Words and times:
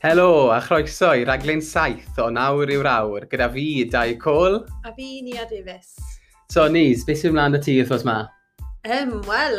Helo, 0.00 0.52
a 0.54 0.60
chroeso 0.60 1.08
i 1.10 1.24
raglen 1.26 1.58
saith 1.58 2.20
o 2.22 2.28
nawr 2.30 2.70
i'w 2.70 2.84
awr, 2.86 3.24
gyda 3.26 3.48
fi, 3.50 3.64
Dau 3.90 4.12
Cole. 4.22 4.60
A 4.86 4.92
fi, 4.94 5.24
Nia 5.26 5.42
Davies. 5.50 5.96
So, 6.54 6.68
Nis, 6.70 7.02
beth 7.02 7.24
sy'n 7.24 7.34
mlaen 7.34 7.58
y 7.58 7.60
ti 7.64 7.74
wrthnos 7.80 8.04
ma? 8.06 8.20
Um, 8.86 9.16
Wel, 9.26 9.58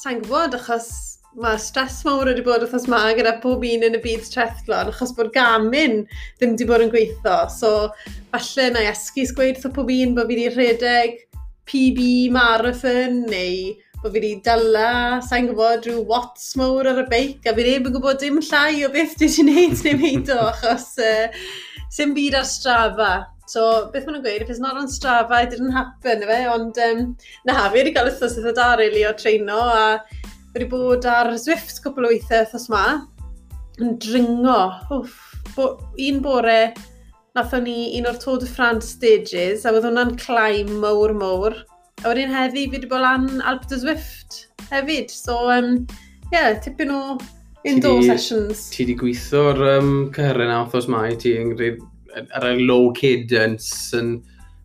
sa'n 0.00 0.22
gwybod, 0.22 0.56
achos 0.56 0.88
mae 1.36 1.60
stres 1.60 1.98
mawr 2.08 2.30
wedi 2.30 2.46
bod 2.46 2.64
wrthnos 2.64 2.88
ma 2.88 3.02
gyda 3.18 3.34
pob 3.42 3.66
un 3.68 3.84
yn 3.90 3.98
y 3.98 4.00
byd 4.06 4.24
trethlon, 4.32 4.88
achos 4.88 5.12
bod 5.18 5.34
gamin 5.36 6.00
ddim 6.40 6.56
wedi 6.56 6.70
bod 6.72 6.86
yn 6.86 6.94
gweithio. 6.94 7.36
So, 7.52 7.74
falle 8.32 8.70
na 8.72 8.88
esgus 8.88 9.36
gweud 9.36 9.60
wrth 9.60 9.76
pob 9.76 9.92
un 9.92 10.16
bod 10.16 10.32
fi 10.32 10.38
wedi 10.38 10.54
rhedeg 10.56 11.20
PB 11.68 12.08
marathon 12.32 13.26
neu 13.28 13.76
bod 14.02 14.12
fi 14.14 14.20
wedi 14.20 14.36
dala, 14.46 14.90
sa'n 15.26 15.48
gwybod, 15.48 15.86
rhyw 15.88 16.04
watts 16.06 16.52
mawr 16.58 16.86
ar 16.86 17.00
y 17.02 17.04
beic, 17.10 17.46
a 17.50 17.54
fi 17.56 17.64
ddim 17.66 17.88
yn 17.88 17.94
gwybod 17.96 18.20
dim 18.22 18.36
llai 18.46 18.84
o 18.86 18.90
beth 18.94 19.16
dwi 19.18 19.26
wedi 19.26 19.42
gwneud 19.42 19.80
neu 19.86 19.98
meid 19.98 20.28
o, 20.30 20.36
achos 20.52 20.92
uh, 21.02 21.40
sy'n 21.94 22.12
byd 22.14 22.36
ar 22.38 22.46
strafa. 22.46 23.08
So, 23.50 23.64
beth 23.90 24.04
maen 24.06 24.18
nhw'n 24.18 24.26
gweud, 24.26 24.44
if 24.44 24.52
it's 24.52 24.62
not 24.62 24.78
on 24.78 24.86
strafa, 24.92 25.40
it 25.42 25.50
didn't 25.50 25.74
happen, 25.74 26.22
efe, 26.22 26.36
ond 26.52 26.78
um, 26.84 27.00
na, 27.48 27.56
fi 27.64 27.80
wedi 27.80 27.94
cael 27.96 28.10
wythnos 28.10 28.36
eitha 28.38 28.52
da, 28.54 28.68
really, 28.78 29.02
o 29.08 29.10
treino, 29.18 29.56
a 29.66 29.96
fi 30.52 30.60
wedi 30.60 30.68
bod 30.76 31.08
ar 31.10 31.32
Zwift 31.40 31.80
cwpl 31.82 32.06
o 32.06 32.12
weithiau 32.12 32.44
wythnos 32.44 32.68
ma, 32.70 32.84
yn 33.82 33.96
dringo, 34.04 34.60
wff, 34.92 35.16
bo, 35.56 35.72
un 36.06 36.22
bore, 36.22 36.60
nathon 37.34 37.66
ni 37.66 37.80
un 37.98 38.06
o'r 38.12 38.22
Tôd 38.22 38.46
y 38.46 38.52
France 38.52 38.92
stages, 38.94 39.66
a 39.66 39.74
oedd 39.74 39.90
hwnna'n 39.90 40.14
climb 40.22 40.70
mawr 40.84 41.16
mawr, 41.18 41.58
A 42.04 42.12
wedyn 42.12 42.30
heddi 42.30 42.68
fi 42.68 42.76
wedi 42.76 42.88
bod 42.90 43.02
lan 43.02 43.26
Alp 43.42 43.66
de 43.70 43.78
Zwift 43.80 44.44
hefyd. 44.70 45.10
So, 45.10 45.50
um, 45.50 45.86
yeah, 46.30 46.54
tipyn 46.62 46.92
o 46.94 47.18
indoor 47.66 48.00
ti 48.00 48.06
di, 48.06 48.10
sessions. 48.12 48.68
Ti 48.70 48.84
wedi 48.84 48.96
gweithio'r 49.00 49.62
um, 49.74 49.92
cyhyrau 50.14 50.46
na 50.46 50.62
othos 50.62 50.86
mai, 50.92 51.16
ti 51.18 51.34
ar 51.38 52.50
y 52.52 52.58
low 52.62 52.92
cadence 52.96 53.96
yn 53.98 54.18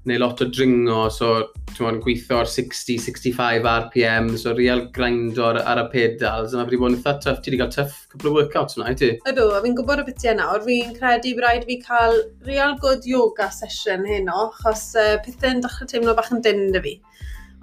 neu 0.06 0.20
lot 0.20 0.42
o 0.44 0.48
dringo, 0.52 1.08
so 1.16 1.30
ti'n 1.74 2.02
gweithio 2.04 2.42
ar 2.42 2.50
60, 2.52 2.98
65 3.00 3.68
RPM, 3.72 4.34
so 4.38 4.52
real 4.58 4.84
grind 4.96 5.40
ar, 5.40 5.62
ar 5.64 5.80
y 5.86 5.86
pedals, 5.94 6.54
yna 6.54 6.66
wedi 6.68 6.80
bod 6.82 6.92
yn 6.92 6.98
eitha 7.00 7.16
tough, 7.24 7.40
ti 7.42 7.50
wedi 7.50 7.62
cael 7.62 7.72
tuff 7.74 7.96
couple 8.12 8.30
of 8.30 8.38
workouts 8.38 8.78
yna, 8.78 8.92
i 8.92 9.00
ti? 9.00 9.14
Ydw, 9.32 9.48
a 9.56 9.62
fi'n 9.64 9.78
gwybod 9.80 10.04
y 10.04 10.06
bethau 10.10 10.34
yna, 10.36 10.50
o'r 10.54 10.66
fi'n 10.68 10.92
credu 11.00 11.34
bod 11.38 11.48
rhaid 11.48 11.66
fi 11.70 11.80
cael 11.88 12.20
real 12.50 12.76
good 12.84 13.08
yoga 13.08 13.48
session 13.56 14.04
heno, 14.10 14.50
achos 14.52 14.90
uh, 15.00 15.16
pethau'n 15.24 15.64
dechrau 15.64 15.90
teimlo 15.90 16.18
bach 16.20 16.30
yn 16.36 16.44
dyn 16.46 16.68
da 16.76 16.84
fi. 16.84 16.98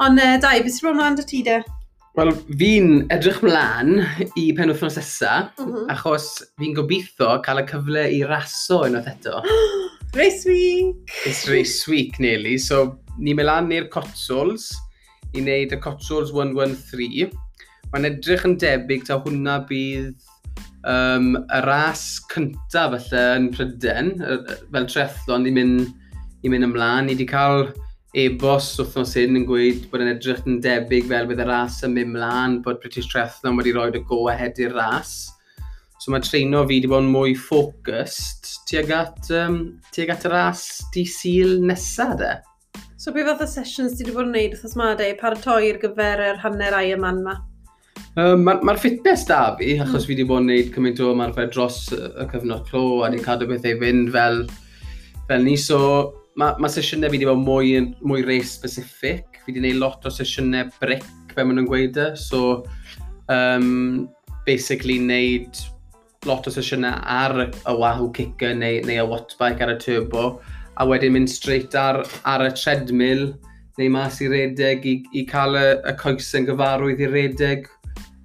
Ond 0.00 0.16
uh, 0.16 0.38
dau, 0.40 0.62
beth 0.64 0.78
sy'n 0.78 0.86
rhan 0.86 0.96
mlaen 0.96 1.16
dy 1.18 1.24
ti 1.28 1.42
de? 1.44 1.58
Wel, 2.16 2.30
fi'n 2.56 2.86
edrych 3.12 3.42
mlaen 3.44 3.98
i 4.40 4.46
pen 4.56 4.72
wythnos 4.72 4.96
nesa, 4.96 5.34
mm 5.58 5.66
-hmm. 5.66 5.90
achos 5.92 6.28
fi'n 6.56 6.72
gobeithio 6.78 7.34
cael 7.44 7.60
y 7.60 7.64
cyfle 7.68 8.04
i 8.16 8.22
raso 8.30 8.78
unwaith 8.86 9.10
eto. 9.12 9.42
race 10.18 10.48
week! 10.48 11.12
It's 11.28 11.44
race 11.48 11.84
week, 11.90 12.16
Nelly. 12.16 12.56
So, 12.56 12.96
ni'n 13.18 13.36
mynd 13.36 13.50
lan 13.50 13.68
i'r 13.76 13.90
Cotswolds 13.92 14.70
i 15.34 15.44
wneud 15.44 15.76
y 15.76 15.80
Cotswolds 15.84 16.32
113. 16.32 17.36
Mae'n 17.92 18.08
edrych 18.08 18.48
yn 18.48 18.56
debyg 18.62 19.04
ta 19.04 19.20
hwnna 19.20 19.60
bydd 19.68 20.16
um, 20.88 21.34
y 21.44 21.60
ras 21.68 22.06
cyntaf 22.32 22.96
falle 22.96 23.28
yn 23.36 23.52
Pryden, 23.52 24.14
fel 24.72 24.88
trethlon 24.88 25.44
ni'n 25.44 25.60
mynd, 25.60 25.94
ni 26.40 26.56
mynd 26.56 26.70
ymlaen. 26.70 27.10
Ni 27.10 27.18
wedi 27.18 27.28
cael 27.28 27.68
e-bos 28.18 28.72
wrthnos 28.80 29.12
hyn 29.14 29.38
yn 29.38 29.44
gweud 29.46 29.84
bod 29.90 30.02
yn 30.02 30.10
edrych 30.10 30.42
yn 30.48 30.58
debyg 30.64 31.06
fel 31.10 31.28
bydd 31.30 31.42
y 31.44 31.46
ras 31.46 31.76
yn 31.86 31.92
mynd 31.94 32.16
mlaen, 32.16 32.56
bod 32.64 32.80
British 32.82 33.06
Triathlon 33.10 33.58
wedi 33.60 33.74
rhoi 33.76 33.92
y 33.94 34.02
go 34.08 34.24
ahead 34.32 34.58
i'r 34.58 34.74
ras. 34.74 35.12
So 36.00 36.10
mae 36.10 36.24
treino 36.24 36.64
fi 36.64 36.80
wedi 36.80 36.90
bod 36.90 37.04
yn 37.04 37.12
mwy 37.14 37.36
focused 37.38 38.50
tuag 38.70 38.90
at, 38.96 39.30
um, 39.36 39.60
tuag 39.94 40.10
at 40.16 40.26
y 40.26 40.32
ras 40.32 40.64
di 40.94 41.04
syl 41.06 41.60
nesaf 41.62 42.16
de. 42.18 42.32
So 42.98 43.14
beth 43.14 43.30
fath 43.30 43.46
o 43.46 43.48
sessions 43.52 43.94
ti 43.94 44.02
wedi 44.02 44.16
bod 44.16 44.26
yn 44.26 44.34
gwneud 44.34 44.56
wrthos 44.56 44.74
ma 44.80 44.90
de, 44.98 45.12
paratoi 45.20 45.70
ar 45.70 45.80
gyfer 45.84 46.24
yr 46.32 46.42
hanner 46.42 46.80
ai 46.80 46.88
yma 46.96 47.14
yma? 47.14 47.36
Um, 48.18 48.42
Mae'r 48.42 48.64
ma, 48.66 48.74
fitness 48.74 49.22
da 49.28 49.54
fi, 49.54 49.76
hmm. 49.76 49.86
achos 49.86 50.02
mm. 50.02 50.08
fi 50.08 50.16
wedi 50.16 50.26
bod 50.26 50.42
yn 50.42 50.50
gwneud 50.50 50.72
cymaint 50.74 51.04
o 51.04 51.12
ymarfer 51.14 51.52
dros 51.54 51.84
y 51.94 52.26
cyfnod 52.32 52.66
clo 52.66 52.82
a 53.04 53.04
wedi 53.06 53.22
cadw 53.22 53.46
bethau 53.52 53.78
fynd 53.84 54.10
fel, 54.16 54.42
fel 55.30 55.46
ni, 55.46 55.54
so 55.60 55.78
mae 56.40 56.56
ma 56.62 56.70
sesiynau 56.72 57.10
fi 57.10 57.18
wedi 57.18 57.28
bod 57.28 57.42
mwy, 57.42 57.74
mwy 58.06 58.24
res 58.26 58.54
specific. 58.56 59.40
Fi 59.42 59.50
wedi 59.50 59.60
gwneud 59.60 59.80
lot 59.82 60.06
o 60.08 60.12
sesiynau 60.14 60.70
bric, 60.80 61.04
fe 61.34 61.44
maen 61.44 61.60
nhw'n 61.60 61.68
gweud 61.68 62.00
e. 62.00 62.08
So, 62.20 62.62
um, 63.32 64.08
basically 64.46 64.98
wneud 65.02 65.60
lot 66.28 66.48
o 66.48 66.52
sesiynau 66.54 67.00
ar 67.04 67.36
y 67.46 67.74
Wahoo 67.80 68.10
kicker 68.16 68.56
neu, 68.56 68.80
neu 68.88 69.02
y 69.02 69.06
wattbike 69.12 69.64
ar 69.66 69.74
y 69.74 69.78
turbo. 69.82 70.26
A 70.80 70.86
wedyn 70.88 71.14
mynd 71.16 71.32
straight 71.32 71.76
ar, 71.76 72.02
ar 72.28 72.46
y 72.46 72.52
treadmill 72.56 73.30
neu 73.80 73.92
mas 73.92 74.20
i 74.24 74.28
redeg 74.28 74.86
i, 74.88 74.94
i 75.16 75.24
cael 75.28 75.56
y, 75.56 75.66
y 75.88 75.96
coes 76.00 76.30
yn 76.36 76.48
gyfarwydd 76.48 77.00
i 77.04 77.08
redeg 77.10 77.68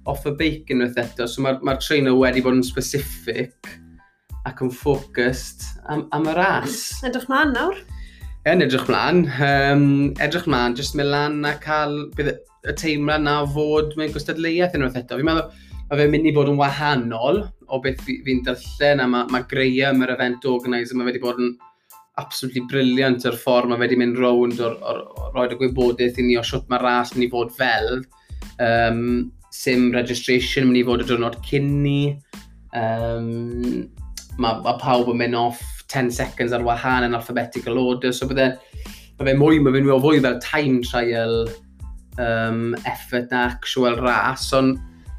off 0.08 0.24
y 0.28 0.32
beic 0.38 0.72
unwaith 0.72 1.00
eto. 1.02 1.28
So 1.28 1.44
mae'r 1.44 1.60
ma, 1.60 1.72
ma 1.72 1.80
trainer 1.82 2.16
wedi 2.16 2.44
bod 2.44 2.58
yn 2.58 2.64
specific 2.66 3.76
ac 4.46 4.62
yn 4.62 4.72
focused 4.72 5.66
am, 5.90 6.06
am 6.16 6.28
y 6.30 6.36
ras. 6.36 6.80
Edrych 7.06 7.28
mlaen 7.30 7.54
nawr. 7.56 7.80
Yn 8.46 8.62
edrych 8.62 8.84
mlaen, 8.86 9.24
um, 9.42 9.80
edrych 10.22 10.44
mlaen, 10.46 10.76
jyst 10.78 10.94
mynd 10.94 11.10
lan 11.10 11.40
a 11.48 11.56
cael 11.58 11.96
bydd 12.14 12.28
y 12.70 12.74
teimlad 12.78 13.24
na 13.24 13.40
fod 13.50 13.96
mewn 13.98 14.12
gystadleuaeth 14.14 14.76
unwaith 14.78 15.00
eto. 15.00 15.18
Fi'n 15.18 15.26
meddwl, 15.26 15.48
mae 15.88 15.98
fe'n 15.98 16.12
mynd 16.12 16.28
i 16.30 16.34
bod 16.36 16.52
yn 16.52 16.60
wahanol 16.60 17.40
o 17.42 17.80
beth 17.82 18.04
fi'n 18.06 18.22
fi 18.22 18.36
darllen 18.46 19.02
a 19.02 19.08
mae, 19.10 19.26
mae 19.34 19.48
Graham, 19.50 20.04
yr 20.06 20.14
event 20.14 20.46
organiser. 20.46 20.94
mae 20.94 21.10
wedi 21.10 21.24
bod 21.24 21.42
yn 21.42 21.56
absolutely 22.22 22.62
briliant 22.70 23.26
yr 23.26 23.34
ffordd 23.34 23.72
mae 23.72 23.82
wedi 23.82 23.98
mynd 23.98 24.22
rownd 24.22 24.62
o'r, 24.62 24.78
or, 24.78 25.02
or, 25.18 25.32
roed 25.34 25.56
y 25.56 25.58
gwybodaeth 25.64 26.22
i 26.22 26.30
ni 26.30 26.38
o 26.38 26.46
siwt 26.46 26.70
mae 26.70 26.84
ras 26.86 27.16
mynd 27.16 27.26
i 27.26 27.32
fod 27.34 27.50
fel. 27.58 27.96
Um, 28.62 29.32
sim 29.50 29.90
registration 29.96 30.70
mynd 30.70 30.84
i 30.84 30.86
fod 30.86 31.02
y 31.02 31.10
diwrnod 31.10 31.42
cyn 31.50 31.72
ni. 31.82 32.00
Um, 32.70 33.90
mae, 34.38 34.62
mae 34.62 34.78
pawb 34.78 35.10
yn 35.10 35.24
mynd 35.24 35.42
off 35.48 35.66
10 35.92 36.10
seconds 36.14 36.54
ar 36.56 36.64
wahân 36.66 37.06
yn 37.06 37.16
alphabetical 37.16 37.78
order, 37.82 38.12
so 38.12 38.28
bydde, 38.30 38.52
bydde 39.20 39.36
mwy, 39.38 39.60
mae 39.62 39.74
fe'n 39.76 39.90
fwy 40.02 40.22
fel 40.24 40.40
time 40.44 40.82
trial 40.86 41.46
um, 42.18 42.74
effort 42.84 43.30
na 43.30 43.46
actual 43.52 43.98
ras, 44.02 44.48
ond 44.56 44.76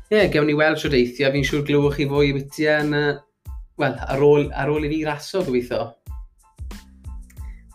ie, 0.07 0.17
yeah, 0.17 0.27
gewn 0.31 0.47
ni 0.49 0.55
weld 0.57 0.79
siwr 0.81 0.95
deithio, 0.95 1.31
fi'n 1.33 1.47
siŵr 1.47 1.63
glywch 1.67 1.99
chi 1.99 2.09
fwy 2.09 2.31
i 2.31 2.35
bytia 2.39 2.81
yn, 2.85 2.97
wel, 3.81 3.95
ar 4.07 4.23
ôl, 4.23 4.49
ar 4.55 4.71
ôl 4.71 4.87
i 4.87 4.91
fi 4.91 5.03
raso 5.07 5.43
gobeithio. 5.45 5.91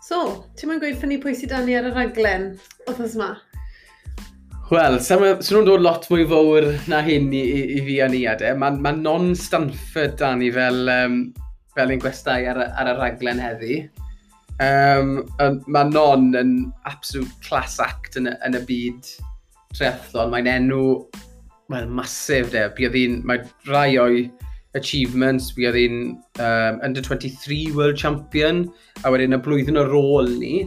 So, 0.02 0.44
ti'n 0.58 0.72
ma'n 0.72 0.82
gweud 0.82 0.98
ffynnu 1.00 1.20
pwy 1.22 1.36
sydd 1.38 1.52
dan 1.54 1.64
ni 1.68 1.78
ar 1.78 1.88
y 1.88 1.94
raglen 1.94 2.52
wythnos 2.88 3.16
yma? 3.16 3.30
Wel, 4.72 4.96
sy'n 5.04 5.20
nhw'n 5.20 5.66
dod 5.68 5.84
lot 5.84 6.06
mwy 6.08 6.24
fawr 6.28 6.66
na 6.88 7.02
hyn 7.04 7.28
i, 7.36 7.40
i, 7.44 7.62
i 7.76 7.80
fi 7.84 7.98
a 8.00 8.08
ni 8.08 8.22
adeg. 8.28 8.56
Mae 8.60 8.78
ma 8.80 8.92
non-Stanford 8.96 10.16
dan 10.20 10.40
ni 10.40 10.48
fel 10.54 10.88
um, 10.88 11.16
fel 11.76 11.92
ein 11.92 12.02
gwestai 12.02 12.44
ar, 12.50 12.60
ar 12.78 12.92
y 12.92 12.96
raglen 12.98 13.42
heddi. 13.42 13.82
Um, 14.62 15.22
um, 15.40 15.58
mae 15.72 15.88
Non 15.90 16.30
yn 16.38 16.54
absolute 16.88 17.32
class 17.44 17.78
act 17.82 18.18
yn, 18.20 18.28
yn 18.46 18.58
y 18.58 18.62
byd 18.68 19.08
triathlon. 19.72 20.32
Mae'n 20.34 20.50
enw 20.52 20.82
well, 21.72 21.88
masif 21.88 22.52
de. 22.52 22.66
Bydd 22.76 22.98
hi'n, 22.98 23.20
mae 23.28 23.42
rai 23.70 23.96
o'i 24.00 24.26
achievements, 24.78 25.50
bydd 25.56 25.78
hi'n 25.78 25.98
um, 26.44 26.78
under 26.84 27.02
23 27.04 27.72
world 27.76 27.98
champion, 28.00 28.66
a 29.04 29.12
wedyn 29.12 29.36
y 29.36 29.40
blwyddyn 29.42 29.80
ar 29.80 29.92
ôl 29.96 30.30
ni, 30.38 30.66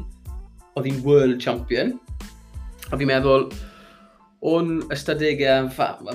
oedd 0.75 0.89
hi'n 0.89 1.01
world 1.05 1.39
champion. 1.41 1.95
A 2.91 2.97
fi'n 2.97 3.09
meddwl, 3.09 3.47
o'n 4.45 4.75
ystadegau, 4.93 5.69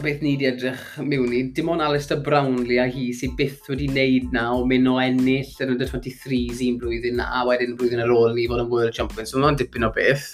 beth 0.05 0.21
ni 0.23 0.37
wedi 0.37 0.47
edrych 0.47 0.83
mewn 1.03 1.33
i, 1.35 1.41
dim 1.55 1.71
ond 1.73 1.83
Alistair 1.83 2.21
Brownlee 2.23 2.79
a 2.79 2.87
hi 2.87 3.09
sydd 3.17 3.35
byth 3.39 3.67
wedi 3.73 3.89
wneud 3.91 4.29
na 4.37 4.45
o 4.55 4.61
mynd 4.71 4.91
o 4.91 4.99
ennill 5.03 5.51
yn 5.65 5.73
under 5.75 5.91
23s 5.91 6.61
un 6.69 6.79
blwyddyn 6.79 7.23
a 7.25 7.43
wedyn 7.49 7.75
blwyddyn 7.79 8.05
ar 8.05 8.13
ôl 8.15 8.37
ni 8.37 8.47
fod 8.51 8.63
yn 8.63 8.71
World 8.71 8.95
Champion, 8.95 9.27
so 9.27 9.43
mae'n 9.43 9.59
dipyn 9.59 9.89
o 9.89 9.91
beth. 9.97 10.29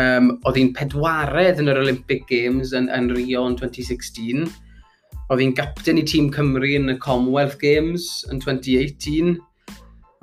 Um, 0.00 0.32
oedd 0.42 0.58
hi'n 0.58 0.72
pedwaredd 0.74 1.62
yn 1.62 1.70
yr 1.70 1.78
Olympic 1.84 2.26
Games 2.26 2.74
yn, 2.74 2.90
yn 2.90 3.12
Rio 3.14 3.44
yn 3.46 3.54
2016. 3.62 4.50
Oedd 5.28 5.44
hi'n 5.44 5.54
gapten 5.54 6.02
i 6.02 6.04
tîm 6.08 6.32
Cymru 6.34 6.72
yn 6.80 6.96
y 6.96 6.98
Commonwealth 7.04 7.60
Games 7.62 8.08
yn 8.32 8.42
2018. 8.42 9.36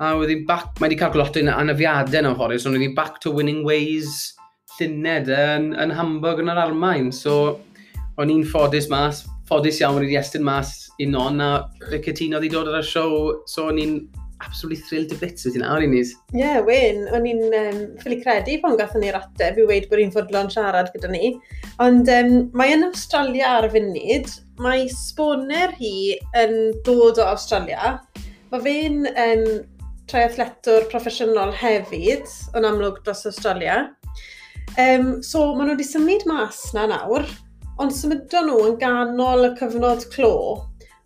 A 0.02 0.12
oedd 0.18 0.34
hi'n 0.34 0.44
back, 0.44 0.76
mae 0.76 0.90
wedi 0.90 1.00
cael 1.00 1.16
lot 1.16 1.40
anafiadau 1.40 2.20
yn 2.20 2.32
amhorus, 2.34 2.66
so 2.66 2.74
oedd 2.74 2.84
hi'n 2.84 2.96
back 2.98 3.22
to 3.24 3.32
winning 3.32 3.64
ways 3.64 4.34
lluned 4.78 5.30
yn, 5.32 5.70
yn 5.78 5.94
Hamburg 5.96 6.42
yn 6.42 6.52
yr 6.52 6.62
Almain. 6.64 7.12
So, 7.14 7.58
o'n 8.20 8.32
i'n 8.32 8.46
ffodus 8.48 8.88
mas, 8.92 9.24
ffodus 9.48 9.80
iawn 9.82 10.00
wedi 10.00 10.18
estyn 10.20 10.44
mas 10.46 10.74
i 11.00 11.06
non, 11.08 11.40
a 11.40 11.52
y 11.90 12.00
cytuno 12.04 12.40
wedi 12.40 12.52
dod 12.52 12.70
ar 12.72 12.82
y 12.82 12.86
siow, 12.86 13.32
so 13.48 13.68
o'n 13.70 13.80
i'n 13.82 13.96
absolutely 14.42 14.82
thrilled 14.82 15.10
to 15.10 15.16
bits 15.20 15.46
ydyn 15.46 15.62
nawr 15.64 15.84
i 15.84 15.88
nis. 15.90 16.12
Ie, 16.34 16.40
yeah, 16.42 16.60
wyn. 16.66 17.04
O'n 17.14 17.26
i'n 17.28 17.42
um, 17.58 17.80
ffili 18.02 18.18
credu 18.22 18.58
pan 18.62 18.76
gatho 18.80 19.00
ni'r 19.00 19.18
ateb 19.18 19.60
i 19.62 19.66
weid 19.68 19.88
bod 19.90 20.02
i'n 20.02 20.14
fodlon 20.14 20.50
siarad 20.52 20.90
gyda 20.94 21.10
ni. 21.12 21.34
Ond 21.82 22.10
um, 22.12 22.32
mae 22.58 22.74
yn 22.76 22.86
Australia 22.88 23.56
ar 23.58 23.68
y 23.68 23.72
funud, 23.76 24.32
mae 24.62 24.88
sboner 24.92 25.74
hi 25.78 25.94
yn 26.42 26.56
dod 26.86 27.22
o 27.22 27.28
Australia. 27.30 27.96
Mae 28.52 28.66
fe'n 28.66 29.06
um, 29.12 29.46
triathletwr 30.10 30.88
proffesiynol 30.92 31.54
hefyd, 31.56 32.26
yn 32.58 32.68
amlwg 32.68 33.00
dros 33.06 33.24
Australia. 33.30 33.84
Um, 34.78 35.22
so, 35.22 35.52
maen 35.54 35.68
nhw 35.68 35.76
wedi 35.76 35.86
symud 35.86 36.26
mas 36.28 36.60
na 36.76 36.86
nawr, 36.90 37.26
ond 37.82 37.94
symudon 37.96 38.48
nhw 38.48 38.60
yn 38.70 38.76
ganol 38.80 39.48
y 39.48 39.54
cyfnod 39.58 40.06
clo. 40.14 40.36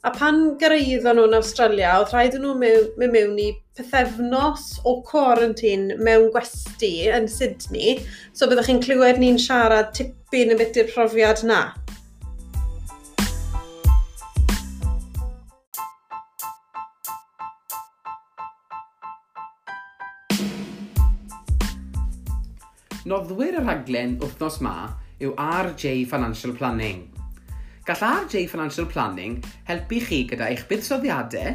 A 0.07 0.13
pan 0.15 0.53
gyrraeddon 0.61 1.19
nhw'n 1.19 1.35
Australia, 1.35 1.97
oedd 1.99 2.13
rhaid 2.15 2.37
nhw 2.39 2.53
mewn, 2.61 2.91
mewn, 3.01 3.15
mewn 3.15 3.41
i 3.43 3.49
pethefnos 3.77 4.69
o 4.87 5.01
quarantine 5.09 5.97
mewn 5.99 6.29
gwesti 6.35 6.93
yn 7.17 7.27
Sydney. 7.33 7.97
So 8.33 8.47
byddwch 8.47 8.71
chi'n 8.71 8.85
clywed 8.85 9.19
ni'n 9.19 9.41
siarad 9.43 9.91
tipyn 9.99 10.55
y 10.55 10.61
bit 10.61 10.79
i'r 10.79 10.93
profiad 10.95 11.43
na. 11.49 11.65
Noddwyr 23.07 23.55
y 23.55 23.61
rhaglen 23.63 24.17
wythnos 24.19 24.57
ma 24.67 24.89
yw 25.23 25.37
RJ 25.39 26.09
Financial 26.11 26.51
Planning. 26.51 27.05
Gall 27.87 28.01
RJ 28.03 28.49
Financial 28.51 28.89
Planning 28.91 29.37
helpu 29.69 30.01
chi 30.03 30.25
gyda 30.27 30.49
eich 30.51 30.65
buddsoddiadau, 30.67 31.53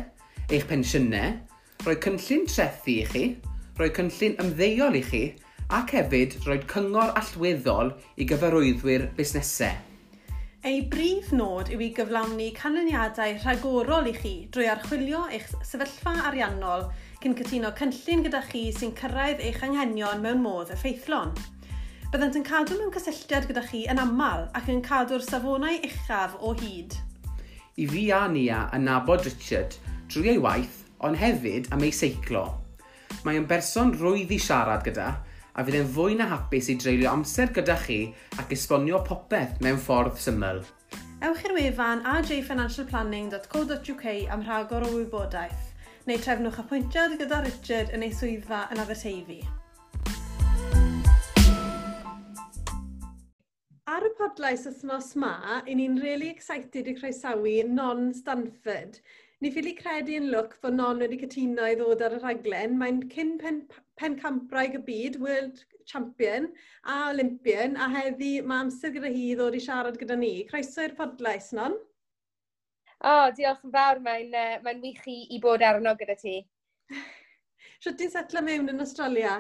eich 0.47 0.63
pensiynau, 0.69 1.33
rhoi 1.83 1.97
cynllun 2.05 2.47
trethu 2.47 2.93
i 2.93 3.03
chi, 3.09 3.25
rhoi 3.75 3.91
cynllun 3.99 4.39
ymddeuol 4.45 4.95
i 4.95 5.03
chi, 5.09 5.21
ac 5.75 5.91
hefyd 5.97 6.39
rhoi 6.45 6.61
cyngor 6.71 7.11
allweddol 7.19 7.91
i 8.15 8.31
gyfarwyddwyr 8.31 9.09
busnesau. 9.19 9.75
Ei 10.63 10.85
brif 10.87 11.33
nod 11.35 11.73
yw 11.73 11.83
i 11.83 11.91
gyflawni 11.97 12.53
canlyniadau 12.55 13.35
rhagorol 13.41 14.07
i 14.07 14.15
chi 14.15 14.37
drwy 14.55 14.71
archwilio 14.71 15.27
eich 15.27 15.51
sefyllfa 15.67 16.15
ariannol 16.31 16.87
cyn 17.21 17.35
cytuno 17.37 17.69
cynllun 17.77 18.23
gyda 18.25 18.39
chi 18.47 18.61
sy'n 18.73 18.95
cyrraedd 18.97 19.41
eich 19.45 19.61
anghenion 19.65 20.23
mewn 20.23 20.39
modd 20.41 20.71
effeithlon. 20.73 21.31
Byddant 22.11 22.37
yn 22.39 22.45
cadw 22.47 22.75
mewn 22.79 22.93
cysylltiad 22.95 23.45
gyda 23.49 23.61
chi 23.67 23.83
yn 23.93 24.01
aml 24.01 24.47
ac 24.57 24.65
yn 24.73 24.81
cadw'r 24.87 25.21
safonau 25.27 25.77
uchaf 25.85 26.33
o 26.41 26.55
hyd. 26.57 26.97
I 27.77 27.85
fi 27.87 28.11
a 28.11 28.27
Nia 28.27 28.61
yn 28.75 28.83
nabod 28.89 29.21
Richard 29.27 29.77
drwy 30.11 30.33
ei 30.33 30.41
waith, 30.41 30.77
ond 31.05 31.17
hefyd 31.21 31.69
am 31.71 31.85
ei 31.85 31.93
seiclo. 31.95 32.43
Mae 33.23 33.37
yn 33.39 33.47
berson 33.47 33.93
rwydd 34.01 34.33
i 34.33 34.39
siarad 34.41 34.83
gyda, 34.87 35.09
a 35.53 35.59
fydd 35.63 35.77
e'n 35.79 35.93
fwy 35.95 36.13
na 36.17 36.25
hapus 36.31 36.67
i 36.73 36.75
dreulio 36.81 37.09
amser 37.13 37.49
gyda 37.55 37.77
chi 37.85 37.99
ac 38.41 38.49
esbonio 38.57 38.97
popeth 39.07 39.61
mewn 39.63 39.79
ffordd 39.79 40.17
syml. 40.19 40.59
Ewch 41.21 41.45
i'r 41.45 41.53
wefan 41.53 42.01
ajfinancialplanning.co.uk 42.17 44.05
am 44.33 44.41
rhagor 44.47 44.83
o 44.87 44.89
wybodaeth 44.95 45.70
neu 46.09 46.17
trefnwch 46.17 46.57
apwyntiad 46.63 47.17
gyda 47.19 47.43
Richard 47.45 47.91
yn 47.93 48.01
ei 48.05 48.13
swyddfa 48.17 48.63
yn 48.73 48.79
Aberteifi. 48.81 49.41
Ar 53.91 54.07
y 54.07 54.11
podlais 54.17 54.63
wythnos 54.65 55.11
ma, 55.21 55.35
i 55.69 55.75
ni'n 55.77 55.99
really 56.01 56.31
excited 56.33 56.89
i 56.89 56.95
croesawu 56.97 57.53
Non 57.69 58.07
Stanford. 58.17 58.97
Ni 59.41 59.51
ffili 59.53 59.75
credu 59.77 60.17
yn 60.17 60.31
lwc 60.33 60.57
bod 60.63 60.77
Non 60.79 61.03
wedi 61.05 61.21
cytuno 61.21 61.69
i 61.69 61.77
ddod 61.77 62.01
ar 62.07 62.17
y 62.17 62.23
rhaglen. 62.23 62.79
Mae'n 62.81 63.03
cyn 63.13 63.35
pen, 63.41 63.61
pencampraig 64.01 64.79
y 64.79 64.83
byd, 64.89 65.21
World 65.21 65.61
Champion 65.85 66.49
a 66.89 66.97
Olympian, 67.11 67.77
a 67.77 67.91
heddi 67.93 68.33
mae 68.41 68.65
amser 68.65 68.93
gyda 68.97 69.13
hi 69.13 69.31
ddod 69.37 69.57
i 69.57 69.61
siarad 69.61 70.01
gyda 70.01 70.17
ni. 70.17 70.33
Croeso 70.49 70.87
i'r 70.87 70.97
podlais, 70.97 71.53
Non. 71.57 71.77
O, 73.01 73.09
oh, 73.09 73.31
diolch 73.33 73.63
yn 73.65 73.73
fawr. 73.73 73.99
Mae'n 74.05 74.35
uh, 74.37 74.57
mae 74.65 74.77
wych 74.83 75.05
i, 75.09 75.17
i 75.33 75.39
bod 75.41 75.63
arno 75.65 75.95
gyda 75.97 76.15
ti. 76.19 76.35
Sio 77.81 77.95
ti'n 77.97 78.11
setlo 78.13 78.43
mewn 78.45 78.69
yn 78.69 78.83
Australia? 78.83 79.39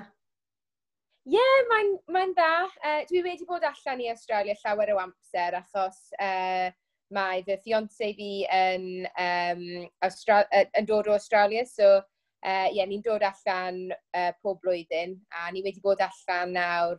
Ie, 1.29 1.35
yeah, 1.35 1.59
mae'n 1.69 1.91
mae 2.09 2.31
dda. 2.31 2.53
Uh, 2.81 3.01
dwi 3.11 3.21
wedi 3.27 3.45
bod 3.45 3.65
allan 3.67 4.01
i 4.01 4.09
Australia 4.09 4.55
llawer 4.63 4.95
o 4.95 5.01
amser 5.03 5.59
achos 5.59 5.99
uh, 6.17 6.73
mae 7.13 7.43
fy 7.45 7.59
fiance 7.61 8.09
fi 8.17 8.31
yn, 8.49 8.87
um, 9.13 9.61
Austra 10.07 10.41
uh, 10.47 10.65
yn 10.79 10.89
dod 10.89 11.11
o 11.11 11.13
Australia. 11.13 11.61
So, 11.69 11.99
ie, 12.41 12.49
uh, 12.49 12.67
yeah, 12.73 12.89
ni'n 12.89 13.05
dod 13.05 13.21
allan 13.27 13.83
uh, 13.93 14.31
pob 14.41 14.57
blwyddyn 14.65 15.13
a 15.37 15.51
ni 15.53 15.61
wedi 15.61 15.83
bod 15.85 16.01
allan 16.01 16.57
nawr 16.57 16.97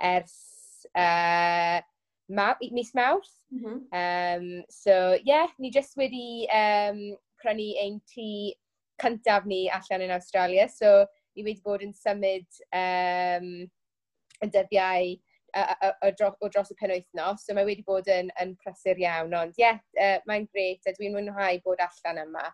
ers 0.00 0.38
uh, 0.94 1.84
ma 2.30 2.54
mis 2.72 2.94
Mawrth. 2.94 3.34
Mm 3.50 3.64
-hmm. 3.64 3.78
um, 4.00 4.64
so, 4.70 5.14
ie, 5.18 5.22
yeah, 5.26 5.50
ni 5.58 5.70
jyst 5.74 5.96
wedi 5.98 6.46
um, 6.54 7.00
prynu 7.42 7.70
ein 7.82 7.98
tŷ 8.12 8.54
cyntaf 9.02 9.46
ni 9.46 9.68
allan 9.70 10.06
yn 10.06 10.14
Australia. 10.14 10.68
So, 10.68 11.06
ni 11.36 11.44
wedi 11.44 11.62
bod 11.64 11.82
yn 11.82 11.92
symud 11.96 12.62
um, 12.70 13.50
y 14.40 14.48
dyddiau 14.54 15.18
o 15.50 16.48
dros 16.48 16.70
y 16.70 16.76
penwythnos, 16.78 17.44
so 17.44 17.54
mae 17.54 17.66
wedi 17.66 17.84
bod 17.86 18.08
yn, 18.12 18.30
yn 18.42 18.54
prysur 18.62 18.98
iawn, 19.02 19.34
ond 19.34 19.56
ie, 19.58 19.64
yeah, 19.64 19.80
uh, 19.98 20.18
mae'n 20.30 20.46
gret 20.54 20.86
a 20.86 20.94
dwi'n 20.94 21.16
mwynhau 21.16 21.62
bod 21.64 21.82
allan 21.82 22.22
yma. 22.24 22.44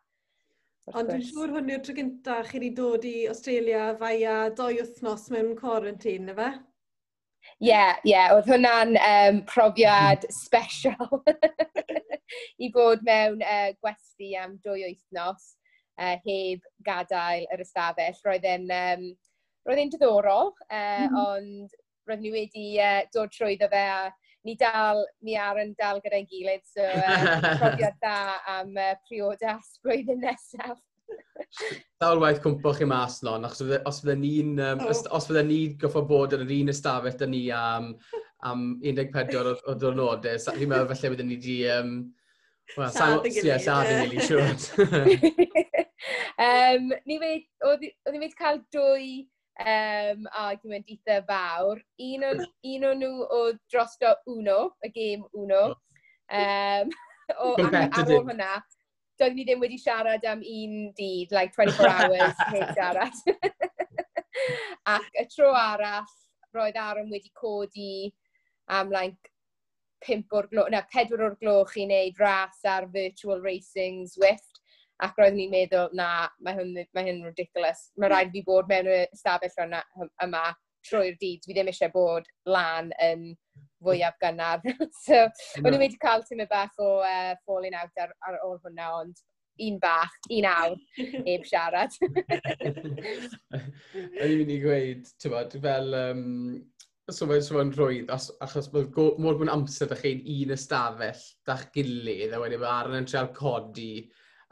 Ond 0.95 1.11
dwi'n 1.11 1.25
siŵr 1.27 1.53
hwn 1.57 1.71
yw'r 1.75 1.83
tro 1.85 1.97
gyntaf 1.97 2.49
chi 2.51 2.61
wedi 2.61 2.71
dod 2.79 3.05
i 3.09 3.15
Australia 3.29 3.91
fai 4.01 4.15
a 4.31 4.37
doi 4.55 4.77
wythnos 4.79 5.29
mewn 5.35 5.57
quarantine, 5.59 6.31
efe? 6.33 6.51
Ie, 7.57 7.71
yeah, 7.71 7.95
ie, 8.05 8.11
yeah, 8.13 8.33
oedd 8.37 8.49
hwnna'n 8.51 8.97
um, 9.01 9.39
profiad 9.49 10.27
special 10.45 11.23
i 12.65 12.69
bod 12.75 13.05
mewn 13.07 13.41
uh, 13.41 13.71
gwesti 13.81 14.35
am 14.37 14.59
dwy 14.65 14.83
wythnos 14.83 15.55
uh, 16.01 16.17
heb 16.27 16.67
gadael 16.85 17.47
yr 17.55 17.65
ystafell. 17.65 18.21
Roedd 18.27 18.45
e'n 18.51 18.69
um, 18.69 19.09
roedd 19.67 19.83
e'n 19.83 19.93
diddorol, 19.95 20.53
uh, 20.69 20.77
mm 20.77 21.09
-hmm. 21.09 21.19
ond 21.25 21.77
roedd 22.07 22.23
ni 22.23 22.33
wedi 22.35 22.69
uh, 22.79 23.03
dod 23.15 23.33
trwyddo 23.35 23.71
fe 23.73 23.85
a 23.91 24.03
ni 24.47 24.55
dal, 24.55 25.03
ni 25.27 25.35
ar 25.35 25.59
yn 25.59 25.73
dal 25.79 25.99
gyda'n 26.05 26.29
gilydd, 26.31 26.63
so 26.71 26.85
uh, 26.85 27.57
profiad 27.61 27.97
da 28.03 28.19
am 28.59 28.77
uh, 28.79 28.93
priodas 29.09 29.79
blwyddyn 29.83 30.23
nesaf. 30.23 30.79
Daw'r 32.03 32.21
waith 32.21 32.43
cwmpo 32.45 32.75
chi 32.77 32.87
mas 32.89 33.23
non, 33.25 33.47
achos 33.49 33.63
os 33.89 34.03
fydde 34.03 34.17
ni'n, 34.21 34.53
um, 34.61 34.85
oh. 34.85 34.95
os 35.17 35.29
fydden 35.29 35.49
ni 35.49 35.61
goffo 35.81 36.03
bod 36.09 36.35
yn 36.37 36.45
yr 36.45 36.55
un 36.59 36.73
ystafell 36.73 37.17
dyn 37.23 37.33
ni 37.33 37.43
am, 37.55 37.95
am 38.45 38.67
14 38.85 39.39
o 39.41 39.55
o 39.57 39.77
ddwrnodau, 39.81 40.43
fi'n 40.59 40.73
meddwl 40.73 40.91
felly 40.93 41.13
bydde 41.15 41.29
ni 41.29 41.39
wedi, 41.39 41.57
um, 41.73 41.95
well, 42.77 42.93
sad 42.93 43.25
yn 43.25 43.37
gilydd. 43.39 43.55
Ie, 43.55 43.63
sad 43.65 43.93
yn 43.95 44.05
gilydd, 44.05 44.27
siwr. 44.29 44.53
um, 46.49 46.93
ni 47.09 47.19
wedi, 47.23 47.49
oedden 47.65 48.13
ni 48.13 48.23
wedi 48.27 48.39
cael 48.39 48.61
dwy 48.75 49.09
um, 49.61 50.29
argument 50.33 50.93
eitha 50.93 51.23
fawr. 51.29 51.81
Un 52.11 52.29
o, 52.29 52.33
un 52.75 52.89
o 52.91 52.95
nhw 53.01 53.13
o 53.25 53.43
drosto 53.73 54.15
Uno, 54.33 54.61
y 54.85 54.93
gêm 54.95 55.27
Uno. 55.33 55.65
Um, 56.27 56.93
o, 57.43 57.55
ar, 57.63 57.79
ar 57.87 58.11
ôl 58.11 58.27
hwnna, 58.27 58.59
doeddwn 59.19 59.39
ni 59.39 59.47
ddim 59.47 59.63
wedi 59.63 59.79
siarad 59.81 60.25
am 60.29 60.43
un 60.43 60.75
dydd, 60.99 61.33
like 61.33 61.55
24 61.55 61.89
hours, 61.89 62.43
heb 62.53 62.75
siarad. 62.77 63.23
Ac 64.97 65.09
y 65.21 65.25
tro 65.33 65.53
arall, 65.57 66.13
roedd 66.57 66.77
Aaron 66.81 67.11
wedi 67.13 67.33
codi 67.37 68.13
am 68.73 68.93
like 68.93 69.33
pimp 70.05 70.33
o'r 70.37 70.49
gloch, 70.53 70.71
na, 70.73 70.83
pedwar 70.93 71.25
o'r 71.31 71.39
gloch 71.41 71.73
i 71.77 71.87
wneud 71.87 72.21
ras 72.21 72.61
ar 72.69 72.89
virtual 72.93 73.41
racing 73.45 74.05
Swift. 74.11 74.63
Ac 75.05 75.19
roeddwn 75.19 75.41
ni'n 75.41 75.53
meddwl, 75.53 75.91
na, 75.97 76.29
mae 76.41 76.57
hyn, 76.57 76.77
mae 76.97 77.09
hyn 77.09 77.25
ridiculous. 77.25 77.91
Mae 78.01 78.13
rhaid 78.13 78.33
fi 78.33 78.45
bod 78.47 78.71
mewn 78.71 78.89
y 78.89 79.03
stafell 79.17 79.67
yna, 79.67 79.83
yma 80.25 80.45
trwy'r 80.87 81.19
dydd. 81.21 81.45
fi 81.47 81.55
ddim 81.57 81.71
eisiau 81.73 81.93
bod 81.95 82.29
lan 82.49 82.93
yn 83.03 83.29
fwyaf 83.85 84.17
hmm. 84.17 84.23
gynnar. 84.25 84.67
so, 85.05 85.23
no. 85.61 85.69
o'n 85.69 85.79
i 85.79 85.83
wedi 85.85 86.03
cael 86.03 86.25
tymau 86.29 86.51
bach 86.51 86.77
o 86.83 86.99
uh, 87.01 87.33
falling 87.47 87.77
out 87.79 88.05
ar, 88.05 88.15
ar 88.29 88.39
ôl 88.47 88.61
hwnna, 88.63 88.93
ond 89.03 89.25
un 89.67 89.79
bach, 89.81 90.13
un 90.37 90.47
awr, 90.51 90.77
heb 91.27 91.45
siarad. 91.49 91.95
O'n 93.97 94.31
i'n 94.31 94.41
mynd 94.41 94.53
i 94.53 94.59
gweud, 94.63 95.07
ti'n 95.21 95.33
bod, 95.33 95.57
fel, 95.65 95.95
um, 95.97 96.25
so 97.09 97.29
fe'n 97.31 97.45
sôn 97.47 97.73
rhwydd, 97.77 98.13
achos 98.13 98.69
bod 98.73 98.99
mor 99.23 99.39
mwyn 99.39 99.53
amser 99.53 99.89
ydych 99.89 100.05
chi'n 100.05 100.25
un 100.35 100.57
ystafell 100.57 101.23
da'ch 101.49 101.71
gilydd, 101.77 102.35
e 102.35 102.37
a 102.37 102.43
wedyn 102.43 102.63
mae 102.63 102.73
Aaron 102.75 103.01
yn 103.01 103.09
treol 103.09 103.33
codi, 103.37 103.93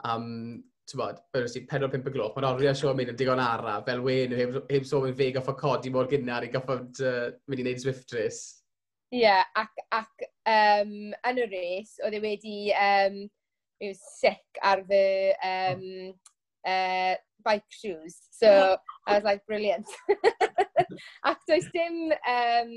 um, 0.09 0.57
bod, 0.93 1.17
fel 1.33 1.47
ysdi, 1.47 1.63
4-5 1.65 2.09
y 2.09 2.13
gloch, 2.13 2.35
mae'n 2.35 2.47
oriau 2.51 2.77
sio 2.77 2.91
mynd 2.93 3.13
yn 3.13 3.17
digon 3.17 3.41
ara, 3.41 3.79
fel 3.87 4.03
wen, 4.05 4.35
heb, 4.37 4.59
heb 4.69 4.85
sôn 4.85 5.07
yn 5.09 5.17
fe 5.17 5.31
goffa 5.33 5.55
codi 5.57 5.91
mor 5.93 6.09
gynnar 6.11 6.45
i 6.45 6.51
goffa 6.53 6.77
uh, 6.83 7.31
mynd 7.49 7.63
i 7.63 7.65
wneud 7.65 7.81
Swift 7.81 8.13
Race. 8.13 8.61
Ie, 9.13 9.23
yeah, 9.23 9.43
ac, 9.57 9.81
ac 9.95 10.27
um, 10.51 10.93
yn 11.15 11.41
y 11.41 11.49
race, 11.49 11.97
oedd 12.05 12.17
e 12.17 12.21
wedi 12.21 12.57
um, 12.77 13.19
yw 13.81 13.97
sick 13.97 14.61
ar 14.65 14.83
fy 14.89 15.03
um, 15.49 15.85
uh, 16.67 17.15
bike 17.45 17.69
shoes. 17.69 18.19
So, 18.31 18.77
I 19.07 19.15
was 19.15 19.23
like, 19.23 19.45
brilliant. 19.47 19.89
ac 21.29 21.41
does 21.47 21.69
dim 21.73 22.11
um, 22.13 22.73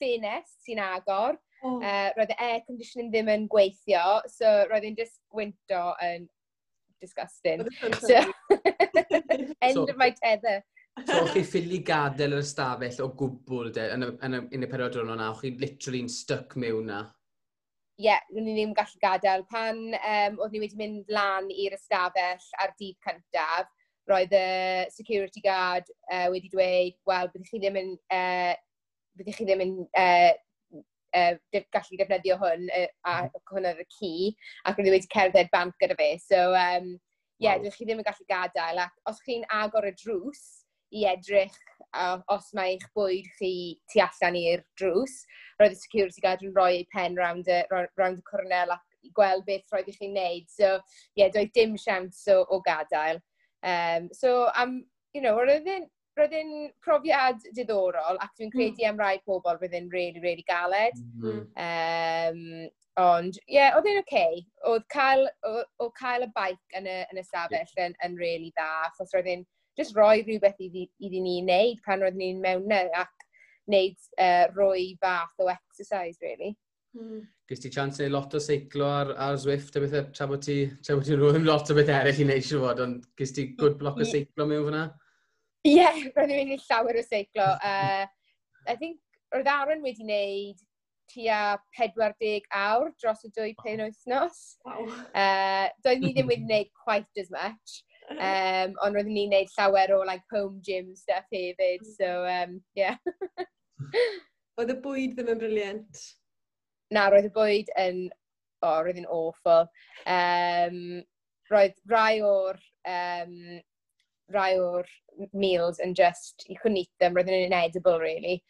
ffenest 0.00 0.60
sy'n 0.66 0.82
agor. 0.82 1.38
Oh. 1.60 1.76
Uh, 1.84 2.08
roedd 2.16 2.30
y 2.32 2.36
air 2.40 2.60
conditioning 2.64 3.10
ddim 3.12 3.28
yn 3.28 3.42
gweithio, 3.52 4.20
so 4.32 4.48
roedd 4.70 4.86
e'n 4.88 4.96
just 4.96 5.18
gwynto 5.28 5.90
yn 6.00 6.24
disgusting. 7.00 7.64
So, 8.00 8.14
end 9.62 9.74
so, 9.74 9.84
of 9.84 9.96
my 9.96 10.10
tether. 10.22 10.60
so 11.06 11.20
o'ch 11.22 11.32
chi 11.34 11.44
ffili 11.46 11.80
gadael 11.86 12.36
yr 12.36 12.42
ystafell 12.44 13.00
o 13.04 13.08
gwbl 13.20 13.70
de, 13.76 13.86
yn 13.94 14.04
y, 14.04 14.10
yn 14.26 14.36
y, 14.36 14.40
yn 14.56 14.66
y 14.66 14.68
period 14.70 14.98
o'n 15.00 15.12
o'na, 15.14 15.30
o'ch 15.32 15.44
chi 15.44 15.54
literally'n 15.60 16.10
stuck 16.12 16.56
mewn 16.60 16.90
na? 16.90 17.00
Ie, 18.00 18.08
yeah, 18.08 18.20
ni 18.32 18.54
ddim 18.56 18.72
gallu 18.76 19.00
gadael. 19.02 19.44
Pan 19.52 19.80
um, 19.98 20.40
oedd 20.40 20.54
ni 20.54 20.62
wedi 20.62 20.78
mynd 20.80 21.10
lan 21.12 21.50
i'r 21.52 21.76
ystafell 21.76 22.46
ar 22.64 22.74
dydd 22.80 22.96
cyntaf, 23.04 23.68
roedd 24.10 24.34
y 24.34 24.44
security 24.94 25.42
guard 25.44 25.88
uh, 26.10 26.26
wedi 26.32 26.48
dweud, 26.52 26.96
wel, 27.08 27.32
byddwch 27.32 27.52
chi 27.52 27.60
ddim 27.62 27.76
yn, 27.80 27.90
uh, 28.16 28.54
byddwch 29.18 29.40
chi 29.40 29.48
ddim 29.48 29.64
yn 29.66 29.74
uh, 29.86 30.32
uh, 31.16 31.60
gallu 31.74 32.00
defnyddio 32.00 32.38
hwn 32.40 32.66
uh, 32.70 32.88
a 33.04 33.14
mm-hmm. 33.26 33.44
hwn 33.52 33.68
ar 33.70 33.82
y 33.82 33.86
ci 33.98 34.12
ac 34.64 34.78
roedd 34.78 34.92
wedi 34.94 35.12
cerdded 35.14 35.52
bant 35.52 35.76
gyda 35.82 35.98
fe. 35.98 36.10
So, 36.22 36.50
um, 36.54 36.92
ie, 37.40 37.46
yeah, 37.46 37.60
wow. 37.60 37.74
chi 37.76 37.86
ddim 37.86 38.02
yn 38.02 38.08
gallu 38.08 38.26
gadael 38.30 38.82
ac 38.86 38.96
os 39.10 39.22
chi'n 39.26 39.46
agor 39.60 39.88
y 39.88 39.94
drws 40.02 40.42
i 40.90 41.04
edrych 41.06 41.56
uh, 41.94 42.18
os 42.34 42.50
mae 42.56 42.74
eich 42.74 42.86
bwyd 42.98 43.28
chi 43.38 43.52
tu 43.92 44.02
allan 44.02 44.38
i'r 44.38 44.62
drws, 44.80 45.20
roedd 45.60 45.76
y 45.76 45.80
security 45.80 46.22
guard 46.24 46.42
yn 46.46 46.54
rhoi 46.56 46.80
ei 46.80 46.86
pen 46.94 47.18
round 47.18 47.50
y, 47.50 47.60
round 47.70 48.18
y 48.18 48.26
cornel 48.26 48.74
ac 48.74 48.86
i 49.06 49.12
gweld 49.16 49.46
beth 49.46 49.74
roedd 49.74 49.88
i 49.90 49.96
chi'n 49.96 50.16
neud. 50.16 50.48
So, 50.52 50.76
ie, 51.14 51.22
yeah, 51.22 51.32
doedd 51.32 51.54
dim 51.56 51.76
siams 51.78 52.24
o, 52.34 52.42
o 52.50 52.60
gadael. 52.66 53.22
Um, 53.62 54.08
so, 54.16 54.50
am, 54.54 54.80
um, 54.80 54.84
you 55.14 55.22
know, 55.22 55.38
roedd 55.38 55.68
e'n 55.68 55.88
roedd 56.20 56.34
e'n 56.36 56.52
profiad 56.84 57.40
diddorol 57.56 58.20
ac 58.20 58.34
dwi'n 58.36 58.52
credu 58.52 58.84
hmm. 58.84 58.90
am 58.92 59.00
rai 59.00 59.16
pobl 59.26 59.56
roedd 59.56 59.76
e'n 59.76 59.88
really, 59.92 60.20
really 60.22 60.44
galed. 60.48 60.98
Mm. 61.20 61.40
Um, 61.66 62.68
ond, 63.00 63.38
ie, 63.46 63.56
yeah, 63.56 63.76
oedd 63.78 63.88
e'n 63.88 64.02
oce. 64.02 64.08
Okay. 64.10 64.42
Oedd 64.70 64.86
cael, 64.92 65.24
o, 65.48 65.64
o 65.80 65.90
cael 65.96 66.26
y 66.26 66.30
baic 66.36 66.78
yn 66.78 66.88
y, 66.90 67.00
yn 67.12 67.22
y 67.22 67.24
stafell 67.26 67.82
yn, 67.86 67.96
yn 68.06 68.20
really 68.20 68.52
dda, 68.52 68.70
achos 68.90 69.16
roedd 69.16 69.30
e'n 69.32 69.46
just 69.78 69.96
roi 69.96 70.20
rhywbeth 70.22 70.60
iddi 70.60 70.88
ni 71.22 71.40
wneud 71.40 71.82
pan 71.86 72.02
roedd 72.04 72.18
ni'n 72.18 72.40
mewn 72.42 72.66
na, 72.70 72.84
ac 73.00 73.28
wneud 73.70 73.96
uh, 74.18 74.46
roi 74.56 74.96
fath 75.00 75.44
o 75.44 75.48
exercise, 75.52 76.18
really. 76.24 76.56
Mm. 76.98 77.22
Gys 77.50 77.62
ti 77.62 77.70
chance 77.70 78.02
neu 78.02 78.10
lot 78.10 78.34
o 78.34 78.40
seiclo 78.42 78.86
ar, 78.86 79.12
ar 79.18 79.38
Zwift 79.38 79.76
a 79.78 79.82
bethau 79.82 80.08
tra 80.14 80.26
bod 80.30 80.42
ti'n 80.46 80.74
ti 80.82 81.18
rwy'n 81.18 81.46
lot 81.46 81.70
o 81.70 81.76
beth 81.78 81.92
eraill 81.94 82.22
i 82.22 82.26
wneud 82.26 82.46
siw 82.46 82.64
fod, 82.64 82.82
ond 82.84 83.06
gys 83.18 83.34
ti 83.36 83.46
good 83.60 83.78
block 83.78 84.00
o 84.02 84.06
seiclo 84.06 84.46
mewn 84.50 84.66
fyna? 84.68 84.84
Ie, 85.60 85.74
yeah, 85.76 85.96
roedd 86.16 86.30
fi'n 86.32 86.48
mynd 86.48 86.66
llawer 86.70 86.96
o 86.96 87.04
seiclo. 87.04 87.46
Uh, 87.60 88.06
I 88.68 88.76
think, 88.80 89.00
roedd 89.34 89.50
Aaron 89.52 89.82
wedi 89.84 90.06
wneud 90.06 90.62
tua 91.10 91.58
40 91.76 92.46
awr 92.54 92.92
dros 93.02 93.26
y 93.26 93.30
dwy 93.36 93.52
pen 93.60 93.82
wythnos. 93.84 94.40
Wow. 94.64 94.88
Uh, 95.12 95.68
doedd 95.84 96.00
ni 96.00 96.14
ddim 96.14 96.28
wedi 96.32 96.46
wneud 96.46 96.72
quite 96.84 97.20
as 97.22 97.28
much. 97.34 97.82
Um, 98.10 98.72
ond 98.82 98.96
roeddwn 98.96 99.12
ni'n 99.14 99.30
wneud 99.30 99.52
llawer 99.54 99.94
o 99.94 100.00
like, 100.08 100.24
home 100.32 100.58
gym 100.66 100.94
stuff 100.98 101.28
hefyd, 101.34 101.84
so 101.86 102.24
um, 102.26 102.56
yeah. 102.74 102.96
Oedd 104.58 104.72
y 104.74 104.80
bwyd 104.82 105.14
ddim 105.14 105.30
yn 105.34 105.44
briliant? 105.44 106.04
Na, 106.94 107.08
roedd 107.12 107.28
y 107.28 107.34
bwyd 107.36 107.70
yn... 107.78 108.06
O, 108.60 108.68
oh, 108.68 108.80
roedd 108.84 108.98
yn 109.00 109.08
awful. 109.08 109.68
Um, 110.08 110.80
roedd 111.48 111.78
rai 111.88 112.20
o'r 112.24 112.58
um, 112.88 113.36
rai 114.34 114.54
o'r 114.58 114.88
meals 115.32 115.80
yn 115.84 115.94
just, 115.94 116.46
you 116.48 116.56
couldn't 116.60 116.78
eat 116.78 116.92
them, 117.00 117.14
roedden 117.14 117.34
nhw'n 117.34 117.48
inedible 117.50 117.98
really. 118.00 118.42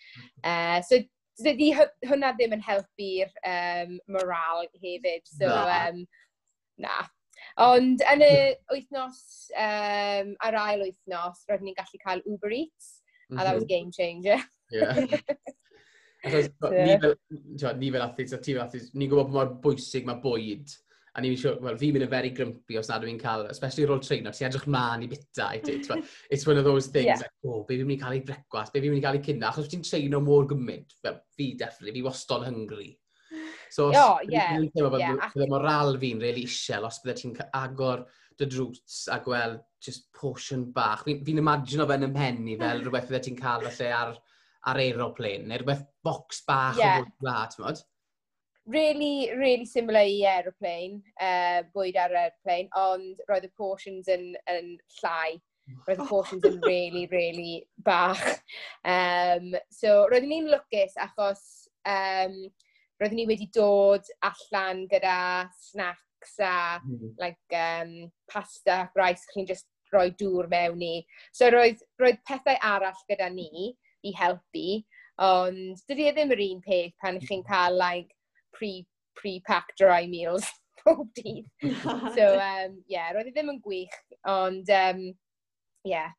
Uh, 0.45 0.81
so 0.83 1.01
dydy 1.41 1.71
hwnna 2.09 2.35
ddim 2.37 2.57
yn 2.57 2.65
helpu'r 2.65 3.33
um, 3.49 3.97
moral 4.13 4.67
hefyd. 4.83 5.25
So, 5.29 5.49
na. 5.49 5.79
Um, 5.89 6.05
na. 6.81 7.01
Ond 7.61 8.05
yn 8.13 8.25
y 8.25 8.35
wythnos, 8.73 9.23
um, 9.57 10.35
ar 10.47 10.59
ail 10.67 10.85
wythnos, 10.87 11.45
roeddwn 11.49 11.71
ni'n 11.71 11.79
gallu 11.79 12.03
cael 12.03 12.23
Uber 12.27 12.53
Eats, 12.55 13.01
mm 13.31 13.37
-hmm. 13.37 13.41
a 13.41 13.45
that 13.45 13.55
was 13.55 13.65
mhm. 13.65 13.73
game 13.75 13.91
changer. 13.93 14.39
yeah. 14.71 14.97
Achos, 16.21 16.51
ni 16.61 16.99
fel, 17.01 17.15
ni 17.79 17.91
fel 17.91 18.03
athletes 18.03 18.35
a 18.37 18.39
ti 18.39 18.53
fel 18.53 18.67
athletes, 18.67 18.93
ni'n 18.93 19.09
gwybod 19.09 19.31
pa 19.31 19.37
mor 19.39 19.53
bwysig 19.65 20.05
mae 20.05 20.21
bwyd 20.21 20.75
a 21.21 21.25
ni'n 21.25 21.37
siŵr, 21.39 21.59
wel, 21.67 21.77
fi'n 21.81 21.93
mynd 21.95 22.07
yn 22.07 22.13
very 22.13 22.31
grumpy 22.37 22.79
os 22.81 22.89
nad 22.89 23.05
yw'n 23.05 23.21
cael, 23.21 23.45
especially 23.53 23.87
rôl 23.89 24.01
treino, 24.05 24.33
ti'n 24.33 24.49
edrych 24.49 24.67
man 24.73 25.05
i 25.05 25.11
bita 25.11 25.51
i 25.57 25.61
ti. 25.65 25.77
It's 26.33 26.47
one 26.49 26.57
of 26.57 26.65
those 26.65 26.89
things, 26.89 27.13
yeah. 27.13 27.21
like, 27.21 27.37
oh, 27.45 27.63
be 27.69 27.77
fi'n 27.77 27.89
mynd 27.89 27.99
i 27.99 28.01
cael 28.01 28.17
ei 28.17 28.25
brecwas, 28.27 28.73
be 28.73 28.83
fi'n 28.83 28.95
mynd 28.95 29.03
i 29.03 29.05
cael 29.05 29.21
ei 29.21 29.27
cynna, 29.29 29.51
achos 29.51 29.69
ti'n 29.71 29.85
treino 29.87 30.23
mor 30.25 30.49
gymaint, 30.51 30.97
fel 31.05 31.21
fi, 31.37 31.53
definitely, 31.61 31.99
fi 32.01 32.07
wastod 32.09 32.49
hungry. 32.49 32.95
So, 33.71 33.93
oh, 33.95 34.19
yeah. 34.27 34.57
Teimlo 34.57 34.91
bod 34.91 35.05
yeah. 35.05 35.31
y 35.37 35.47
moral 35.51 35.95
fi'n 36.03 36.25
really 36.25 36.47
isel, 36.49 36.89
os 36.89 36.99
bydde 37.05 37.21
ti'n 37.21 37.37
agor 37.61 38.07
dy 38.41 38.49
drws 38.51 39.05
a 39.13 39.21
gweld 39.23 39.61
just 39.85 40.09
portion 40.17 40.67
bach. 40.75 41.05
Fi'n 41.07 41.23
fi 41.27 41.37
imagine 41.39 41.85
o 41.85 41.89
fe'n 41.91 42.09
ymhenni 42.09 42.59
fel 42.61 42.81
rhywbeth 42.85 43.13
bydde 43.13 43.23
ti'n 43.29 43.39
cael 43.39 43.69
falle 43.69 43.93
ar, 44.01 44.17
ar 44.73 44.83
aeroplane, 44.83 45.47
neu 45.47 45.63
rhywbeth 45.63 45.87
box 46.05 46.43
bach 46.49 46.81
yeah. 46.81 46.99
o 46.99 47.05
fwyd 47.05 47.15
dda, 47.21 47.39
ti'n 47.53 47.67
modd? 47.67 47.85
really, 48.67 49.31
really 49.37 49.65
similar 49.65 50.01
i 50.01 50.23
aeroplane, 50.27 51.03
uh, 51.21 51.63
bwyd 51.75 51.97
ar 51.97 52.15
aeroplane, 52.15 52.69
ond 52.77 53.23
roedd 53.29 53.49
y 53.49 53.53
portions 53.59 54.11
yn, 54.13 54.35
yn 54.51 54.77
llai. 55.01 55.39
Roedd 55.87 56.01
y 56.01 56.05
oh. 56.05 56.09
portions 56.11 56.47
yn 56.49 56.61
really, 56.67 57.07
really 57.13 57.55
bach. 57.87 58.23
Um, 58.85 59.55
so, 59.71 60.07
roeddwn 60.11 60.33
ni'n 60.33 60.51
lwcus 60.53 60.97
achos 61.01 61.45
um, 61.89 62.37
roeddwn 63.01 63.23
ni 63.23 63.27
wedi 63.31 63.49
dod 63.55 64.09
allan 64.27 64.87
gyda 64.91 65.19
snacks 65.57 66.37
a 66.45 66.81
mm. 66.85 67.15
like, 67.23 67.57
um, 67.57 68.11
pasta, 68.31 68.89
rice, 68.99 69.27
chi'n 69.33 69.49
just 69.49 69.69
rhoi 69.93 70.11
dŵr 70.21 70.51
mewn 70.51 70.83
i. 70.85 70.95
So, 71.33 71.51
roedd, 71.53 71.83
roedd 72.03 72.21
pethau 72.29 72.59
arall 72.67 73.05
gyda 73.11 73.31
ni 73.33 73.73
i 74.07 74.15
helpu, 74.17 74.81
ond 75.21 75.83
dydy 75.89 76.09
e 76.09 76.15
ddim 76.17 76.33
yr 76.35 76.43
un 76.47 76.65
peth 76.65 76.97
pan 77.03 77.19
chi'n 77.21 77.43
hmm. 77.43 77.49
cael 77.49 77.77
like, 77.77 78.15
pre, 78.61 78.87
pre-packed 79.17 79.79
dry 79.81 80.07
meals 80.07 80.47
pob 80.85 81.09
dydd. 81.17 81.49
so, 82.17 82.27
um, 82.37 82.79
yeah, 82.89 83.11
roedd 83.17 83.31
e 83.31 83.35
ddim 83.35 83.53
yn 83.55 83.61
gwych, 83.65 83.97
ond, 84.29 84.71
um, 84.77 85.03
yeah, 85.89 86.13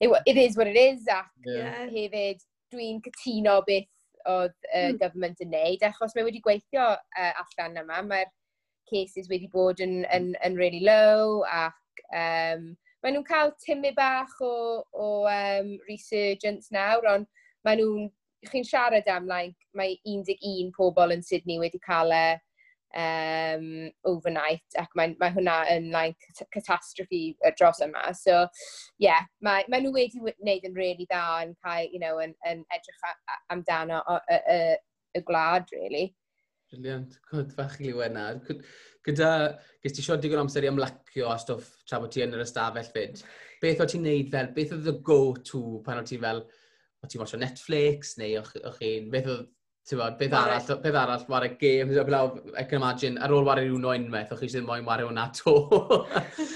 it, 0.00 0.10
it 0.26 0.36
is 0.36 0.56
what 0.58 0.70
it 0.70 0.78
is, 0.78 1.06
ac 1.10 1.30
yeah. 1.46 1.84
hefyd, 1.94 2.42
dwi'n 2.74 3.02
cytuno 3.06 3.60
beth 3.66 3.90
oedd 4.30 4.54
y 4.70 4.80
uh, 4.80 4.88
mm. 4.88 4.98
government 5.02 5.42
yn 5.44 5.52
neud, 5.52 5.84
achos 5.84 6.14
mae 6.16 6.26
wedi 6.26 6.42
gweithio 6.44 6.94
uh, 6.96 7.32
allan 7.42 7.82
yma, 7.84 8.00
mae'r 8.08 8.30
cases 8.90 9.28
wedi 9.30 9.50
bod 9.52 9.82
yn, 9.84 10.02
yn, 10.14 10.32
yn 10.46 10.58
really 10.60 10.82
low, 10.84 11.42
ac 11.50 12.04
um, 12.10 12.70
mae 13.04 13.12
nhw'n 13.12 13.26
cael 13.28 13.52
tymu 13.60 13.92
bach 13.96 14.34
o, 14.44 14.54
o 14.96 15.08
um, 15.28 15.74
resurgence 15.88 16.72
nawr, 16.74 17.04
ond 17.12 17.28
mae 17.66 17.80
nhw'n 17.80 18.08
chi'n 18.50 18.66
siarad 18.66 19.08
am, 19.12 19.28
like, 19.30 19.56
mae 19.76 19.98
11 20.04 20.72
pobl 20.76 21.14
yn 21.14 21.24
Sydney 21.24 21.60
wedi 21.62 21.80
cael 21.84 22.12
e 22.14 22.24
um, 22.94 23.68
overnight, 24.10 24.78
ac 24.80 24.92
mae, 24.98 25.14
mae 25.20 25.34
hwnna 25.34 25.58
yn, 25.74 25.90
like, 25.94 26.30
catastrophe 26.54 27.22
dros 27.58 27.82
yma. 27.84 28.06
So, 28.18 28.44
yeah, 29.02 29.26
mae, 29.44 29.66
mae 29.68 29.84
nhw 29.84 29.94
wedi 29.94 30.22
wneud 30.22 30.68
yn 30.68 30.76
really 30.78 31.08
dda 31.10 31.24
yn 31.44 31.54
cael, 31.64 31.88
you 31.92 32.02
know, 32.02 32.20
yn, 32.24 32.36
yn 32.50 32.62
edrych 32.74 33.08
amdano 33.54 34.02
y, 34.14 34.38
y, 34.38 34.60
y 35.18 35.24
gwlad, 35.26 35.70
really. 35.74 36.10
Brilliant. 36.74 37.18
Cwyd 37.30 37.52
fach 37.54 37.78
i 37.78 37.88
Liwena. 37.88 38.32
Gyda, 39.04 39.30
gys 39.84 39.94
ti 39.94 40.02
siod 40.02 40.22
digon 40.24 40.40
amser 40.42 40.64
i 40.64 40.70
ymlacio 40.70 41.28
a 41.30 41.36
stwff 41.38 41.84
tra 41.86 42.00
bod 42.02 42.14
ti 42.14 42.24
yn 42.24 42.34
yr 42.34 42.42
ystafell 42.46 42.88
fyd. 42.94 43.20
Beth 43.62 43.82
o 43.84 43.86
ti'n 43.90 44.02
neud 44.06 44.30
fel? 44.32 44.50
Beth 44.56 44.72
oedd 44.74 44.90
y 44.90 44.94
go-to 45.06 45.62
pan 45.86 46.00
o 46.00 46.06
ti 46.08 46.18
fel, 46.22 46.42
o 47.04 47.10
ti'n 47.10 47.22
watcho 47.22 47.38
Netflix, 47.40 48.16
neu 48.20 48.38
o'ch 48.40 48.54
chi'n, 48.78 49.10
beth 49.12 49.28
oedd, 49.34 49.46
ti'n 49.88 50.00
bod, 50.00 50.16
beth 50.20 50.36
arall, 50.38 50.78
beth 50.84 50.98
arall, 51.02 51.24
wario 51.28 51.56
games, 51.60 51.96
a 52.00 52.04
blaw, 52.08 52.32
I 52.56 52.64
can 52.64 52.80
imagine, 52.80 53.18
ar 53.20 53.34
ôl 53.36 53.44
ware 53.46 53.64
hwnnw 53.66 53.92
unwaith, 53.92 54.32
o'ch 54.32 54.42
chi 54.44 54.50
sydd 54.54 54.66
moyn 54.68 54.86
wario 54.88 55.10
hwnna 55.10 55.26
to. 55.36 55.54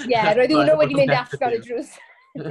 Ie, 0.06 0.14
yeah, 0.14 0.32
roedd 0.38 0.54
hwnnw 0.56 0.78
wedi 0.80 0.98
mynd 0.98 1.16
allan 1.18 1.56
y 1.58 1.60
drws. 1.66 1.92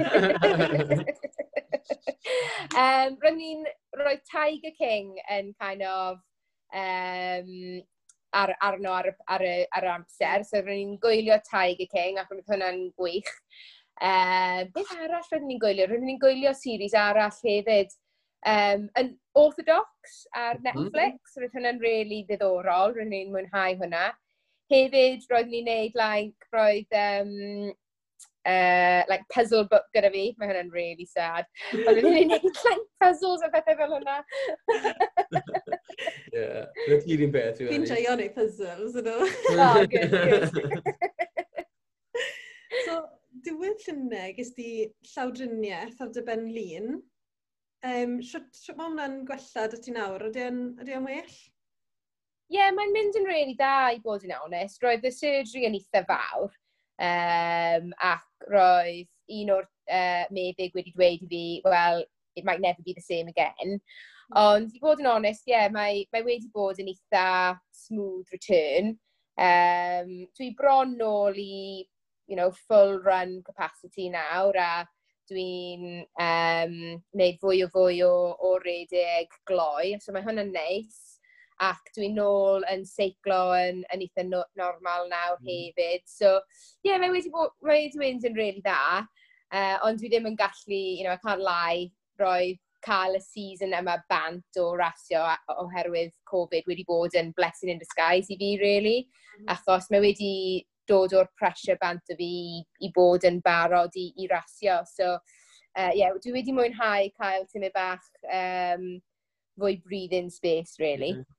um, 2.78 3.10
roedd 3.22 3.38
ni'n 3.38 3.62
rhoi 3.98 4.16
Tiger 4.30 4.74
King 4.78 5.14
yn 5.34 5.52
kind 5.58 5.82
of 5.88 6.18
um, 6.74 7.50
ar, 8.38 8.54
arno 8.62 8.92
ar, 8.92 9.10
ar, 9.26 9.42
ar, 9.48 9.66
ar 9.80 9.90
amser, 9.96 10.46
so 10.46 10.62
roedd 10.62 10.78
ni'n 10.78 10.98
gwylio 11.02 11.38
Tiger 11.48 11.90
King 11.90 12.22
ac 12.22 12.30
roedd 12.30 12.54
hwnna'n 12.54 12.80
gwych. 12.98 13.32
Uh, 13.98 14.66
beth 14.74 14.92
arall 14.94 15.26
rydyn 15.32 15.48
ni'n 15.50 15.62
gwylio? 15.62 15.88
Rydyn 15.90 16.06
ni'n 16.12 16.20
gwylio 16.22 16.52
series 16.54 16.94
arall 16.94 17.34
hefyd 17.34 17.90
um, 18.46 18.86
yn 19.00 19.12
Orthodox 19.38 20.22
ar 20.34 20.60
mhm. 20.60 20.64
Netflix. 20.68 21.18
Mm. 21.18 21.18
-hmm. 21.18 21.42
Roedd 21.42 21.58
hwnna'n 21.58 21.82
really 21.82 22.22
ddiddorol, 22.28 22.94
rydyn 22.94 23.14
ni'n 23.16 23.34
mwynhau 23.34 23.76
hwnna. 23.82 24.06
Hefyd, 24.72 25.28
roedd 25.32 25.52
ni'n 25.52 25.68
neud, 25.68 25.94
like, 25.96 26.48
roedd 26.54 26.98
um, 27.02 27.74
uh, 28.48 29.02
like 29.08 29.24
puzzle 29.32 29.66
book 29.70 29.86
gyda 29.96 30.10
fi. 30.12 30.24
Mae 30.38 30.50
hwnna'n 30.50 30.72
really 30.72 31.06
sad. 31.08 31.48
Ond 31.74 32.00
ni'n 32.02 32.32
neud 32.32 32.48
like 32.68 32.86
puzzles 33.02 33.44
a 33.44 33.50
pethau 33.52 33.76
fel 33.80 33.94
hwnna. 33.96 34.18
Ie, 36.32 36.46
rydyn 36.86 37.06
ni'n 37.10 37.26
un 37.28 37.34
beth. 37.34 37.62
Fi'n 37.66 37.86
joio 37.88 38.16
neu 38.20 38.32
puzzles, 38.36 38.98
ydw. 39.02 39.18
Oh, 39.58 39.84
good, 39.90 40.10
good. 40.10 40.50
so, 42.84 43.00
diwedd 43.44 43.84
llynau 43.86 44.32
gys 44.36 44.50
di 44.56 44.72
llawdriniaeth 45.12 46.02
ar 46.04 46.10
dy 46.14 46.24
ben 46.26 46.48
lun. 46.54 46.98
Um, 47.86 48.18
Siwt 48.24 48.72
mae 48.74 48.88
hwnna'n 48.88 49.20
gwella 49.28 49.68
dy 49.70 49.80
ti 49.84 49.94
nawr? 49.94 50.26
Ydy 50.30 50.46
o'n 50.96 51.06
well? 51.06 51.36
Ie, 52.48 52.56
yeah, 52.56 52.72
mae'n 52.74 52.94
mynd 52.94 53.18
yn 53.20 53.28
really 53.28 53.54
da 53.58 53.90
i 53.92 54.00
bod 54.04 54.24
yn 54.26 54.34
awnest. 54.34 54.82
Roedd 54.82 55.06
y 55.06 55.12
surgery 55.14 55.66
yn 55.68 55.76
eitha 55.78 56.02
fawr. 56.08 56.54
Um, 56.98 57.92
ac 58.02 58.48
roedd 58.50 59.06
un 59.38 59.52
o'r 59.54 59.66
uh, 59.68 60.24
meddyg 60.34 60.74
wedi 60.74 60.94
dweud 60.94 61.26
i 61.26 61.28
fi, 61.30 61.42
well, 61.66 62.02
it 62.34 62.46
might 62.48 62.62
never 62.64 62.82
be 62.82 62.94
the 62.96 63.04
same 63.04 63.28
again. 63.28 63.78
Hmm. 64.32 64.40
Ond 64.44 64.74
i 64.74 64.80
bod 64.82 65.02
yn 65.02 65.10
onest, 65.12 65.46
ie, 65.46 65.54
yeah, 65.54 65.68
mae, 65.72 66.06
mae 66.14 66.24
wedi 66.26 66.50
bod 66.54 66.80
yn 66.82 66.90
eitha 66.90 67.28
smooth 67.84 68.32
return. 68.34 68.96
Um, 69.38 70.10
dwi 70.34 70.50
bron 70.58 70.96
nôl 70.98 71.36
i 71.38 71.86
you 72.28 72.36
know, 72.36 72.52
full 72.68 73.00
run 73.00 73.42
capacity 73.44 74.10
nawr 74.12 74.56
a 74.60 74.86
dwi'n 75.28 76.04
um, 76.20 76.74
neud 77.16 77.38
fwy 77.42 77.62
o 77.64 77.68
fwy 77.72 78.00
o, 78.04 78.12
o 78.38 78.54
redeg 78.62 79.32
gloi. 79.48 79.96
So 80.00 80.14
mae 80.14 80.24
hwnna'n 80.26 80.52
neis. 80.54 81.04
Ac 81.58 81.90
dwi'n 81.96 82.14
nôl 82.14 82.62
yn 82.70 82.84
seiclo 82.86 83.50
yn, 83.58 83.80
yn 83.90 84.04
eitha 84.04 84.22
no, 84.28 84.44
normal 84.60 85.08
nawr 85.10 85.40
mm. 85.40 85.48
hefyd. 85.48 86.04
So, 86.06 86.36
ie, 86.84 86.92
yeah, 86.92 87.00
mae 87.02 87.10
wedi 87.10 87.32
bod, 87.34 87.56
mae 87.66 87.88
wedi 87.88 87.98
mynd 87.98 88.28
yn 88.28 88.38
really 88.38 88.62
dda. 88.62 89.02
Uh, 89.48 89.76
ond 89.88 89.98
dwi 89.98 90.12
ddim 90.12 90.28
yn 90.28 90.38
gallu, 90.38 90.78
you 90.78 91.02
know, 91.02 91.16
I 91.16 91.24
can't 91.24 91.42
lie, 91.42 91.90
roi 92.20 92.54
cael 92.84 93.16
y 93.18 93.20
season 93.24 93.74
yma 93.74 93.96
bant 94.10 94.58
o 94.60 94.68
rasio 94.78 95.24
oherwydd 95.56 96.12
Covid 96.30 96.68
wedi 96.70 96.84
bod 96.86 97.16
yn 97.18 97.32
blessing 97.34 97.72
in 97.72 97.80
disguise 97.82 98.30
i 98.30 98.38
fi, 98.38 98.52
really. 98.62 98.98
Mm. 99.40 99.48
Achos 99.56 99.90
mae 99.90 100.04
wedi 100.04 100.32
dod 100.88 101.14
o'r 101.16 101.30
pressure 101.38 101.78
bant 101.80 102.12
o 102.12 102.16
fi 102.18 102.28
i, 102.28 102.62
i 102.86 102.92
bod 102.94 103.26
yn 103.28 103.40
barod 103.44 103.94
i, 103.96 104.08
i 104.22 104.28
rasio. 104.30 104.80
So, 104.88 105.16
uh, 105.78 105.90
yeah, 105.94 106.14
dwi 106.24 106.36
wedi 106.38 106.54
mwynhau 106.56 107.10
cael 107.18 107.48
tymau 107.52 107.74
bach 107.74 108.06
um, 108.26 108.86
fwy 109.58 109.78
breathing 109.84 110.30
space, 110.30 110.78
really. 110.78 111.12
Mm. 111.12 111.24
-hmm. 111.24 111.34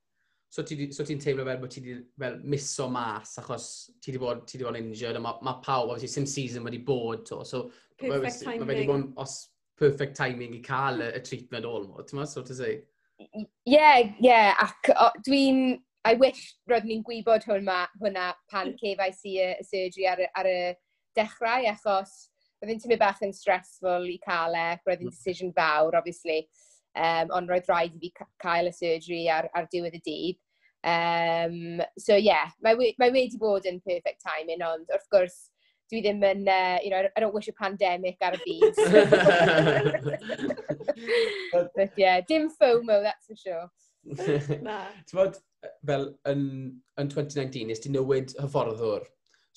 So 0.50 0.64
ti'n 0.66 0.92
so 0.92 1.04
ti 1.06 1.14
teimlo 1.14 1.44
fel 1.46 1.60
bod 1.62 1.70
ti 1.70 1.80
wedi 1.80 2.00
fel 2.18 2.40
miso 2.42 2.88
mas 2.90 3.36
achos 3.38 3.66
ti 4.02 4.10
wedi 4.10 4.18
bod, 4.18 4.40
ti 4.48 4.58
wedi 4.58 4.66
bod 4.66 4.78
injured 4.80 5.16
a 5.16 5.20
mae 5.22 5.38
ma 5.46 5.60
pawb, 5.62 5.92
obviously, 5.92 6.10
sim 6.10 6.26
season 6.26 6.64
wedi 6.66 6.80
bod 6.84 7.22
to. 7.26 7.44
So, 7.44 7.70
perfect 8.00 8.42
timing. 8.42 8.66
Mae 8.66 8.74
wedi 8.74 8.86
bod 8.88 9.12
os 9.22 9.36
perfect 9.78 10.16
timing 10.16 10.56
i 10.58 10.62
cael 10.64 11.04
y, 11.04 11.12
y 11.14 11.20
treatment 11.28 11.68
all 11.68 11.86
mo, 11.86 12.02
ti'n 12.02 12.18
ma, 12.18 12.26
so 12.26 12.42
to 12.42 12.56
say? 12.56 12.80
Ie, 13.20 13.46
yeah, 13.64 14.00
ie, 14.00 14.16
yeah, 14.26 14.58
ac 14.64 14.90
dwi'n 15.28 15.78
I 16.08 16.14
wish 16.16 16.54
roedd 16.70 16.86
ni'n 16.88 17.02
gwybod 17.04 17.44
hwnna, 17.44 17.82
hwnna 18.00 18.30
pan 18.50 18.70
mm. 18.70 18.78
cefais 18.80 19.20
i 19.28 19.36
y, 19.36 19.48
y 19.60 19.66
surgery 19.68 20.06
ar 20.08 20.22
ar 20.40 20.48
y 20.48 20.58
dechrau, 21.18 21.66
achos 21.68 22.14
roedd 22.62 22.80
tymau 22.80 23.00
bach 23.00 23.20
yn 23.24 23.34
stressful 23.36 24.08
i 24.08 24.16
cael 24.24 24.56
e, 24.56 24.66
roedd 24.86 25.04
yn 25.04 25.10
mm. 25.10 25.16
decision 25.16 25.52
fawr, 25.56 25.98
obviously, 25.98 26.40
um, 26.96 27.34
ond 27.36 27.52
roedd 27.52 27.68
rhaid 27.68 27.96
i 27.96 28.00
fi 28.06 28.12
cael 28.40 28.70
y 28.70 28.74
surgery 28.76 29.26
ar, 29.32 29.50
ar 29.56 29.68
diwedd 29.72 29.98
y 30.00 30.02
dydd. 30.06 30.40
Um, 30.80 31.82
so 32.00 32.16
yeah, 32.16 32.48
mae, 32.64 32.94
mae 32.96 33.12
wedi 33.12 33.36
bod 33.40 33.68
yn 33.68 33.82
perfect 33.84 34.24
timing, 34.24 34.64
ond 34.64 34.88
wrth 34.88 35.08
gwrs, 35.12 35.36
dwi 35.92 36.00
ddim 36.04 36.24
yn, 36.24 36.48
uh, 36.48 36.78
you 36.84 36.90
know, 36.94 37.02
I 37.04 37.20
don't 37.20 37.34
wish 37.34 37.48
a 37.48 37.52
pandemic 37.52 38.16
ar 38.24 38.38
y 38.38 38.40
byd. 38.46 38.74
But 41.76 41.92
yeah, 41.98 42.20
dim 42.26 42.48
FOMO, 42.50 43.02
that's 43.02 43.26
for 43.26 43.36
sure. 43.36 43.68
Ti'n 45.10 45.34
fel 45.86 46.06
yn, 46.30 46.44
yn 47.00 47.10
2019, 47.12 47.66
nes 47.68 47.82
ti 47.82 47.92
newid 47.92 48.34
hyfforddwr. 48.40 49.06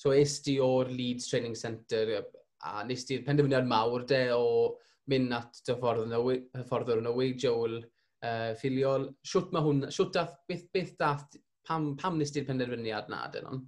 So 0.00 0.12
es 0.12 0.40
ti 0.44 0.58
o'r 0.62 0.90
Leeds 0.90 1.28
Training 1.30 1.54
Centre 1.58 2.22
a 2.64 2.82
nes 2.88 3.04
ti'r 3.06 3.24
penderfyniad 3.26 3.68
mawr 3.68 4.06
de 4.08 4.24
o 4.34 4.46
mynd 5.12 5.34
at 5.36 5.60
hyfforddwr 5.68 7.00
yn 7.02 7.10
Owe 7.10 7.28
Joel 7.40 7.78
uh, 7.80 8.52
ffiliol. 8.58 9.10
Siwt 9.26 9.52
mae 9.54 9.64
hwn, 9.64 9.86
siwt 9.94 10.14
dath, 10.16 10.34
beth, 10.48 10.66
beth 10.74 10.94
dath, 11.00 11.38
pam, 11.68 11.92
pam 12.00 12.18
nes 12.20 12.32
ti'r 12.34 12.48
penderfyniad 12.48 13.10
na 13.12 13.26
dyn 13.32 13.48
nhw? 13.48 13.60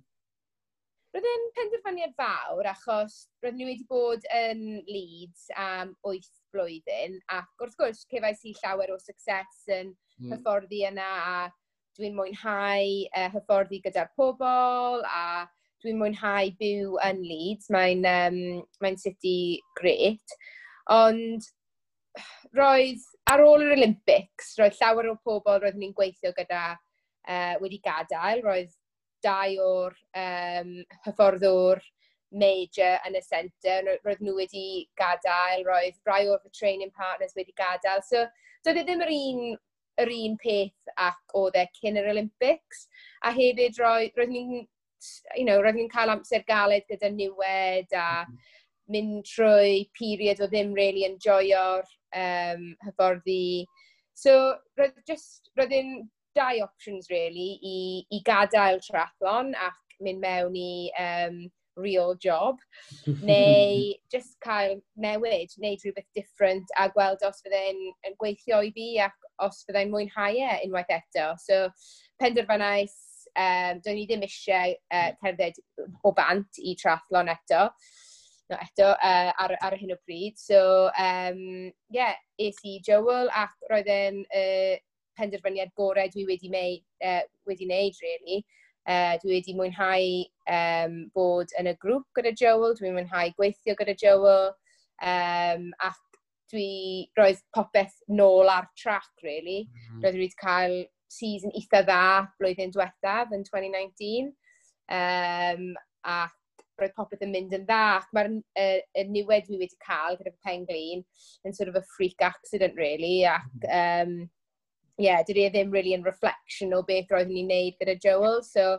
Roedd 1.17 1.29
e'n 1.31 1.47
penderfyniad 1.57 2.17
fawr 2.19 2.67
achos 2.69 3.23
roedd 3.45 3.57
ni 3.57 3.69
wedi 3.69 3.87
bod 3.89 4.25
yn 4.37 4.83
Leeds 4.85 5.47
am 5.57 5.95
8 6.05 6.27
blwyddyn 6.53 7.17
ac 7.33 7.65
wrth 7.65 7.79
gwrs 7.81 8.03
cefais 8.11 8.43
i 8.45 8.53
llawer 8.59 8.93
o 8.93 8.99
success 9.01 9.63
yn 9.73 9.95
mm. 9.95 10.35
hyfforddi 10.35 10.83
yna 10.91 11.07
a 11.23 11.39
dwi'n 11.97 12.17
mwynhau 12.17 12.95
uh, 13.11 13.29
hyfforddi 13.35 13.81
gyda'r 13.85 14.11
pobl 14.19 15.05
a 15.09 15.47
dwi'n 15.85 16.01
mwynhau 16.01 16.51
byw 16.61 16.97
yn 17.09 17.23
Leeds. 17.25 17.71
Mae'n 17.75 18.07
um, 18.11 18.41
mae 18.85 18.99
city 19.01 19.63
great. 19.79 20.37
Ond 20.93 21.47
roedd 22.59 23.05
ar 23.33 23.45
ôl 23.45 23.67
yr 23.67 23.77
Olympics, 23.77 24.55
roedd 24.61 24.79
llawer 24.81 25.13
o 25.13 25.17
pobl 25.27 25.61
roedd 25.63 25.79
ni'n 25.81 25.95
gweithio 25.97 26.33
gyda 26.37 26.65
uh, 26.77 27.55
wedi 27.63 27.81
gadael. 27.85 28.43
Roedd 28.47 28.73
dau 29.25 29.61
o'r 29.67 29.95
um, 30.17 30.73
hyfforddwr 31.07 31.83
major 32.37 32.99
yn 33.07 33.17
y 33.17 33.23
centre, 33.25 33.99
roedd 34.05 34.23
nhw 34.25 34.35
wedi 34.37 34.67
gadael, 34.99 35.63
roedd 35.67 36.01
rai 36.09 36.27
o'r 36.29 36.43
training 36.51 36.93
partners 36.95 37.37
wedi 37.39 37.55
gadael. 37.57 38.03
So, 38.05 38.27
doedd 38.67 38.83
e 38.83 38.85
ddim 38.87 39.05
yr 39.07 39.15
un 39.15 39.43
yr 40.03 40.13
un 40.13 40.37
peth 40.41 40.95
ac 41.01 41.37
oedd 41.39 41.59
e 41.61 41.67
cyn 41.79 42.01
yr 42.01 42.11
Olympics. 42.13 42.87
A 43.25 43.33
hefyd 43.35 43.81
roedd 43.83 44.33
ni'n 44.33 44.67
you 45.37 45.45
know, 45.45 45.61
roedd 45.63 45.79
ni'n 45.79 45.93
cael 45.93 46.13
amser 46.15 46.45
galed 46.49 46.87
gyda 46.91 47.11
niwed 47.13 47.93
a 47.97 48.09
mhm. 48.25 48.39
mynd 48.95 49.27
trwy 49.29 49.87
period 49.99 50.43
o 50.43 50.49
ddim 50.51 50.75
really 50.77 51.07
enjoyo'r 51.09 51.87
um, 52.17 52.69
hyfforddi. 52.87 53.67
So, 54.17 54.55
roedd 54.79 55.01
just, 55.09 55.51
roedd 55.59 55.75
yn 55.77 55.91
dau 56.37 56.63
options 56.65 57.11
really 57.11 57.57
i, 57.65 57.79
i 58.13 58.21
gadael 58.25 58.81
triathlon 58.85 59.55
ac 59.57 59.99
mynd 60.05 60.21
mewn 60.21 60.57
i 60.61 60.73
um, 61.01 61.39
real 61.77 62.15
job, 62.23 62.57
neu 63.29 63.95
just 64.13 64.37
cael 64.45 64.79
newid, 65.03 65.53
wneud 65.61 65.85
rhywbeth 65.85 66.09
different 66.15 66.73
a 66.81 66.89
gweld 66.95 67.25
os 67.27 67.43
fydde'n 67.45 67.83
yn 68.09 68.17
gweithio 68.21 68.63
i 68.65 68.73
fi 68.77 68.89
ac 69.09 69.29
os 69.47 69.63
fydde'n 69.69 69.93
mwynhau 69.93 70.41
e 70.41 70.57
unwaith 70.67 70.97
eto. 70.99 71.29
So, 71.43 71.67
penderfynais, 72.23 72.97
um, 73.37 73.85
do'n 73.85 74.03
i 74.03 74.09
ddim 74.09 74.27
eisiau 74.27 74.75
uh, 74.91 75.13
cerdded 75.23 75.61
o 76.05 76.13
bant 76.17 76.61
i 76.63 76.77
triathlon 76.81 77.33
eto 77.33 77.69
no, 78.51 78.57
eto 78.57 78.91
uh, 78.95 79.33
ar, 79.43 79.57
ar 79.63 79.77
hyn 79.79 79.95
o 79.95 79.99
bryd. 80.07 80.37
So, 80.39 80.91
um, 80.99 81.73
yeah, 81.91 82.15
es 82.39 82.61
i 82.65 82.79
Joel 82.87 83.31
ac 83.35 83.57
roedd 83.71 83.91
e'n 83.91 84.23
uh, 84.27 84.77
penderfyniad 85.19 85.73
gorau 85.79 86.11
dwi 86.13 86.27
wedi, 86.29 86.53
mei, 86.53 86.79
uh, 87.05 87.23
wedi 87.49 87.69
wneud, 87.69 87.99
really. 88.05 88.45
Uh, 88.87 89.17
dwi 89.19 89.33
wedi 89.35 89.55
mwynhau 89.59 90.11
um, 90.47 90.99
bod 91.17 91.51
yn 91.59 91.73
y 91.73 91.75
grŵp 91.83 92.07
gyda 92.15 92.31
Joel, 92.39 92.77
dwi'n 92.79 92.95
mwynhau 92.95 93.33
gweithio 93.35 93.75
gyda 93.81 93.97
Joel, 93.99 94.53
um, 95.03 95.65
ac 95.83 96.21
dwi 96.53 96.69
roedd 97.19 97.41
popeth 97.57 97.97
nôl 98.07 98.47
ar 98.53 98.69
track, 98.79 99.11
really. 99.27 99.65
Mm 99.67 99.81
-hmm. 99.81 100.05
Roedd 100.05 100.21
wedi 100.21 100.39
cael 100.43 100.77
season 101.11 101.55
eitha 101.59 101.83
dda 101.83 102.03
blwyddyn 102.39 102.75
diwethaf 102.75 103.35
yn 103.35 103.43
2019, 103.49 104.31
um, 105.01 105.67
ac 106.07 106.37
roedd 106.81 106.95
popeth 106.97 107.25
yn 107.25 107.33
mynd 107.35 107.55
yn 107.57 107.67
dda, 107.67 107.83
ac 107.99 108.09
mae'r 108.15 108.33
uh, 108.37 109.05
niwed 109.11 109.47
dwi 109.49 109.61
wedi 109.65 109.79
cael 109.83 110.19
gyda'r 110.21 110.39
penglin 110.47 111.05
yn 111.47 111.57
sort 111.57 111.73
of 111.73 111.79
a 111.81 111.85
freak 111.97 112.23
accident, 112.23 112.77
really, 112.79 113.25
ac 113.27 113.67
um, 113.67 114.19
yeah, 114.99 115.23
dydy 115.27 115.47
e 115.47 115.53
ddim 115.53 115.73
really 115.73 115.95
yn 115.97 116.05
reflection 116.07 116.75
o 116.77 116.83
beth 116.87 117.13
roeddwn 117.13 117.35
ni'n 117.37 117.51
neud 117.53 117.79
gyda 117.81 117.97
Joel. 118.03 118.43
So, 118.47 118.79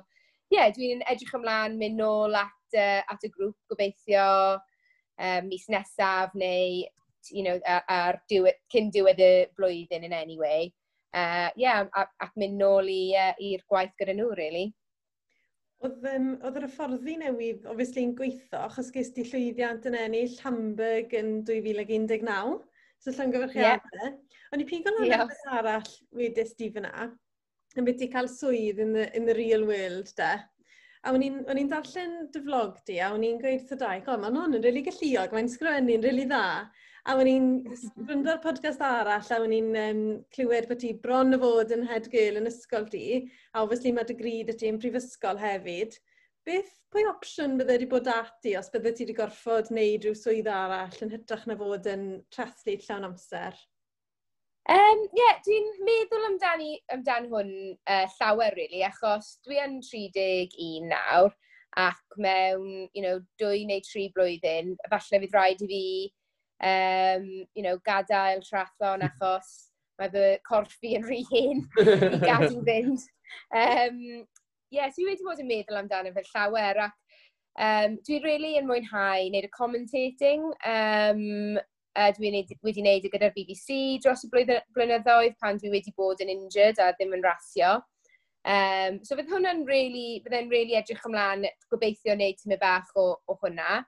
yeah, 0.53 0.71
dwi'n 0.73 1.03
edrych 1.11 1.35
ymlaen 1.37 1.77
mynd 1.79 1.99
nôl 2.01 2.37
at, 2.39 2.77
uh, 2.77 3.01
at 3.05 3.25
y 3.25 3.31
grŵp 3.33 3.57
gobeithio 3.71 4.29
um, 4.57 5.49
mis 5.49 5.67
nesaf 5.71 6.33
neu 6.37 6.85
you 7.31 7.43
know, 7.43 7.59
ar, 7.67 7.83
ar 7.91 8.19
diwedd, 8.31 8.59
cyn 8.71 8.91
diwedd 8.93 9.21
y 9.23 9.31
blwyddyn 9.57 10.05
in 10.07 10.15
any 10.15 10.37
way. 10.39 10.71
Uh, 11.15 11.49
yeah, 11.57 11.85
ac, 11.97 12.11
ac 12.23 12.35
mynd 12.39 12.59
nôl 12.61 12.89
i'r 12.91 13.33
uh, 13.33 13.65
gwaith 13.71 13.95
gyda 13.99 14.15
nhw, 14.17 14.29
really. 14.37 14.67
Oedd, 15.85 16.05
um, 16.09 16.29
oedd 16.41 16.57
yr 16.59 16.65
hyfforddi 16.65 17.17
newydd, 17.21 17.67
obviously, 17.69 18.05
yn 18.07 18.15
gweithio, 18.17 18.63
achos 18.65 18.89
ges 18.93 19.11
di 19.15 19.25
llwyddiant 19.27 19.85
yn 19.89 19.97
ennill 19.99 20.37
Hamburg 20.41 21.13
yn 21.17 21.41
2019, 21.47 22.57
so 23.03 23.13
llongyfarchiadau. 23.13 23.99
Yeah. 24.01 24.15
Ond 24.53 24.63
i 24.63 24.67
pig 24.67 24.85
o'n 24.87 25.01
yeah. 25.05 25.25
arall 25.51 25.87
wedys 26.15 26.53
di 26.59 26.69
fyna, 26.73 27.09
yn 27.77 27.87
beth 27.87 28.03
i 28.05 28.11
cael 28.11 28.29
swydd 28.31 28.79
in 28.83 28.93
the, 28.95 29.07
in 29.17 29.25
the 29.27 29.35
real 29.37 29.65
world, 29.67 30.11
de. 30.17 30.35
A 31.05 31.13
o'n 31.13 31.23
i'n 31.23 31.71
darllen 31.71 32.15
dy 32.33 32.41
vlog 32.43 32.79
di, 32.87 32.97
a 33.03 33.11
o'n 33.13 33.23
i'n 33.23 33.39
gweud 33.41 33.61
wrth 33.61 33.75
y 33.75 33.79
dau, 33.79 34.03
gofyn, 34.05 34.23
mae'n 34.23 34.39
hwn 34.41 34.57
yn 34.57 34.63
rili 34.63 34.81
really 34.81 34.85
galluog, 34.87 35.35
mae'n 35.35 35.51
sgrifennu'n 35.53 36.03
rili 36.03 36.07
really 36.07 36.25
dda. 36.31 36.45
A 37.07 37.13
o'n 37.15 37.29
i'n 37.31 37.45
gwrando'r 38.01 38.41
podcast 38.43 38.81
arall, 38.83 39.29
a 39.31 39.37
o'n 39.43 39.53
i'n 39.55 39.69
um, 39.83 40.01
clywed 40.35 40.67
bod 40.67 40.81
ti 40.81 40.91
bron 41.03 41.37
o 41.37 41.39
fod 41.43 41.71
yn 41.75 41.85
head 41.87 42.09
girl 42.11 42.41
yn 42.41 42.49
ysgol 42.49 42.89
di, 42.91 43.05
a 43.53 43.63
obviously 43.63 43.93
mae 43.95 44.09
dy 44.09 44.17
grid 44.19 44.51
ydy 44.55 44.73
yn 44.73 44.81
prifysgol 44.83 45.39
hefyd. 45.39 45.95
Beth, 46.47 46.73
pwy 46.91 47.05
opsiwn 47.11 47.55
bydde 47.59 47.77
wedi 47.77 47.87
bod 47.93 48.11
ati 48.11 48.57
os 48.59 48.71
bydde 48.73 48.95
ti 48.95 49.05
wedi 49.05 49.15
gorfod 49.15 49.71
wneud 49.71 50.07
rhyw 50.07 50.19
swydd 50.19 50.51
arall 50.51 51.01
yn 51.05 51.15
hytrach 51.15 51.47
na 51.47 51.55
fod 51.59 51.87
yn 51.93 52.05
trethu 52.35 52.75
llawn 52.83 53.07
amser? 53.11 53.55
Um, 54.67 55.03
yeah, 55.15 55.37
dwi'n 55.45 55.67
meddwl 55.87 56.25
amdani, 56.27 56.73
amdan 56.91 57.29
hwn 57.31 57.51
uh, 57.87 58.07
llawer, 58.17 58.51
really, 58.57 58.81
achos 58.83 59.37
dwi 59.47 59.61
yn 59.63 59.77
31 59.79 60.89
nawr, 60.91 61.31
ac 61.79 62.17
mewn, 62.19 62.89
you 62.93 63.03
know, 63.05 63.21
dwy 63.39 63.63
neu 63.69 63.79
tri 63.85 64.09
blwyddyn, 64.15 64.73
falle 64.91 65.21
fydd 65.23 65.37
rhaid 65.37 65.63
i 65.63 65.69
fi, 65.71 65.85
um, 66.67 67.29
you 67.55 67.63
know, 67.63 67.77
gadael 67.87 68.43
trathlon 68.43 69.05
hmm. 69.05 69.07
achos 69.07 69.53
mae 69.97 70.11
fy 70.13 70.25
corff 70.45 70.75
fi 70.81 70.97
yn 70.97 71.07
rhy 71.07 71.21
hyn 71.31 71.63
i 72.17 72.19
gadw 72.25 72.59
fynd. 72.67 73.07
Um, 73.55 74.03
yeah, 74.69 74.91
so 74.91 74.99
dwi 74.99 75.13
wedi 75.13 75.29
bod 75.29 75.39
yn 75.45 75.51
meddwl 75.53 75.79
amdano 75.79 76.11
fe 76.11 76.25
llawer, 76.27 76.83
ac 76.89 76.99
um, 77.55 77.95
dwi'n 78.03 78.27
really 78.27 78.57
yn 78.59 78.67
mwynhau 78.67 79.31
wneud 79.31 79.47
y 79.47 79.55
commentating, 79.55 80.51
um, 80.67 81.57
Uh, 81.97 82.11
dwi 82.13 82.29
wedi, 82.29 82.53
wneud 82.61 83.05
y 83.07 83.09
gyda'r 83.09 83.31
BBC 83.33 83.75
dros 84.03 84.21
y 84.27 84.27
blynyddoedd 84.29 85.37
pan 85.41 85.57
dwi 85.57 85.71
wedi 85.73 85.93
bod 85.97 86.19
yn 86.21 86.29
injured 86.29 86.77
a 86.77 86.91
ddim 86.93 87.15
yn 87.17 87.23
rasio. 87.25 87.79
Um, 88.47 88.99
so 89.03 89.17
fydd 89.17 89.31
hwnna'n 89.33 89.63
really, 89.65 90.19
fydde'n 90.23 90.51
really 90.51 90.77
edrych 90.77 91.01
ymlaen 91.09 91.47
gobeithio 91.73 92.13
wneud 92.13 92.37
tymau 92.37 92.61
bach 92.61 92.91
o, 93.01 93.07
o 93.25 93.37
hwnna. 93.41 93.81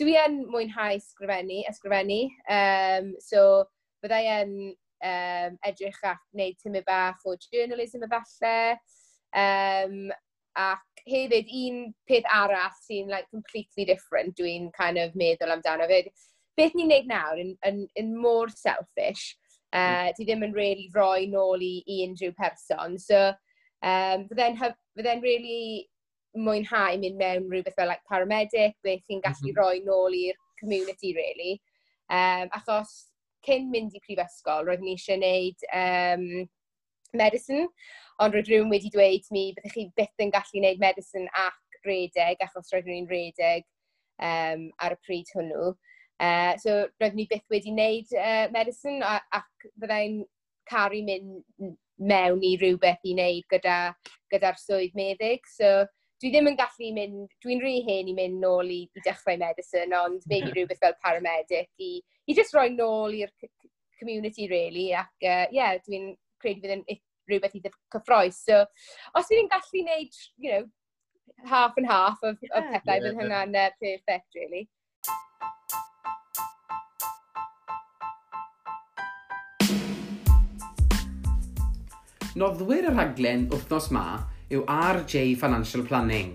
Dwi 0.00 0.16
yn 0.22 0.40
mwynhau 0.48 1.02
sgrifennu, 1.04 1.60
ysgrifennu, 1.68 2.22
um, 2.56 3.12
so 3.20 3.44
byddai 4.00 4.22
yn 4.38 4.56
um, 4.72 5.60
edrych 5.68 6.00
at 6.08 6.24
wneud 6.32 6.56
tymau 6.64 6.86
bach 6.88 7.28
o 7.28 7.36
journalism 7.44 8.08
efallai. 8.08 8.80
Um, 9.36 10.08
ac 10.58 11.04
hefyd 11.06 11.52
un 11.60 11.82
peth 12.08 12.26
arall 12.34 12.72
sy'n 12.82 13.12
like 13.12 13.28
completely 13.30 13.84
different 13.84 14.34
dwi'n 14.40 14.72
kind 14.74 14.98
of 14.98 15.14
meddwl 15.14 15.52
amdano 15.54 15.86
fyd 15.92 16.08
beth 16.60 16.76
ni'n 16.76 16.92
neud 16.92 17.08
nawr 17.10 17.40
yn, 17.42 17.54
yn, 17.68 17.84
yn 18.00 18.12
more 18.20 18.52
selfish. 18.52 19.34
Uh, 19.70 20.10
ti 20.16 20.26
ddim 20.26 20.42
yn 20.42 20.54
really 20.56 20.88
roi 20.94 21.28
nôl 21.30 21.62
i, 21.62 21.76
i 21.86 22.00
unrhyw 22.06 22.34
person. 22.38 22.98
So, 22.98 23.30
ehm, 23.86 24.26
um, 24.26 24.62
fydde'n 24.98 25.22
really 25.22 25.86
mwynhau 26.36 26.98
mynd 27.02 27.18
mewn 27.18 27.46
rhywbeth 27.50 27.76
fel 27.78 27.90
like, 27.90 28.02
paramedic, 28.10 28.76
beth 28.86 29.04
chi'n 29.06 29.22
gallu 29.22 29.50
mm 29.50 29.52
-hmm. 29.52 29.60
roi 29.60 29.82
nôl 29.86 30.16
i'r 30.16 30.38
community, 30.60 31.14
really. 31.14 31.60
Um, 32.10 32.50
achos 32.58 33.10
cyn 33.46 33.70
mynd 33.72 33.94
i 33.96 34.02
prifysgol, 34.04 34.66
roeddwn 34.66 34.90
ni 34.90 34.96
eisiau 34.98 35.18
gwneud 35.18 35.66
um, 35.70 35.78
ehm, 35.80 36.48
medicine, 37.16 37.68
ond 38.20 38.34
roedd 38.34 38.50
rhywun 38.50 38.72
wedi 38.72 38.90
dweud 38.92 39.30
mi 39.34 39.44
byddwch 39.56 39.76
chi 39.76 39.86
byth 39.96 40.24
yn 40.26 40.32
gallu 40.34 40.58
gwneud 40.58 40.82
medicine 40.82 41.30
ac 41.46 41.78
redeg, 41.86 42.42
achos 42.44 42.74
roeddwn 42.74 42.96
ni'n 42.96 43.08
redeg 43.10 43.64
um, 43.64 44.26
ehm, 44.26 44.66
ar 44.84 44.98
y 44.98 45.00
pryd 45.06 45.32
hwnnw. 45.36 45.70
Uh, 46.20 46.52
so 46.60 46.82
roedd 47.00 47.16
ni 47.16 47.24
byth 47.30 47.46
wedi 47.52 47.72
wneud 47.72 48.10
uh, 48.18 48.46
medicine 48.52 49.00
a, 49.06 49.16
ac 49.38 49.70
byddai'n 49.80 50.20
caru 50.68 51.00
mynd 51.06 51.70
mewn 52.00 52.44
i 52.44 52.54
rhywbeth 52.60 53.08
i 53.08 53.14
wneud 53.14 53.48
gyda'r 53.52 53.96
gyda, 54.32 54.52
swydd 54.60 54.96
meddyg. 54.98 55.48
So 55.48 55.86
dwi 56.20 56.32
ddim 56.32 56.50
yn 56.50 56.58
gallu 56.60 56.90
mynd, 56.96 57.34
dwi'n 57.44 57.62
rhy 57.64 57.76
hen 57.86 58.10
i 58.12 58.16
mynd 58.16 58.40
nôl 58.44 58.68
i, 58.68 58.82
i 58.84 59.04
dechrau 59.06 59.40
medicine, 59.40 59.96
ond 59.96 60.24
maybe 60.28 60.50
mhm. 60.50 60.56
rhywbeth 60.56 60.82
fel 60.82 60.96
paramedic 61.04 61.70
i, 61.80 61.92
i 62.28 62.36
just 62.36 62.56
roi 62.56 62.68
nôl 62.74 63.16
i'r 63.16 63.32
community 64.00 64.48
really 64.48 64.90
ac 64.96 65.12
uh, 65.28 65.46
yeah, 65.52 65.76
dwi'n 65.86 66.12
credu 66.40 66.64
fydd 66.64 66.76
yn 66.78 66.84
rhywbeth 67.30 67.56
i 67.56 67.62
cyffroes. 67.94 68.42
So, 68.48 68.64
os 69.16 69.28
fi'n 69.30 69.48
gallu 69.52 69.84
wneud, 69.84 70.20
you 70.36 70.52
know, 70.52 70.62
half 71.48 71.76
and 71.80 71.88
half 71.88 72.18
of, 72.22 72.36
yeah, 72.42 72.58
of 72.58 72.68
pethau, 72.74 72.96
yeah, 72.96 73.08
fydd 73.08 73.20
hynna'n 73.22 73.56
uh, 73.56 73.70
perfect, 73.80 74.36
really. 74.36 74.66
Noddwyr 82.38 82.86
y 82.86 82.90
rhaglen 82.94 83.48
wythnos 83.50 83.88
ma 83.90 84.20
yw 84.54 84.60
RJ 84.70 85.34
Financial 85.40 85.82
Planning. 85.82 86.28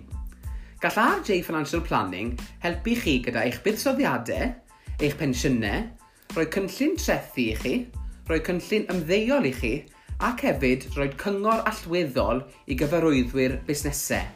Gall 0.83 0.97
RJ 0.99 1.37
Financial 1.47 1.79
Planning 1.79 2.33
helpu 2.65 2.97
chi 2.99 3.13
gyda 3.23 3.45
eich 3.47 3.61
buddsoddiadau, 3.63 4.49
eich 4.99 5.15
pensiynau, 5.15 5.85
rhoi 6.35 6.45
cynllun 6.51 6.97
trethu 6.99 7.45
i 7.45 7.55
chi, 7.61 7.73
rhoi 8.27 8.41
cynllun 8.43 8.89
ymddeuol 8.91 9.47
i 9.47 9.53
chi, 9.55 9.73
ac 10.19 10.43
hefyd 10.43 10.89
rhoi 10.97 11.13
cyngor 11.21 11.63
allweddol 11.71 12.43
i 12.67 12.75
gyfarwyddwyr 12.75 13.61
busnesau. 13.63 14.27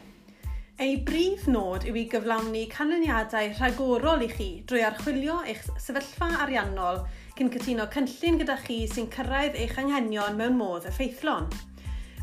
Ei 0.80 0.96
brif 1.04 1.44
nod 1.44 1.84
yw 1.84 1.98
i 2.00 2.06
gyflawni 2.08 2.64
canlyniadau 2.72 3.52
rhagorol 3.58 4.24
i 4.24 4.30
chi 4.32 4.48
drwy 4.64 4.80
archwilio 4.88 5.42
eich 5.44 5.66
sefyllfa 5.76 6.30
ariannol 6.46 7.04
cyn 7.40 7.48
cytuno 7.48 7.86
cynllun 7.88 8.36
gyda 8.42 8.54
chi 8.60 8.74
sy'n 8.84 9.06
cyrraedd 9.14 9.54
eich 9.56 9.78
anghenion 9.80 10.34
mewn 10.36 10.58
modd 10.58 10.84
effeithlon. 10.90 11.46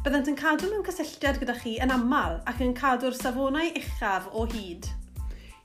Byddant 0.06 0.30
yn 0.30 0.38
cadw 0.38 0.70
mewn 0.70 0.84
cysylltiad 0.86 1.40
gyda 1.42 1.56
chi 1.58 1.74
yn 1.82 1.90
aml 1.96 2.36
ac 2.52 2.62
yn 2.62 2.76
cadw'r 2.78 3.18
safonau 3.18 3.72
uchaf 3.80 4.28
o 4.30 4.46
hyd. 4.52 4.86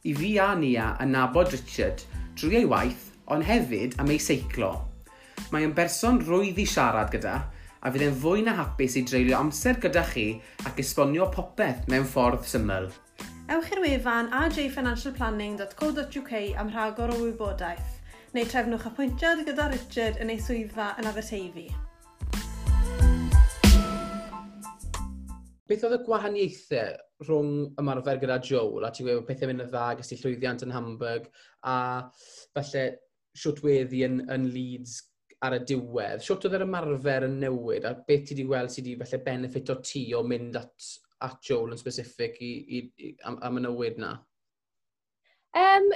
I 0.08 0.16
fi 0.16 0.30
a 0.40 0.56
Nia 0.56 0.96
yn 1.04 1.12
nabod 1.12 1.52
Richard 1.52 2.00
drwy 2.40 2.62
ei 2.62 2.70
waith, 2.72 3.12
ond 3.28 3.44
hefyd 3.44 4.00
am 4.00 4.08
ei 4.14 4.20
seiclo. 4.30 4.72
Mae 5.52 5.68
yn 5.68 5.76
berson 5.76 6.24
rwydd 6.24 6.56
i 6.64 6.66
siarad 6.72 7.12
gyda, 7.12 7.36
a 7.84 7.86
fydd 7.92 8.08
e'n 8.08 8.20
fwy 8.24 8.40
na 8.48 8.56
hapus 8.56 8.96
i 8.96 9.04
dreulio 9.04 9.36
amser 9.36 9.76
gyda 9.84 10.04
chi 10.14 10.40
ac 10.64 10.80
esbonio 10.80 11.28
popeth 11.34 11.84
mewn 11.92 12.08
ffordd 12.08 12.48
syml. 12.48 12.88
Ewch 13.52 13.68
i'r 13.76 13.84
wefan 13.84 14.32
ajfinancialplanning.co.uk 14.46 16.32
am 16.56 16.72
rhagor 16.72 17.12
o 17.12 17.16
wybodaeth 17.26 18.00
neu 18.32 18.46
trefnwch 18.48 18.86
apwyntiad 18.88 19.42
gyda 19.44 19.66
Richard 19.68 20.16
yn 20.24 20.30
ei 20.32 20.38
swyddfa 20.40 20.86
yn 21.00 21.08
Aberteifi. 21.10 21.66
Beth 25.68 25.82
oedd 25.84 25.98
y 25.98 26.00
gwahaniaethau 26.06 26.94
rhwng 27.26 27.50
ymarfer 27.82 28.22
gyda 28.22 28.38
Joel 28.48 28.86
a 28.88 28.90
ti'n 28.92 29.10
gweud 29.10 29.26
pethau 29.28 29.50
mynd 29.50 29.64
y 29.64 29.66
dda, 29.68 29.82
gys 29.98 30.14
i 30.14 30.18
llwyddiant 30.22 30.64
yn 30.64 30.72
Hamburg 30.72 31.26
a 31.68 31.74
falle 32.56 32.84
siwt 33.36 33.60
weddi 33.66 34.00
yn, 34.06 34.22
yn 34.32 34.46
Leeds 34.54 34.94
ar 35.44 35.58
y 35.58 35.60
diwedd. 35.68 36.24
Siwt 36.24 36.46
oedd 36.48 36.56
yr 36.56 36.64
ymarfer 36.64 37.26
yn 37.28 37.36
newid 37.42 37.84
a 37.84 37.92
beth 38.06 38.24
ti 38.30 38.38
wedi 38.38 38.46
gweld 38.48 38.72
sydd 38.72 38.88
wedi 38.88 39.02
falle 39.02 39.20
benefit 39.26 39.74
o 39.74 39.76
ti 39.84 40.06
o 40.16 40.22
mynd 40.24 40.56
at, 40.62 40.88
at 41.28 41.36
Joel 41.44 41.76
yn 41.76 41.82
specific 41.84 42.40
i, 42.40 42.54
i, 42.64 42.82
i, 42.96 43.12
am, 43.28 43.36
am 43.44 43.60
y 43.60 43.64
newid 43.66 44.00
na? 44.00 44.14
Um, 45.52 45.92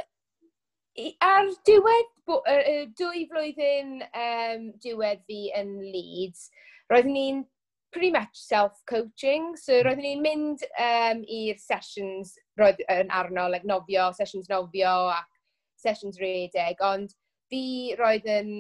ar 1.25 1.51
diwedd 1.69 2.13
y 2.51 2.77
dwy 2.99 3.27
flwyddyn 3.31 4.01
um, 4.07 4.71
diwedd 4.83 5.23
fi 5.29 5.41
yn 5.59 5.77
Leeds, 5.83 6.49
roeddwn 6.91 7.15
ni'n 7.15 7.45
pretty 7.93 8.11
much 8.11 8.35
self-coaching. 8.41 9.55
So 9.61 9.77
hmm. 9.77 9.87
roeddwn 9.87 10.07
ni'n 10.07 10.25
mynd 10.25 10.67
um, 10.81 11.23
i'r 11.23 11.61
sessions 11.61 12.35
roedd 12.61 12.83
yn 12.93 13.13
arno, 13.15 13.49
like 13.53 13.69
nofio, 13.69 14.11
sessions 14.17 14.51
nofio 14.53 14.97
ac 15.13 15.31
sessions 15.77 16.21
redeg, 16.21 16.81
ond 16.81 17.13
fi 17.53 17.95
roedd 18.01 18.27
yn 18.31 18.53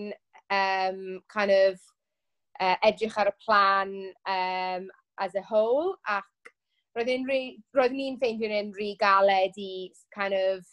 um, 0.52 1.20
kind 1.32 1.50
of 1.50 1.80
uh, 2.60 2.76
edrych 2.84 3.16
ar 3.18 3.32
y 3.32 3.36
plan 3.44 3.94
um, 4.28 4.90
as 5.18 5.34
a 5.34 5.44
whole 5.48 5.96
ac 6.12 6.52
roedd 6.96 7.10
ni'n 7.12 8.20
ffeindio'n 8.20 8.72
rhy 8.76 8.92
galed 9.00 9.56
i 9.60 9.72
kind 10.14 10.36
of 10.36 10.64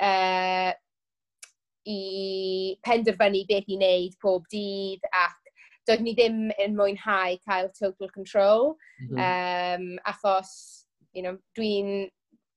uh, 0.00 0.72
i 1.90 2.00
penderfynu 2.86 3.44
beth 3.48 3.68
i 3.68 3.78
wneud 3.78 4.18
pob 4.22 4.44
dydd 4.52 5.06
ac 5.12 5.38
doedd 5.88 6.04
ni 6.04 6.12
ddim 6.14 6.50
yn 6.60 6.76
mwynhau 6.78 7.38
cael 7.48 7.72
total 7.78 8.10
control 8.12 8.76
mm 9.00 9.08
-hmm. 9.08 9.18
um, 9.24 9.98
achos 10.12 10.80
you 11.12 11.22
know, 11.22 11.36
dwi'n 11.58 12.08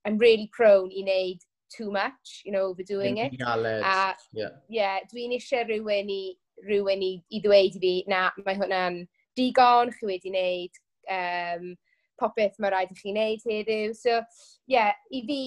I'm 0.04 0.18
really 0.18 0.50
prone 0.52 0.90
i 0.92 1.02
wneud 1.02 1.40
too 1.74 1.90
much, 1.90 2.42
you 2.44 2.52
know, 2.52 2.66
overdoing 2.66 3.18
it. 3.18 3.38
Galed. 3.38 3.82
A, 3.82 4.14
yeah. 4.32 4.50
yeah 4.68 4.98
dwi'n 5.12 5.32
eisiau 5.36 5.64
rhywun 5.68 6.10
i, 6.12 6.22
rhywun 6.68 7.02
i, 7.02 7.12
i 7.32 7.40
ddweud 7.44 7.78
i 7.78 7.82
fi, 7.84 7.94
na, 8.10 8.26
mae 8.44 8.58
hwnna'n 8.60 9.00
digon, 9.38 9.92
chi 9.96 10.10
wedi 10.10 10.32
wneud 10.34 10.82
um, 11.16 11.72
popeth 12.20 12.56
mae 12.62 12.72
rhaid 12.72 12.92
i 12.92 12.98
chi 12.98 13.12
wneud 13.12 13.44
heddiw. 13.48 13.94
So, 13.98 14.20
ie, 14.20 14.76
yeah, 14.76 14.92
i 15.12 15.22
fi, 15.28 15.40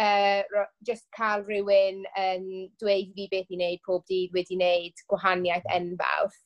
uh, 0.00 0.64
just 0.86 1.08
cael 1.16 1.44
rhywun 1.46 2.04
yn 2.18 2.44
um, 2.44 2.66
dweud 2.82 3.14
fi 3.16 3.28
beth 3.32 3.54
i 3.54 3.60
wneud 3.60 3.82
pob 3.86 4.04
dydd 4.10 4.36
wedi 4.36 4.58
wneud 4.58 5.06
gwahaniaeth 5.12 5.72
enfawr. 5.76 6.36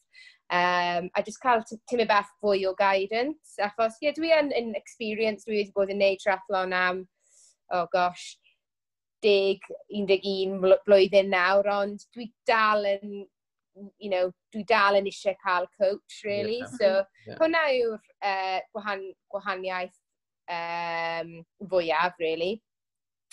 Um, 0.53 1.09
a 1.17 1.23
just 1.25 1.41
cael 1.41 1.63
tymau 1.89 2.09
bach 2.11 2.29
fwy 2.43 2.67
o 2.69 2.75
guidance, 2.77 3.57
achos 3.65 3.97
ie, 4.01 4.09
yeah, 4.11 4.17
dwi 4.19 4.33
yn, 4.37 4.53
yn 4.59 4.75
experience, 4.77 5.47
dwi 5.47 5.63
wedi 5.63 5.77
bod 5.77 5.93
yn 5.95 6.03
neud 6.03 6.21
triathlon 6.21 6.77
am, 6.77 7.05
oh 7.73 7.87
gosh, 7.95 8.35
10, 9.25 9.61
11 9.89 10.59
blwyddyn 10.85 11.31
nawr, 11.33 11.71
ond 11.73 12.05
dwi 12.13 12.29
dal 12.49 12.85
yn 12.91 13.23
you 13.99 14.11
know, 14.11 14.31
dwi 14.55 14.65
dal 14.69 14.99
yn 14.99 15.09
eisiau 15.09 15.37
cael 15.43 15.69
coach, 15.81 16.21
really. 16.25 16.61
Yeah. 16.61 16.73
So, 16.79 16.89
yeah. 17.27 17.39
hwnna 17.41 17.63
yw'r 17.79 17.99
uh, 17.99 18.61
gwahan, 18.77 19.05
gwahaniaeth 19.33 19.99
um, 20.53 21.35
fwyaf, 21.71 22.19
really. 22.21 22.55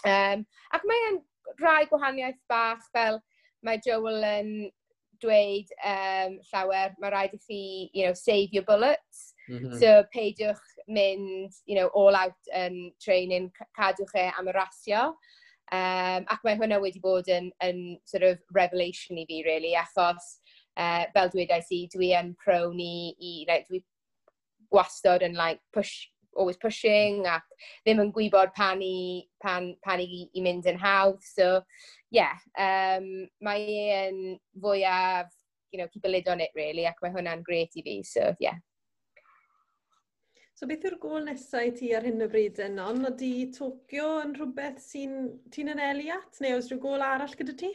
Um, 0.07 0.45
ac 0.73 0.85
mae'n 0.87 1.19
rhai 1.59 1.85
gwahaniaeth 1.91 2.39
bach 2.51 2.85
fel 2.93 3.19
mae 3.65 3.81
Joel 3.83 4.23
yn 4.23 4.53
dweud 5.19 5.73
um, 5.83 6.37
llawer, 6.51 6.93
mae 6.99 7.11
rhaid 7.11 7.35
i 7.35 7.41
chi, 7.43 7.63
you 7.93 8.05
know, 8.05 8.13
save 8.15 8.55
your 8.55 8.63
bullets. 8.63 9.33
Mm 9.49 9.59
-hmm. 9.59 9.79
So 9.79 10.03
peidiwch 10.15 10.63
mynd, 10.87 11.51
you 11.65 11.75
know, 11.75 11.89
all 11.93 12.15
out 12.15 12.37
yn 12.55 12.85
um, 12.85 12.91
training, 13.03 13.51
cadwch 13.75 14.15
e 14.15 14.29
am 14.37 14.47
y 14.47 14.55
rasio. 14.55 15.13
Um, 15.69 16.25
ac 16.33 16.45
mae 16.45 16.57
hwnna 16.57 16.79
wedi 16.81 17.01
bod 17.03 17.27
yn, 17.29 17.51
yn 17.61 17.81
sort 18.09 18.25
of 18.25 18.39
revelation 18.55 19.19
i 19.21 19.25
fi, 19.29 19.43
really, 19.45 19.75
achos 19.77 20.39
uh, 20.79 21.05
fel 21.13 21.29
dwedais 21.33 21.69
i, 21.75 21.83
dwi 21.93 22.13
yn 22.17 22.31
prone 22.41 22.81
i, 22.81 23.11
i 23.19 23.33
like, 23.49 23.67
dwi 23.69 23.83
wastod 24.73 25.25
yn 25.25 25.37
like, 25.37 25.61
push, 25.75 26.07
always 26.37 26.57
pushing 26.61 27.25
ac 27.27 27.45
ddim 27.83 28.01
yn 28.03 28.13
gwybod 28.15 28.53
pan 28.57 28.81
i, 28.85 29.25
pan, 29.43 29.73
pan 29.85 30.01
i, 30.01 30.25
i 30.33 30.43
mynd 30.45 30.69
yn 30.69 30.79
hawdd. 30.81 31.21
So, 31.25 31.59
yeah, 32.13 32.37
um, 32.57 33.27
mae 33.45 33.77
e'n 33.99 34.23
fwyaf, 34.57 35.29
you 35.71 35.77
know, 35.81 35.89
keep 35.93 36.05
a 36.05 36.09
lid 36.09 36.29
on 36.29 36.41
it 36.41 36.55
really 36.57 36.87
ac 36.89 37.01
mae 37.03 37.13
hwnna'n 37.13 37.45
gret 37.45 37.77
i 37.77 37.85
fi. 37.85 37.99
So, 38.01 38.33
yeah. 38.39 38.57
So 40.59 40.67
beth 40.67 40.81
yw'r 40.89 40.97
gol 40.99 41.21
nesau 41.23 41.69
i 41.69 41.71
ti 41.71 41.93
ar 41.95 42.03
hyn 42.03 42.19
o 42.19 42.25
bryd 42.27 42.57
yn 42.59 42.81
on? 42.83 42.97
Ydy 43.07 43.45
Tokyo 43.55 44.07
yn 44.19 44.33
rhywbeth 44.35 44.81
sy'n 44.83 45.13
ti'n 45.55 45.69
anelu 45.71 46.09
at 46.11 46.41
neu 46.43 46.57
oes 46.57 46.65
rhyw 46.67 46.81
gol 46.83 47.05
arall 47.05 47.35
gyda 47.39 47.53
ti? 47.61 47.69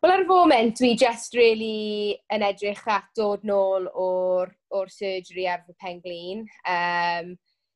Wel 0.00 0.12
ar 0.14 0.24
y 0.24 0.26
foment 0.30 0.80
dwi 0.80 0.94
just 1.02 1.36
really 1.36 2.14
yn 2.32 2.46
edrych 2.46 2.80
at 2.88 3.10
dod 3.20 3.44
nôl 3.50 3.90
o'r, 3.92 4.54
or 4.72 4.88
surgery 4.94 5.44
ar 5.52 5.60
fy 5.66 5.76
penglin. 5.84 6.46
Um, 6.64 7.34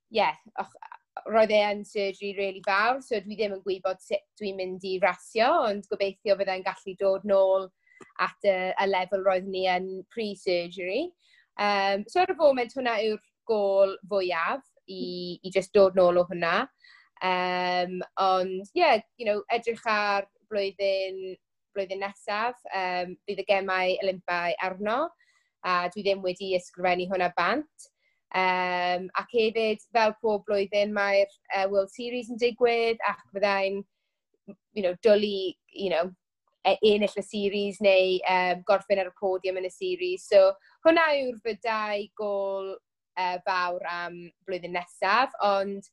yeah, 0.09 0.41
och, 0.65 0.73
roedd 1.29 1.53
e 1.53 1.61
yn 1.75 1.85
surgery 1.85 2.33
really 2.41 2.65
fawr, 2.65 3.05
so 3.05 3.21
dwi 3.21 3.37
ddim 3.37 3.59
yn 3.59 3.63
gwybod 3.69 4.01
sut 4.01 4.25
dwi'n 4.41 4.63
mynd 4.63 4.89
i 4.89 4.95
rasio, 5.05 5.51
ond 5.69 5.85
gobeithio 5.93 6.39
fyddai'n 6.41 6.65
gallu 6.65 6.97
dod 7.05 7.29
nôl 7.29 7.69
at 8.31 8.49
y, 8.49 8.57
y 8.73 8.89
lefel 8.95 9.29
roedd 9.29 9.53
ni 9.53 9.69
yn 9.77 9.93
pre-surgery. 10.09 11.11
Um, 11.61 12.09
so 12.09 12.25
ar 12.25 12.33
y 12.33 12.41
foment 12.41 12.73
hwnna 12.81 12.97
yw'r 13.05 13.21
gol 13.49 13.97
fwyaf 14.11 14.63
i, 14.89 15.39
i 15.43 15.53
just 15.55 15.73
dod 15.77 15.97
nôl 15.99 16.21
o 16.21 16.27
hwnna. 16.29 16.65
Um, 17.25 18.01
ond, 18.21 18.69
ie, 18.75 18.83
yeah, 18.83 19.01
you 19.17 19.27
know, 19.27 19.43
edrych 19.55 19.85
ar 19.89 20.29
blwyddyn, 20.51 21.37
blwyddyn 21.75 22.03
nesaf, 22.05 22.59
um, 22.75 23.15
bydd 23.27 23.43
y 23.45 23.49
gemau 23.49 23.97
Olympau 24.05 24.55
arno, 24.67 24.99
a 25.65 25.89
dwi 25.95 26.05
ddim 26.05 26.23
wedi 26.25 26.53
ysgrifennu 26.59 27.09
hwnna 27.11 27.31
bant. 27.39 27.89
Um, 28.35 29.09
ac 29.17 29.31
hefyd, 29.33 29.83
fel 29.95 30.17
pob 30.21 30.45
blwyddyn, 30.49 30.93
mae'r 30.93 31.31
uh, 31.55 31.67
World 31.71 31.93
Series 31.95 32.31
yn 32.35 32.41
digwydd, 32.43 33.01
ac 33.09 33.23
byddai'n 33.33 33.81
you 34.75 34.83
know, 34.83 34.95
dwlu, 35.03 35.55
you 35.73 35.91
know, 35.91 36.11
e, 36.67 36.77
ennill 36.83 37.21
y 37.21 37.25
series 37.25 37.81
neu 37.85 38.19
um, 38.31 38.65
gorffen 38.69 39.01
ar 39.01 39.11
y 39.11 39.15
podium 39.21 39.61
yn 39.61 39.69
y 39.69 39.73
series. 39.73 40.27
So, 40.31 40.51
hwnna 40.87 41.07
yw'r 41.21 41.39
fydau 41.45 42.09
gol 42.19 42.75
uh, 43.21 43.39
fawr 43.47 43.85
am 43.91 44.19
blwyddyn 44.47 44.75
nesaf, 44.77 45.35
ond 45.45 45.87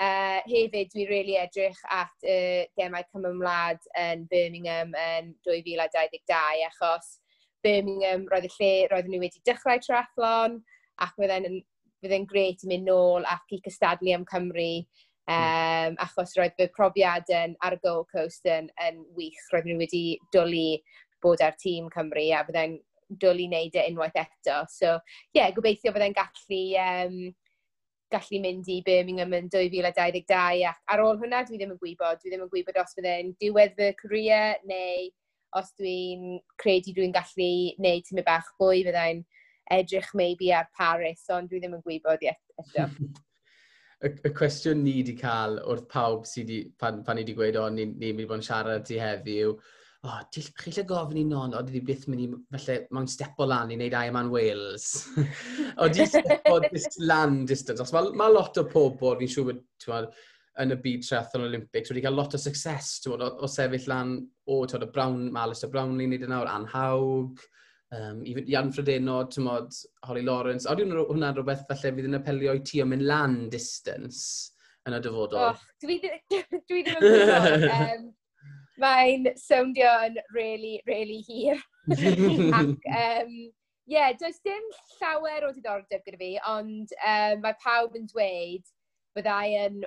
uh, 0.00 0.40
hefyd 0.46 0.92
dwi 0.94 1.08
really 1.10 1.38
edrych 1.40 1.80
at 1.94 2.26
y 2.26 2.36
uh, 2.36 2.68
gemau 2.78 3.06
cymymlad 3.10 3.90
yn 4.00 4.26
Birmingham 4.30 4.94
yn 4.94 5.34
2022, 5.48 6.64
achos 6.70 7.18
Birmingham 7.64 8.24
roedd 8.30 8.48
y 8.48 8.54
lle 8.56 8.72
roedd 8.92 9.10
nhw 9.10 9.20
wedi 9.24 9.42
dechrau 9.48 9.82
triathlon, 9.84 10.60
ac 11.04 11.14
fydde'n 11.18 11.60
fydde'n 12.00 12.26
gret 12.28 12.64
i 12.64 12.70
mynd 12.70 12.88
nôl 12.88 13.26
ac 13.28 13.52
i 13.52 13.60
cystadlu 13.64 14.14
am 14.16 14.24
Cymru 14.28 14.72
um, 15.30 15.96
achos 16.06 16.32
roedd 16.38 16.56
fy 16.58 16.68
profiad 16.76 17.28
yn, 17.34 17.56
ar 17.66 17.76
y 17.76 17.80
Gold 17.84 18.08
Coast 18.12 18.48
yn, 18.48 18.70
yn 18.86 19.02
wych. 19.18 19.40
roedd 19.52 19.68
nhw 19.68 19.78
wedi 19.82 20.04
dwlu 20.34 20.68
bod 21.24 21.42
ar 21.44 21.56
tîm 21.60 21.90
Cymru 21.94 22.26
a 22.36 22.44
fydde'n 22.48 22.78
dwlu 23.10 23.46
wneud 23.48 23.76
e 23.76 23.86
unwaith 23.90 24.18
eto. 24.22 24.62
So, 24.72 24.96
ie, 25.32 25.40
yeah, 25.40 25.54
gobeithio 25.56 25.92
fydde'n 25.94 26.16
gallu, 26.16 26.60
um, 26.84 27.16
gallu 28.10 28.42
mynd 28.42 28.68
i 28.70 28.80
Birmingham 28.86 29.34
yn 29.38 29.48
2022 29.52 30.66
ac 30.70 30.94
ar 30.94 31.02
ôl 31.04 31.18
hwnna 31.20 31.44
dwi 31.46 31.58
ddim 31.60 31.74
yn 31.76 31.80
gwybod. 31.82 32.20
Dwi 32.20 32.32
ddim 32.32 32.44
yn 32.46 32.52
gwybod 32.52 32.78
os 32.82 32.94
fydde'n 32.98 33.34
diwedd 33.42 33.76
fy 33.78 33.90
career 34.02 34.60
neu 34.68 35.08
os 35.58 35.72
dwi'n 35.78 36.38
credu 36.62 36.94
dwi'n 36.94 37.14
gallu 37.14 37.50
wneud 37.80 38.06
tymau 38.06 38.26
bach 38.26 38.52
fwy 38.58 38.84
fyddai'n 38.86 39.24
edrych 39.74 40.12
maybe 40.18 40.52
ar 40.54 40.70
Paris, 40.76 41.26
ond 41.30 41.50
dwi 41.50 41.60
ddim 41.62 41.76
yn 41.78 41.84
gwybod 41.86 42.22
yet 42.26 42.40
eto. 42.62 42.86
y, 44.06 44.10
y 44.26 44.32
cwestiwn 44.36 44.82
ni 44.84 44.96
wedi 45.00 45.14
cael 45.18 45.58
wrth 45.62 45.86
pawb 45.90 46.26
sydd 46.28 46.52
pan, 46.80 47.02
pan 47.06 47.18
ni 47.18 47.24
wedi 47.24 47.36
gweud 47.38 47.58
o, 47.60 47.68
ni'n 47.70 47.94
ni, 47.98 48.10
mynd 48.12 48.26
i 48.26 48.30
bod 48.30 48.40
yn 48.40 48.46
siarad 48.46 48.86
ti 48.88 48.98
heddiw, 49.02 49.54
yw 49.54 49.79
o, 50.00 50.08
oh, 50.08 50.20
chi 50.32 50.72
lle 50.72 50.84
gofyn 50.88 51.18
i 51.20 51.24
non, 51.28 51.52
o, 51.52 51.60
di 51.66 51.82
byth 51.84 52.06
mynd 52.08 52.22
i, 52.24 52.28
felly, 52.54 52.76
mae'n 52.96 53.08
step 53.10 53.40
o 53.42 53.46
lan 53.48 53.72
i 53.72 53.76
wneud 53.76 53.92
Ironman 53.92 54.30
Wales. 54.32 54.86
o, 55.80 55.88
di 55.92 56.06
stepo 56.08 56.56
dis 56.64 56.88
lan 57.04 57.42
distance. 57.48 57.84
Os 57.84 57.92
mae 57.92 58.08
ma 58.16 58.30
lot 58.32 58.56
o 58.62 58.64
pobl, 58.70 59.18
fi'n 59.20 59.32
siŵr, 59.34 59.58
bod, 59.84 60.08
yn 60.60 60.72
y 60.72 60.78
byd 60.80 61.04
triathlon 61.04 61.44
Olympics, 61.50 61.92
wedi 61.92 62.04
cael 62.06 62.16
lot 62.16 62.36
o 62.36 62.40
success, 62.40 62.94
bod, 63.04 63.24
o, 63.26 63.28
o, 63.44 63.50
sefyll 63.50 63.88
lan, 63.92 64.14
o, 64.48 64.62
twod, 64.70 64.86
y 64.86 64.92
Brown, 64.94 65.26
mae 65.34 65.50
Alistair 65.50 65.72
Brownlee 65.74 66.08
yn 66.08 66.14
neud 66.14 66.24
yna, 66.24 66.38
e 66.38 66.44
o'r 66.46 66.52
Anhawg, 66.54 67.42
um, 67.98 68.22
i 68.24 68.34
Ian 68.46 68.72
Fredeno, 68.72 69.18
tymod, 69.28 69.76
Holly 70.08 70.24
Lawrence, 70.24 70.64
a 70.64 70.78
hwnna'n 70.78 71.36
rhywbeth 71.36 71.66
falle 71.68 71.92
fydd 71.98 72.08
yn 72.08 72.20
apelio 72.22 72.56
i 72.56 72.64
ti 72.64 72.80
o 72.80 72.88
mynd 72.88 73.04
lan 73.04 73.36
distance 73.52 74.54
yn 74.88 74.96
y 74.96 75.02
dyfodol. 75.04 75.50
Oh, 75.50 75.68
dwi, 75.84 76.00
dwi 76.72 76.86
ddim 76.88 77.04
yn 77.04 77.04
gwybod. 77.04 77.68
um, 77.76 78.08
mae'n 78.80 79.30
soundio'n 79.38 80.18
really, 80.34 80.80
really 80.86 81.20
hir. 81.26 81.56
Ac, 81.90 82.76
um, 82.88 83.32
yeah, 83.86 84.12
does 84.18 84.40
dim 84.44 84.62
llawer 85.00 85.48
o 85.48 85.52
diddordeb 85.54 86.04
gyda 86.06 86.20
fi, 86.20 86.30
ond 86.48 86.92
um, 87.00 87.42
mae 87.44 87.56
pawb 87.64 87.96
yn 87.98 88.06
dweud 88.10 88.68
byddai 89.18 89.56
yn 89.64 89.82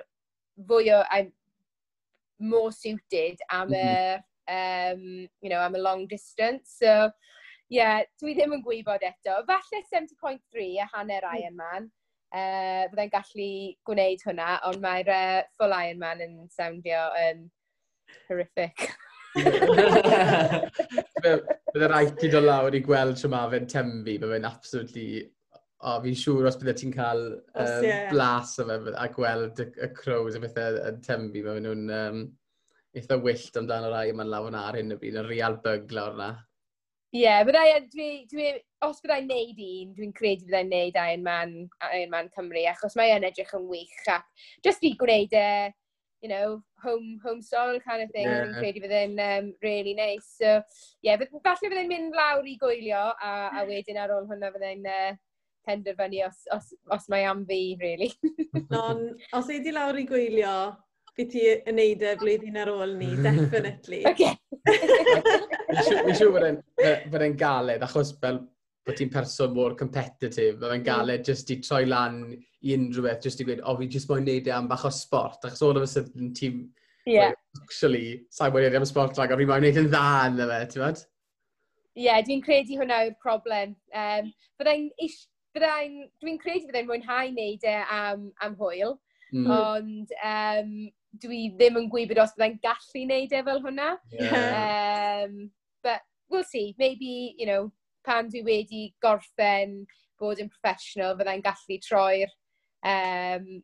fwy 0.68 0.92
o, 0.94 1.02
I'm 1.10 1.32
more 2.38 2.72
suited 2.72 3.40
am 3.50 3.72
y, 3.74 4.20
um, 4.50 5.28
you 5.40 5.50
know, 5.50 5.60
am 5.60 5.74
a 5.74 5.78
long 5.78 6.06
distance. 6.06 6.76
So, 6.78 7.10
yeah, 7.70 8.02
dwi 8.20 8.36
ddim 8.36 8.54
yn 8.58 8.64
gwybod 8.64 9.04
eto. 9.06 9.40
Falle 9.48 9.82
70.3 9.90 10.70
a 10.84 10.88
hanner 10.94 11.24
hmm. 11.24 11.40
Ironman. 11.40 11.90
Uh, 12.34 12.88
byddai'n 12.90 13.12
gallu 13.12 13.50
gwneud 13.86 14.22
hwnna, 14.26 14.56
ond 14.66 14.80
mae'r 14.82 15.10
uh, 15.14 15.42
full 15.54 15.74
Ironman 15.76 16.24
yn 16.24 16.32
soundio 16.50 17.06
yn 17.20 17.44
um, 17.44 17.50
horrific. 18.28 18.88
Bydde 21.74 21.88
rhaid 21.90 22.22
i 22.22 22.30
dod 22.30 22.46
lawr 22.46 22.76
i 22.76 22.82
gweld 22.84 23.18
sy'n 23.18 23.32
ma 23.34 23.44
fe'n 23.52 23.66
tembu, 23.70 24.18
mae 24.20 24.36
fe'n 24.36 24.50
absolutely... 24.50 25.08
O, 25.84 25.90
oh, 25.90 25.98
fi'n 26.00 26.14
siŵr 26.16 26.46
os 26.48 26.56
bydde 26.56 26.72
ti'n 26.80 26.92
cael 26.94 27.26
um, 27.60 27.82
yeah. 27.84 28.06
blas 28.08 28.54
o 28.62 28.64
fe 28.64 28.94
a 28.96 29.08
gweld 29.12 29.58
y, 29.60 29.66
y 29.84 29.88
crows 29.92 30.38
a 30.38 30.40
bethau 30.40 30.78
yn 30.88 31.02
tembu, 31.04 31.42
mae 31.44 31.60
nhw'n 31.60 31.90
um, 31.92 32.22
eitha 32.96 33.18
wyllt 33.20 33.58
amdano 33.60 33.90
rai 33.92 34.06
yma'n 34.14 34.30
lawr 34.32 34.48
yna 34.48 34.62
ar 34.70 34.78
hyn 34.78 34.94
y 34.94 34.98
byd, 35.02 35.18
yn 35.20 35.28
real 35.28 35.58
bug 35.66 35.92
lawr 35.92 36.16
yna. 36.16 36.30
Ie, 37.14 37.20
yeah, 37.20 37.44
byddai, 37.46 37.84
dwi, 37.92 38.08
dwi, 38.30 38.48
os 38.86 39.02
byddai'n 39.04 39.28
neud 39.28 39.60
un, 39.66 39.92
dwi'n 39.98 40.14
credu 40.16 40.48
byddai'n 40.48 40.72
neud 40.72 40.96
Iron 41.02 41.26
Man, 41.26 41.52
Iron 41.90 42.10
Man 42.14 42.30
Cymru, 42.34 42.64
achos 42.70 42.96
mae'n 42.98 43.26
edrych 43.28 43.52
yn 43.58 43.68
wych 43.68 44.08
ac 44.14 44.24
just 44.66 44.82
i 44.88 44.94
gwneud 44.98 45.36
e, 45.36 45.44
uh, 45.68 45.74
you 46.24 46.30
know, 46.30 46.62
home, 46.82 47.20
home 47.22 47.42
soil 47.42 47.78
kind 47.86 48.02
of 48.02 48.10
thing. 48.10 48.24
Yeah. 48.24 48.46
Fi'n 48.48 48.54
credu 48.56 48.80
fydd 48.86 48.96
yn 48.96 49.18
um, 49.20 49.50
really 49.60 49.92
nice. 49.98 50.30
So, 50.40 50.56
ie, 51.04 51.10
yeah, 51.10 51.20
falle 51.44 51.60
fydd 51.60 51.76
yn 51.82 51.90
mynd 51.90 52.16
lawr 52.16 52.48
i 52.48 52.56
gwylio 52.62 53.02
a, 53.12 53.32
a 53.60 53.64
wedyn 53.70 54.00
ar 54.00 54.14
ôl 54.16 54.24
hwnna 54.30 54.48
fydd 54.54 54.64
yn 54.70 54.88
uh, 54.88 55.10
penderfynu 55.68 56.22
os, 56.24 56.40
os, 56.56 56.72
os 56.96 57.04
mae 57.12 57.28
am 57.28 57.44
fi, 57.48 57.60
really. 57.82 58.08
Non, 58.72 59.04
os 59.36 59.52
ei 59.52 59.74
lawr 59.76 60.00
i 60.00 60.06
gwylio, 60.08 60.54
fi 61.14 61.28
ti 61.28 61.44
yn 61.52 61.76
neud 61.76 62.08
y 62.08 62.14
blwyddyn 62.24 62.58
ar 62.62 62.72
ôl 62.72 62.96
ni, 62.96 63.12
definitely. 63.28 64.00
Okay. 64.08 64.32
Fi'n 64.64 66.16
siŵr 66.16 66.40
bod 67.12 67.28
e'n 67.28 67.38
galed, 67.44 67.84
achos 67.84 68.16
fel 68.22 68.40
bod 68.84 68.96
ti'n 68.96 69.12
person 69.12 69.52
mor 69.56 69.76
competitive, 69.76 70.56
bod 70.56 70.72
e'n 70.72 70.80
mm. 70.80 70.88
galed 70.88 71.28
just 71.28 71.52
i 71.52 71.60
troi 71.60 71.84
lan 71.88 72.22
i 72.64 72.76
unrhyw 72.78 73.04
beth, 73.04 73.20
jyst 73.26 73.42
i 73.42 73.46
gweud, 73.48 73.60
o, 73.62 73.72
oh, 73.72 73.78
fi 73.80 73.88
jyst 73.92 74.08
moyn 74.10 74.24
neud 74.26 74.48
e 74.48 74.54
am 74.54 74.68
bach 74.70 74.86
o 74.88 74.92
sport, 74.94 75.44
achos 75.44 75.62
o'n 75.64 75.80
ymwneud 75.80 76.16
yn 76.20 76.32
tîm, 76.38 76.62
yeah. 77.06 77.32
like, 77.32 77.62
actually, 77.62 78.06
sa'n 78.32 78.54
wedi 78.54 78.72
am 78.78 78.86
sport 78.88 79.18
rhaid, 79.18 79.34
a 79.34 79.38
fi 79.40 79.48
moyn 79.50 79.66
neud 79.66 79.80
yn 79.82 79.90
dda 79.92 80.08
yn 80.30 80.40
y 80.40 80.48
fe, 80.50 80.60
ti'n 80.72 80.84
fod? 80.86 81.04
Ie, 81.94 82.08
yeah, 82.08 82.20
dwi'n 82.26 82.42
credu 82.42 82.80
hwnna 82.80 83.04
yw'r 83.06 83.16
problem. 83.22 83.76
Um, 83.94 84.30
byddai'n 84.58 84.88
byddai'n, 85.54 85.98
dwi'n 86.22 86.40
credu 86.42 86.70
byddai'n 86.70 86.88
mwynhau 86.88 87.32
neud 87.36 87.66
e 87.70 87.74
am, 87.94 88.28
am 88.42 88.56
hwyl, 88.58 88.96
mm. 89.34 89.50
ond 89.54 90.14
um, 90.18 90.72
dwi 91.22 91.42
ddim 91.54 91.78
yn 91.82 91.90
gwybod 91.92 92.22
os 92.24 92.34
byddai'n 92.34 92.58
gallu 92.64 93.04
wneud 93.04 93.36
e 93.36 93.42
fel 93.50 93.62
hwnna. 93.66 93.90
Yeah. 94.16 95.26
Um, 95.28 95.50
but 95.84 96.02
we'll 96.30 96.48
see, 96.48 96.74
maybe, 96.78 97.34
you 97.38 97.46
know, 97.46 97.70
pan 98.04 98.32
dwi 98.32 98.42
wedi 98.48 98.88
gorffen 99.04 99.84
bod 100.20 100.40
yn 100.42 100.50
professional, 100.50 101.14
fyddai'n 101.18 101.44
gallu 101.44 101.78
troi'r 101.84 102.32
um, 102.84 103.62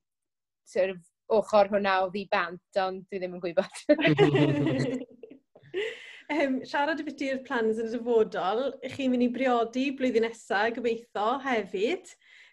sort 0.69 0.95
of, 0.95 1.01
ochr 1.31 1.71
hwnna 1.71 2.01
o 2.05 2.11
fi 2.15 2.25
bant, 2.31 2.79
ond 2.83 3.05
dwi 3.07 3.21
ddim 3.21 3.37
yn 3.39 3.43
gwybod. 3.43 3.77
um, 6.35 6.57
siarad 6.67 7.03
y 7.03 7.07
biti'r 7.07 7.43
plans 7.47 7.79
yn 7.79 7.91
y 7.91 7.93
dyfodol, 7.95 8.71
ych 8.87 8.97
chi'n 8.97 9.13
mynd 9.13 9.27
i 9.27 9.31
briodi 9.35 9.91
blwyddyn 9.99 10.27
nesaf, 10.27 10.73
gobeithio, 10.77 11.37
hefyd. 11.45 12.11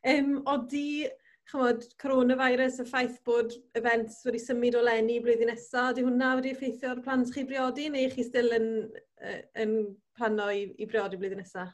Um, 0.08 0.38
odi, 0.50 1.08
chymod, 1.50 1.88
coronavirus, 2.02 2.82
y 2.84 2.88
ffaith 2.90 3.18
bod 3.28 3.56
events 3.80 4.22
wedi 4.28 4.42
symud 4.44 4.78
o 4.78 4.86
lenni 4.86 5.18
blwyddyn 5.24 5.52
nesaf, 5.54 5.96
ydy 5.96 6.06
hwnna 6.06 6.36
wedi 6.38 6.54
effeithio 6.54 6.94
ar 6.94 7.04
plans 7.06 7.34
chi 7.34 7.46
briodi, 7.48 7.90
neu 7.94 8.12
chi 8.14 8.26
still 8.28 8.54
yn, 8.58 8.72
yn 9.58 9.76
plano 10.18 10.52
i, 10.54 10.68
i 10.78 10.90
briodi 10.90 11.20
blwyddyn 11.20 11.44
nesaf? 11.44 11.74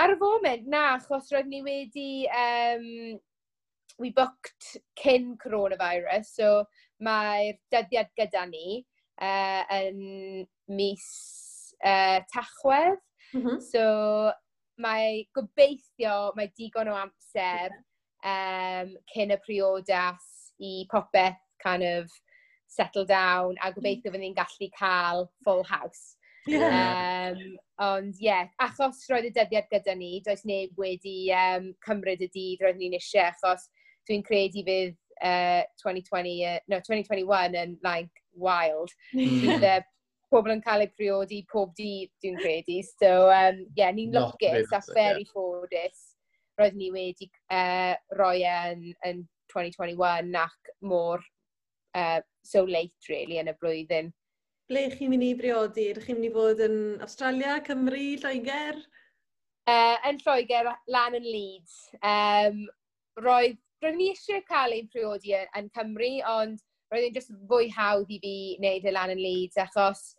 Ar 0.00 0.12
y 0.12 0.18
foment, 0.20 0.66
na, 0.68 0.90
achos 0.98 1.30
roedd 1.32 1.48
ni 1.48 1.62
wedi 1.64 2.26
um, 2.28 3.16
we 3.98 4.10
booked 4.10 4.76
cyn 5.00 5.36
coronavirus, 5.42 6.26
so 6.38 6.64
mae'r 7.02 7.56
dyddiad 7.72 8.12
gyda 8.18 8.44
ni 8.50 8.84
uh, 9.20 9.62
yn 9.76 10.46
mis 10.68 11.06
uh, 11.84 12.20
tachwedd. 12.32 13.00
Mm 13.34 13.42
-hmm. 13.42 13.60
So 13.60 14.32
mae 14.78 15.24
gobeithio 15.34 16.32
mae 16.36 16.52
digon 16.58 16.88
o 16.92 16.96
amser 16.96 17.72
um, 18.24 18.94
cyn 19.14 19.32
y 19.32 19.40
priodas 19.46 20.52
i 20.60 20.86
popeth 20.90 21.40
kind 21.62 21.82
of 21.82 22.10
settle 22.66 23.06
down 23.06 23.56
a 23.62 23.72
gobeithio 23.72 24.12
fydd 24.12 24.22
ni'n 24.22 24.36
gallu 24.36 24.70
cael 24.78 25.28
full 25.44 25.64
house. 25.64 26.16
Yeah. 26.46 27.32
Um, 27.32 27.56
ond 27.82 28.20
ie, 28.20 28.28
yeah, 28.28 28.46
achos 28.62 29.02
roedd 29.10 29.26
y 29.26 29.32
dyddiad 29.34 29.66
gyda 29.72 29.96
ni, 29.98 30.20
does 30.22 30.44
neb 30.46 30.76
wedi 30.78 31.32
um, 31.34 31.72
cymryd 31.86 32.22
y 32.22 32.28
dydd 32.30 32.62
roedd 32.62 32.78
ni'n 32.78 32.94
eisiau, 32.98 33.32
achos 33.32 33.66
dwi'n 34.08 34.24
credu 34.26 34.64
fydd 34.66 34.96
uh, 35.22 35.62
2020, 35.82 36.44
uh, 36.46 36.58
no, 36.68 36.80
2021 36.80 37.56
yn 37.62 37.76
like 37.84 38.24
wild. 38.32 38.92
Hmm. 39.12 39.38
Fydd 39.42 39.66
uh, 39.66 39.80
pobl 40.32 40.56
yn 40.56 40.62
cael 40.64 40.84
eu 40.86 40.92
priodi 40.98 41.40
pob 41.52 41.72
dydd, 41.78 42.10
dwi'n 42.22 42.38
credu. 42.42 42.80
So, 42.96 43.30
um, 43.30 43.62
yeah, 43.78 43.94
ni'n 43.94 44.14
lwcus 44.14 44.74
a 44.74 44.82
very 44.92 45.24
yeah. 45.24 45.32
ffodus. 45.32 46.04
Roedd 46.56 46.76
ni 46.78 46.90
wedi 46.92 47.28
uh, 47.52 47.94
roi 48.16 48.40
yn, 48.48 48.86
yn 49.04 49.26
2021 49.52 50.38
ac 50.40 50.70
mor 50.80 51.20
uh, 51.96 52.20
so 52.44 52.64
late, 52.64 53.10
really, 53.10 53.40
yn 53.42 53.52
y 53.52 53.56
blwyddyn. 53.60 54.12
Ble 54.66 54.88
chi'n 54.96 55.12
mynd 55.12 55.22
i 55.22 55.34
briodi? 55.38 55.90
Ydych 55.92 56.08
chi'n 56.08 56.18
mynd 56.18 56.30
i 56.30 56.32
fod 56.34 56.62
yn 56.64 56.78
Australia, 57.04 57.60
Cymru, 57.66 58.06
Lloegr? 58.22 58.80
Uh, 59.70 59.94
yn 60.08 60.18
Lloegr, 60.24 60.72
lan 60.90 61.18
yn 61.18 61.28
Leeds. 61.28 61.76
Um, 62.00 62.64
roedd 63.22 63.60
roeddwn 63.82 64.04
i 64.06 64.10
eisiau 64.12 64.42
cael 64.48 64.74
ein 64.76 64.88
priodi 64.92 65.34
yn 65.36 65.70
Cymru, 65.76 66.12
ond 66.30 66.62
roedd 66.92 67.08
e'n 67.08 67.16
just 67.16 67.34
fwy 67.50 67.68
hawdd 67.74 68.12
i 68.12 68.20
fi 68.22 68.36
wneud 68.60 68.86
y 68.88 68.94
lan 68.94 69.12
yn 69.14 69.22
Leeds, 69.22 69.58
achos 69.60 70.14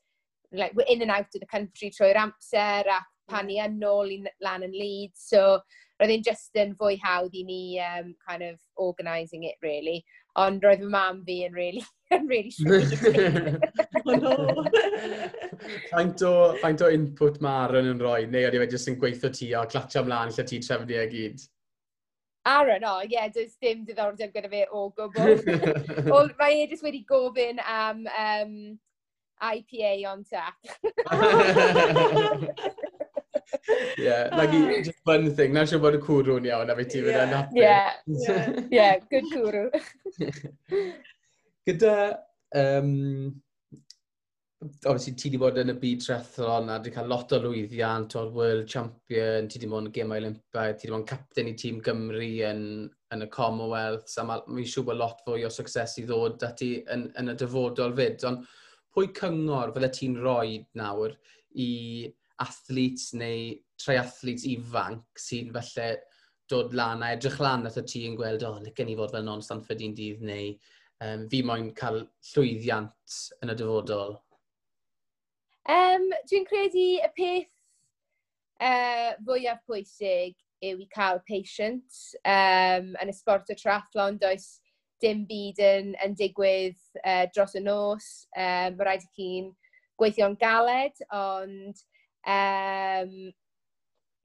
like, 0.51 0.73
we're 0.75 0.87
in 0.87 1.01
and 1.01 1.11
out 1.11 1.27
of 1.33 1.41
the 1.41 1.45
country 1.45 1.91
trwy'r 1.91 2.19
amser, 2.21 2.87
ac 2.87 3.07
pan 3.27 3.47
ni 3.47 3.59
yn 3.59 3.81
ôl 3.83 4.13
i 4.13 4.21
lan 4.43 4.63
yn 4.67 4.75
Leeds, 4.75 5.25
so 5.31 5.59
roedd 5.97 6.13
e'n 6.13 6.23
just 6.23 6.55
yn 6.61 6.75
fwy 6.77 6.99
hawdd 7.01 7.35
i 7.35 7.43
ni 7.47 7.61
um, 7.83 8.13
kind 8.27 8.45
of 8.45 8.59
organising 8.77 9.43
it, 9.49 9.57
really. 9.65 10.03
Ond 10.37 10.63
roedd 10.63 10.83
fy 10.83 10.91
mam 10.93 11.23
fi 11.27 11.39
yn 11.47 11.57
really, 11.57 11.83
yn 12.15 12.29
really 12.29 12.53
oh 14.05 14.15
no! 14.21 14.63
faint, 15.91 16.21
o, 16.23 16.33
faint 16.61 16.85
o 16.85 16.91
input 16.93 17.41
mae'r 17.43 17.79
yn 17.81 17.93
yn 17.95 18.01
rhoi, 18.03 18.21
neu 18.29 18.47
oedd 18.47 18.61
e 18.61 18.71
just 18.71 18.91
yn 18.91 18.99
gweithio 19.01 19.33
ti 19.33 19.51
a 19.57 19.65
clatio 19.65 20.05
ymlaen 20.05 20.35
lle 20.35 20.47
ti 20.47 20.61
trefnu 20.63 21.01
e 21.01 21.07
gyd? 21.11 21.47
Aaron, 22.47 22.83
o, 22.87 22.97
ie, 23.03 23.11
yeah, 23.11 23.27
does 23.33 23.55
dim 23.61 23.85
diddordeb 23.87 24.33
gyda 24.35 24.49
fe 24.51 24.65
o 24.71 24.87
gwbl. 24.95 25.41
mae 26.39 26.61
e 26.63 26.67
jyst 26.71 26.85
wedi 26.85 27.03
gofyn 27.09 27.59
am 27.63 28.05
um, 28.07 28.53
IPA 29.43 29.91
on 30.11 30.23
tap. 30.23 30.55
yeah, 33.97 34.29
like 34.35 34.49
uh, 34.49 34.81
just 34.83 35.03
fun 35.05 35.35
thing. 35.35 35.53
Na 35.53 35.65
siw 35.67 35.81
bod 35.83 35.97
y 35.97 36.01
cwrw 36.03 36.37
yn 36.41 36.47
iawn 36.51 36.71
a 36.71 36.77
fe 36.79 36.87
ti 36.93 37.03
fydd 37.05 37.19
yn 37.25 37.35
Yeah, 37.57 37.91
Yeah, 38.07 38.47
yeah, 38.71 38.93
good 39.11 39.27
cwrw. 39.33 39.67
Gyda 41.67 41.95
um, 42.55 43.41
obviously, 44.85 45.13
ti 45.15 45.29
wedi 45.29 45.39
bod 45.41 45.57
yn 45.61 45.73
y 45.73 45.75
byd 45.81 46.03
trethlon 46.03 46.69
a 46.71 46.77
wedi 46.77 46.93
cael 46.95 47.09
lot 47.11 47.33
o 47.35 47.39
lwyddiant 47.43 48.15
o'r 48.19 48.29
World 48.35 48.67
Champion, 48.71 49.47
ti 49.47 49.59
wedi 49.59 49.69
bod 49.71 49.87
yn 49.87 49.93
Gemau 49.95 50.21
Olympaidd, 50.21 50.77
ti 50.77 50.87
wedi 50.87 50.93
bod 50.93 51.03
yn 51.03 51.09
captain 51.11 51.51
i 51.51 51.55
tîm 51.59 51.81
Gymru 51.85 52.29
yn, 52.49 52.63
yn 53.15 53.25
y 53.25 53.29
Commonwealth, 53.33 54.13
a 54.19 54.25
mae'n 54.27 54.69
siŵr 54.73 54.87
bod 54.89 55.01
lot 55.01 55.23
fwy 55.25 55.45
o 55.47 55.51
success 55.53 55.97
i 56.01 56.05
ddod 56.07 56.39
dati 56.43 56.71
yn, 56.93 57.07
yn 57.19 57.33
y 57.33 57.37
dyfodol 57.39 57.95
fyd. 57.97 58.27
Ond 58.29 58.45
pwy 58.95 59.11
cyngor 59.17 59.73
fydde 59.75 59.91
ti'n 59.97 60.19
rhoi 60.23 60.59
nawr 60.79 61.15
i 61.57 61.71
athletes 62.43 63.11
neu 63.17 63.51
triathletes 63.81 64.45
ifanc 64.49 65.21
sy'n 65.21 65.49
felly 65.55 65.89
dod 66.49 66.73
lan 66.77 67.03
a 67.03 67.11
edrych 67.15 67.41
lan 67.43 67.67
at 67.67 67.77
y 67.79 67.83
ti 67.87 68.05
yn 68.07 68.15
gweld, 68.17 68.45
o, 68.47 68.55
oh, 68.55 68.63
licen 68.63 68.89
i 68.89 68.95
fod 68.97 69.13
fel 69.13 69.25
non-Stanford 69.27 69.83
un 69.83 69.97
dydd 69.97 70.23
neu 70.25 70.53
um, 71.03 71.27
fi 71.31 71.41
moyn 71.45 71.73
cael 71.77 72.05
llwyddiant 72.31 73.19
yn 73.43 73.53
y 73.53 73.57
dyfodol? 73.59 74.15
Um, 75.67 76.05
Dwi'n 76.31 76.45
credu 76.47 76.83
y 77.03 77.07
peth 77.17 77.49
uh, 78.63 79.15
fwyaf 79.27 79.59
pwysig 79.67 80.37
yw 80.63 80.79
i 80.79 80.87
cael 80.93 81.19
patience 81.27 82.15
um, 82.23 82.93
yn 83.01 83.11
y 83.11 83.15
sport 83.15 83.51
o 83.51 83.57
triathlon. 83.59 84.19
Does 84.21 84.61
dim 85.03 85.25
byd 85.27 85.59
yn, 85.61 85.91
yn 86.05 86.15
digwydd 86.17 86.79
uh, 87.03 87.25
dros 87.35 87.57
y 87.59 87.63
nos. 87.65 88.07
Um, 88.31 88.79
mae 88.79 88.87
rhaid 88.87 89.03
i 89.03 89.11
chi'n 89.19 89.51
gweithio'n 89.99 90.39
galed, 90.39 91.03
ond 91.13 91.83
um, 92.23 93.13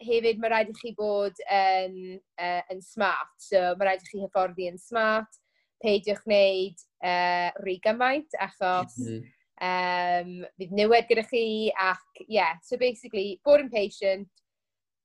hefyd 0.06 0.38
mae 0.38 0.54
rhaid 0.54 0.70
i 0.70 0.78
chi 0.78 0.94
bod 0.96 1.42
yn, 1.50 2.00
uh, 2.38 2.62
yn 2.70 2.86
smart. 2.86 3.34
So 3.42 3.72
mae 3.74 3.90
rhaid 3.90 4.06
i 4.06 4.12
chi 4.12 4.22
hyfforddi 4.22 4.70
yn 4.70 4.80
smart. 4.80 5.42
Peidiwch 5.82 6.22
wneud 6.22 6.88
uh, 7.02 7.50
rhy 7.58 7.80
gymaint, 7.82 8.42
achos 8.46 9.00
mm 9.02 9.08
-hmm 9.10 9.30
Um, 9.62 10.40
fydd 10.58 10.72
newid 10.74 11.06
gyda 11.06 11.22
chi 11.28 11.44
ac, 11.78 12.24
yeah, 12.26 12.56
so 12.66 12.76
basically, 12.80 13.38
bod 13.46 13.62
yn 13.62 13.70
patient 13.70 14.26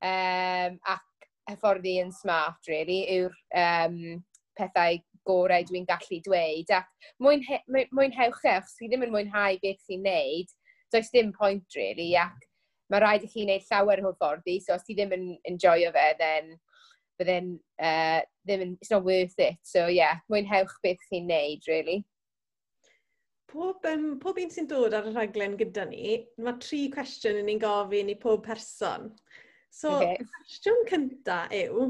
um, 0.02 0.80
ac 0.89 1.28
hyfforddi 1.52 2.00
yn 2.02 2.10
smart, 2.12 2.58
really, 2.67 3.04
yw'r 3.13 3.36
um, 3.62 4.00
pethau 4.58 4.98
gorau 5.28 5.67
dwi'n 5.67 5.86
gallu 5.89 6.20
dweud. 6.26 6.74
Ac 6.74 6.89
mwynhe, 7.22 7.62
mwynhewch 7.70 8.41
e, 8.48 8.58
os 8.58 8.74
chi 8.80 8.89
ddim 8.89 9.06
yn 9.08 9.13
mwynhau 9.13 9.60
beth 9.62 9.86
chi'n 9.86 10.06
neud, 10.08 10.52
does 10.93 11.12
dim 11.13 11.32
point, 11.38 11.65
really, 11.78 12.13
ac 12.17 12.50
mae 12.89 13.04
rhaid 13.04 13.28
i 13.28 13.32
chi 13.32 13.46
wneud 13.46 13.65
llawer 13.70 14.02
o 14.02 14.10
hyfforddi, 14.10 14.58
so 14.63 14.76
os 14.78 14.86
ti 14.88 14.96
ddim 14.98 15.13
yn 15.15 15.30
enjoyo 15.52 15.93
fe, 15.93 16.10
then 16.20 16.56
but 17.17 17.26
then 17.26 17.60
uh, 17.82 18.22
ddim 18.48 18.62
yn, 18.62 18.78
it's 18.82 18.91
not 18.91 19.04
worth 19.06 19.38
it. 19.38 19.58
So 19.63 19.88
yeah, 19.88 20.22
mwynhewch 20.32 20.76
beth 20.84 21.02
chi'n 21.12 21.28
neud, 21.30 21.65
really 21.67 22.04
pob, 23.52 23.86
um, 23.92 24.08
pob 24.20 24.40
un 24.42 24.52
sy'n 24.54 24.68
dod 24.70 24.96
ar 24.98 25.08
y 25.10 25.14
rhaglen 25.14 25.56
gyda 25.60 25.86
ni, 25.90 26.18
mae 26.44 26.60
tri 26.64 26.86
cwestiwn 26.94 27.42
yn 27.42 27.48
ni'n 27.50 27.62
gofyn 27.64 28.12
i 28.12 28.18
pob 28.20 28.44
person. 28.46 29.12
So, 29.74 29.98
okay. 29.98 30.18
cwestiwn 30.24 30.84
cynta 30.90 31.44
yw, 31.56 31.88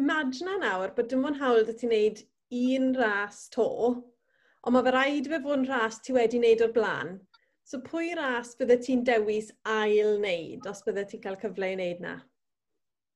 imagine 0.00 0.58
nawr 0.60 0.92
bod 0.96 1.08
dim 1.12 1.24
ond 1.28 1.40
hawl 1.40 1.64
dy 1.64 1.76
ti'n 1.80 1.94
neud 1.94 2.22
un 2.56 2.92
ras 2.98 3.46
to, 3.54 3.68
ond 4.66 4.74
mae 4.74 4.86
fe 4.86 4.94
rhaid 4.94 5.30
fe 5.32 5.40
fod 5.44 5.60
yn 5.60 5.68
ras 5.70 6.00
ti 6.02 6.14
wedi 6.16 6.40
wneud 6.42 6.64
o'r 6.66 6.74
blaen. 6.76 7.16
So 7.66 7.80
pwy 7.82 8.12
ras 8.14 8.54
bydde 8.58 8.78
ti'n 8.84 9.04
dewis 9.06 9.50
ail 9.66 10.16
wneud, 10.20 10.66
os 10.70 10.84
bydde 10.86 11.06
ti'n 11.10 11.22
cael 11.24 11.38
cyfle 11.40 11.72
i 11.72 11.78
wneud 11.78 12.02
na? 12.04 12.16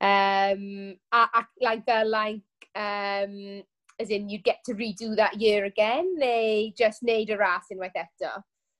Um, 0.00 0.96
a, 1.12 1.26
a, 1.38 1.42
like, 1.60 1.84
the, 1.86 2.04
like, 2.04 2.70
um, 2.74 3.62
as 4.00 4.10
in 4.10 4.28
you'd 4.28 4.44
get 4.44 4.62
to 4.66 4.74
redo 4.74 5.14
that 5.16 5.40
year 5.40 5.66
again, 5.66 6.08
neu 6.18 6.72
just 6.76 7.04
neud 7.06 7.30
y 7.30 7.38
ras 7.38 7.70
unwaith 7.74 7.98
eto? 8.04 8.32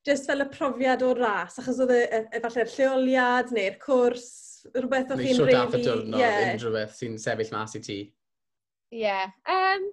Just 0.07 0.27
fel 0.31 0.41
y 0.41 0.49
profiad 0.49 1.05
o'r 1.05 1.21
ras, 1.21 1.59
achos 1.61 1.81
oedd 1.85 1.93
efallai'r 2.39 2.73
lleoliad 2.73 3.53
neu'r 3.53 3.77
cwrs, 3.83 4.29
rhywbeth 4.75 5.13
o'ch 5.15 5.25
chi'n 5.27 5.43
rhaid 5.45 5.77
i... 5.77 5.83
diwrnod, 5.85 6.21
yeah. 6.23 6.53
unrhyw 6.55 6.77
beth 6.79 6.97
sy'n 6.97 7.19
sefyll 7.21 7.53
mas 7.55 7.77
i 7.77 7.83
ti. 7.85 7.99
Ie. 8.91 9.03
Yeah. 9.05 9.35
Um, 9.49 9.91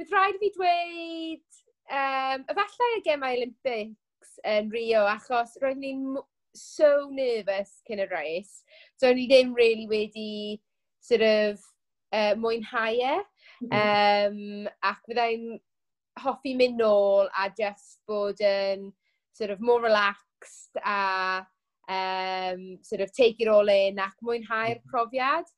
Bydd 0.00 0.14
rhaid 0.14 0.38
i 0.38 0.40
fi 0.40 0.52
dweud, 0.54 1.58
um, 1.92 2.44
efallai 2.54 2.92
y 2.96 3.00
gemau 3.04 3.34
Olympics 3.36 4.36
yn 4.48 4.70
Rio, 4.72 5.02
achos 5.10 5.58
roedd 5.60 5.82
ni'n 5.82 6.14
so 6.56 7.10
nervous 7.12 7.74
cyn 7.88 8.00
y 8.00 8.06
race. 8.08 8.62
So, 8.96 9.12
ni 9.12 9.26
ddim 9.28 9.52
really 9.54 9.86
wedi 9.90 10.60
sort 11.04 11.26
of 11.26 11.60
uh, 12.12 12.32
mwynhau 12.40 12.96
e. 12.96 13.18
Um, 13.68 14.68
ac 14.88 15.02
byddai'n 15.08 15.58
hoffi 16.20 16.54
mynd 16.56 16.80
nôl 16.80 17.28
a 17.36 17.48
just 17.56 18.00
bod 18.08 18.40
yn 18.44 18.90
sort 19.36 19.50
of 19.50 19.60
more 19.60 19.82
relaxed 19.82 20.76
a 20.84 21.42
um, 21.90 22.78
sort 22.82 23.00
of 23.00 23.12
take 23.12 23.36
it 23.38 23.48
all 23.48 23.68
in 23.68 23.98
ac 23.98 24.16
mwynhau'r 24.24 24.78
hmm. 24.80 24.90
profiad. 24.92 25.48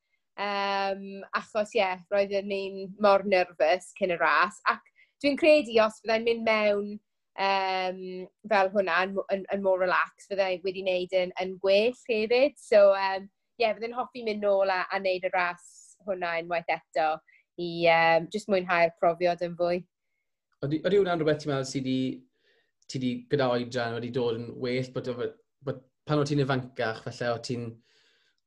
Um, 0.40 1.22
achos 1.36 1.74
ie, 1.76 1.82
yeah, 1.82 1.98
roedden 2.12 2.48
ni'n 2.48 2.94
mor 3.04 3.24
nervous 3.28 3.92
cyn 3.98 4.14
y 4.14 4.18
ras. 4.20 4.58
Ac 4.70 4.80
dwi'n 5.22 5.38
credu 5.38 5.76
os 5.84 6.00
byddai'n 6.02 6.24
mynd 6.26 6.46
mewn 6.48 6.88
um, 7.36 8.00
fel 8.48 8.72
hwnna 8.72 9.02
yn, 9.06 9.18
yn, 9.34 9.44
yn 9.52 9.62
more 9.64 9.82
relaxed, 9.82 10.30
byddai 10.32 10.56
wedi 10.64 10.84
wneud 10.86 11.16
yn, 11.20 11.34
yn 11.42 11.54
gwell 11.62 12.00
hefyd. 12.08 12.56
So 12.58 12.90
ie, 12.96 13.10
um, 13.20 13.28
yeah, 13.60 13.76
byddai'n 13.76 13.98
hoffi 13.98 14.24
mynd 14.26 14.42
nôl 14.46 14.72
a, 14.72 14.82
a 14.88 15.02
wneud 15.02 15.28
y 15.28 15.32
ras 15.36 15.68
hwnna 16.06 16.38
unwaith 16.40 16.72
eto 16.72 17.12
i 17.60 17.70
um, 17.92 18.28
just 18.32 18.48
mwynhau'r 18.52 18.94
profiad 19.00 19.42
yn 19.44 19.56
fwy. 19.58 19.82
Ydy 20.62 20.82
hwnna'n 20.84 21.20
rhywbeth 21.20 21.42
ti'n 21.42 21.52
meddwl 21.52 21.68
sydd 21.68 21.88
wedi, 21.88 22.02
ti 22.88 22.98
wedi 22.98 23.12
gyda 23.30 23.48
oedran 23.54 23.96
wedi 23.98 24.12
dod 24.14 24.38
yn 24.38 24.50
well, 24.62 24.90
bod, 24.94 25.10
bod 25.66 25.80
pan 26.06 26.22
o 26.22 26.26
ti'n 26.28 26.44
ifancach, 26.44 27.02
felly 27.06 27.32
o 27.32 27.40
ti'n 27.48 27.66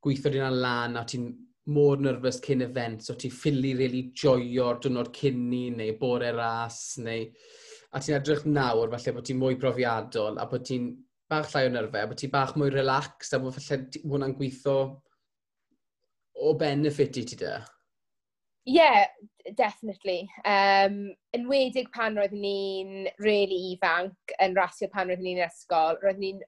gweithio 0.05 0.31
dyn 0.31 0.59
lan, 0.61 0.97
a 0.99 1.03
ti'n 1.09 1.27
mor 1.75 1.99
nerfus 2.01 2.39
cyn 2.45 2.63
event, 2.65 3.03
so 3.03 3.15
ti'n 3.17 3.33
ffili 3.33 3.73
really 3.77 4.03
joio'r 4.15 4.81
dwrnod 4.83 5.11
cynni, 5.15 5.67
neu 5.75 5.97
bore 6.01 6.31
ras, 6.35 6.97
neu... 7.01 7.29
A 7.95 8.01
ti'n 8.03 8.17
edrych 8.17 8.43
nawr, 8.47 8.89
falle 8.91 9.15
bod 9.15 9.27
ti'n 9.27 9.39
mwy 9.39 9.55
profiadol, 9.59 10.39
a 10.41 10.45
bod 10.51 10.65
ti'n 10.67 10.89
bach 11.31 11.47
llai 11.53 11.69
o 11.69 11.71
nyrfau, 11.71 12.03
a 12.03 12.09
bod 12.11 12.19
ti'n 12.19 12.33
bach 12.33 12.55
mwy 12.59 12.73
relaxed, 12.73 13.33
a 13.33 13.39
bod 13.41 13.55
falle 13.55 14.03
hwnna'n 14.03 14.35
gweithio 14.35 14.75
o 16.43 16.53
benefit 16.59 17.21
i 17.21 17.23
ti 17.29 17.39
da 17.39 17.55
yeah, 18.65 19.05
definitely. 19.55 20.29
Um, 20.43 21.13
yn 21.37 21.45
wedig 21.49 21.91
pan 21.93 22.17
roeddwn 22.17 22.41
ni'n 22.41 23.09
really 23.21 23.75
ifanc 23.75 24.35
yn 24.41 24.55
rasio 24.57 24.89
pan 24.91 25.11
roeddwn 25.11 25.27
ni'n 25.29 25.43
ysgol, 25.45 25.99
roeddwn 26.01 26.23
ni'n 26.25 26.41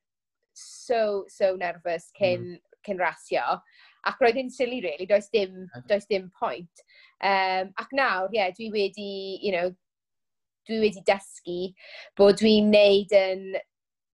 so, 0.58 1.26
so 1.30 1.56
nervous 1.56 2.10
hmm. 2.16 2.24
cyn, 2.24 2.48
mm. 2.56 2.80
cyn 2.88 3.02
rasio. 3.02 3.60
Ac 4.08 4.22
roedd 4.24 4.40
hi'n 4.40 4.50
silly, 4.54 4.82
really, 4.82 5.06
does 5.06 5.30
dim, 5.34 5.68
does 5.90 6.08
dim 6.10 6.32
point. 6.40 6.86
Um, 7.22 7.74
ac 7.78 7.94
nawr, 7.94 8.32
ie, 8.32 8.40
yeah, 8.40 8.52
dwi 8.58 8.72
wedi, 8.74 9.12
you 9.44 9.54
know, 9.54 9.72
dwi 10.68 10.82
wedi 10.88 11.04
dysgu 11.08 11.60
bod 12.18 12.40
dwi'n 12.42 12.72
neud 12.74 13.14
yn, 13.16 13.46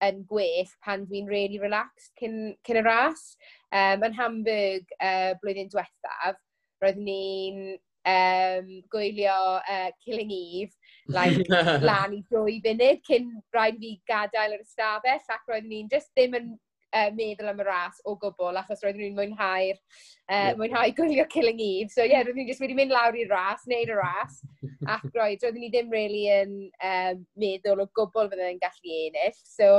yn 0.04 0.24
gwell 0.28 0.72
pan 0.84 1.06
dwi'n 1.08 1.30
really 1.32 1.62
relaxed 1.62 2.12
cyn, 2.20 2.58
cyn 2.68 2.82
y 2.82 2.84
ras. 2.84 3.24
Um, 3.72 4.04
yn 4.10 4.20
Hamburg 4.20 4.92
uh, 5.00 5.40
blwyddyn 5.40 5.72
diwethaf, 5.72 6.42
roedd 6.84 7.00
ni'n 7.00 7.78
um, 8.06 8.68
gwylio 8.92 9.38
uh, 9.60 9.90
Killing 10.04 10.32
Eve, 10.32 10.72
like, 11.08 11.40
lan 11.90 12.18
i 12.18 12.22
dwy 12.32 12.60
funud 12.64 13.02
cyn 13.08 13.32
rhaid 13.56 13.80
fi 13.80 13.96
gadael 14.10 14.58
yr 14.58 14.64
ystafell 14.66 15.34
ac 15.36 15.50
roeddwn 15.50 15.72
ni'n 15.72 15.92
just 15.92 16.12
ddim 16.14 16.38
yn 16.40 16.52
uh, 16.54 17.10
meddwl 17.16 17.52
am 17.52 17.64
y 17.64 17.68
ras 17.68 18.02
o 18.06 18.16
gwbl 18.20 18.60
achos 18.62 18.84
roeddwn 18.84 19.06
ni'n 19.06 19.18
mwynhau'r 19.18 19.80
uh, 19.80 20.52
mwynhau 20.60 20.94
gwylio 21.00 21.26
Killing 21.32 21.64
Eve. 21.64 21.90
So 21.94 22.04
ie, 22.04 22.12
yeah, 22.12 22.24
roeddwn 22.26 22.44
ni'n 22.44 22.52
just 22.52 22.64
wedi 22.64 22.78
mynd 22.78 22.94
lawr 22.94 23.18
i'r 23.18 23.32
ras, 23.32 23.66
neud 23.72 23.92
y 23.92 23.98
ras 24.00 24.40
ac 24.88 25.10
roedd, 25.18 25.44
roeddwn 25.44 25.64
ni 25.64 25.72
ddim 25.74 25.92
really 25.94 26.28
yn 26.34 26.56
um, 26.92 27.26
meddwl 27.40 27.86
o 27.86 27.90
gwbl 27.98 28.32
fydden 28.32 28.56
yn 28.56 28.64
gallu 28.64 29.02
ennill. 29.08 29.44
So 29.48 29.76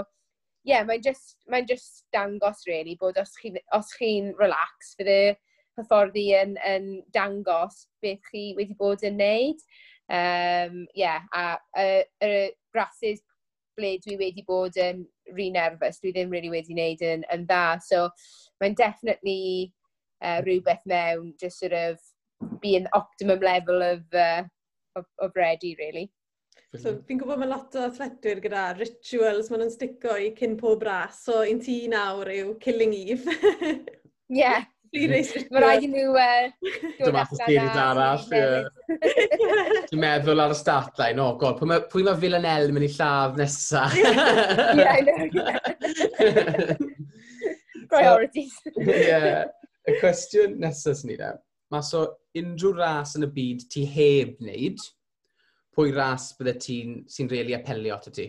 ie, 0.65 0.73
yeah, 0.73 0.85
mae'n 0.89 1.03
just, 1.05 1.37
mae 1.53 1.67
just 1.69 2.07
dangos 2.15 2.65
really 2.69 2.97
bod 3.01 3.19
os 3.21 3.37
chi'n 3.41 3.61
chi, 3.61 3.83
chi 3.99 4.15
relax 4.39 4.95
fydd 4.97 5.13
y 5.13 5.25
hyfforddi 5.79 6.29
yn, 6.39 6.57
yn 6.69 6.89
dangos 7.15 7.85
beth 8.03 8.23
chi 8.31 8.53
wedi 8.59 8.77
bod 8.79 9.05
yn 9.07 9.19
neud. 9.21 9.61
Um, 10.05 10.85
yeah, 10.95 11.23
a 11.33 11.57
y 11.81 11.87
uh, 12.27 12.49
grasses 12.75 13.23
ble 13.79 13.97
dwi 14.05 14.19
wedi 14.21 14.45
bod 14.47 14.77
yn 14.79 15.05
rhy 15.33 15.49
nervous, 15.55 16.01
dwi 16.03 16.13
ddim 16.15 16.33
really 16.33 16.51
wedi 16.53 16.75
wneud 16.77 17.05
yn, 17.05 17.25
yn 17.33 17.47
dda. 17.49 17.79
So 17.83 18.09
mae'n 18.63 18.77
definitely 18.79 19.73
uh, 20.23 20.41
rhywbeth 20.45 20.85
mewn, 20.87 21.33
just 21.41 21.59
sort 21.59 21.73
of 21.73 21.99
being 22.61 22.87
optimum 22.93 23.41
level 23.41 23.83
of, 23.83 24.03
uh, 24.13 24.45
of, 24.97 25.07
of 25.19 25.33
ready, 25.37 25.77
really. 25.79 26.11
So, 26.75 26.97
fi'n 27.07 27.21
gwybod 27.21 27.39
mae 27.39 27.47
lot 27.47 27.77
o 27.79 27.85
athletwyr 27.87 28.41
gyda 28.43 28.65
rituals 28.75 29.51
maen 29.51 29.63
nhw'n 29.63 29.71
stico 29.71 30.17
i 30.19 30.33
cyn 30.35 30.57
pob 30.59 30.83
ras, 30.83 31.21
so 31.23 31.45
un 31.47 31.61
ti 31.63 31.85
nawr 31.91 32.31
yw 32.35 32.57
Killing 32.63 32.95
Eve. 32.99 33.37
Yeah, 34.29 34.65
Mae 34.95 35.63
rhaid 35.63 35.85
i 35.85 35.89
nhw... 35.91 36.15
E, 36.15 36.17
Dyma 37.01 37.25
chos 37.27 37.41
geiriad 37.43 37.79
arall. 37.83 38.23
Dwi'n 39.91 40.03
meddwl 40.03 40.43
ar 40.45 40.53
y 40.55 40.57
start 40.59 41.01
line, 41.03 41.21
o 41.23 41.25
god, 41.41 41.57
pwy 41.91 42.03
mae 42.07 42.21
Villanelle 42.23 42.73
mynd 42.75 42.87
i 42.87 42.91
lladd 42.95 43.35
nesaf? 43.41 43.93
Priorities. 47.91 48.55
Ie. 48.79 49.43
Y 49.85 49.93
cwestiwn 49.99 50.53
nesaf 50.63 50.95
sy'n 51.01 51.11
ni 51.13 51.17
da. 51.21 51.31
Mas 51.75 51.89
o 51.97 52.01
unrhyw 52.39 52.73
ras 52.79 53.11
yn 53.19 53.27
y 53.27 53.31
byd 53.35 53.61
ti 53.73 53.83
heb 53.91 54.31
wneud, 54.39 54.79
pwy 55.75 55.87
ras 55.97 56.25
bydde 56.39 56.55
ti'n 56.63 56.91
sy'n 57.11 57.31
rili 57.31 57.43
really 57.43 57.55
apelio 57.59 57.93
at 57.99 58.11
y 58.13 58.15
ti? 58.15 58.27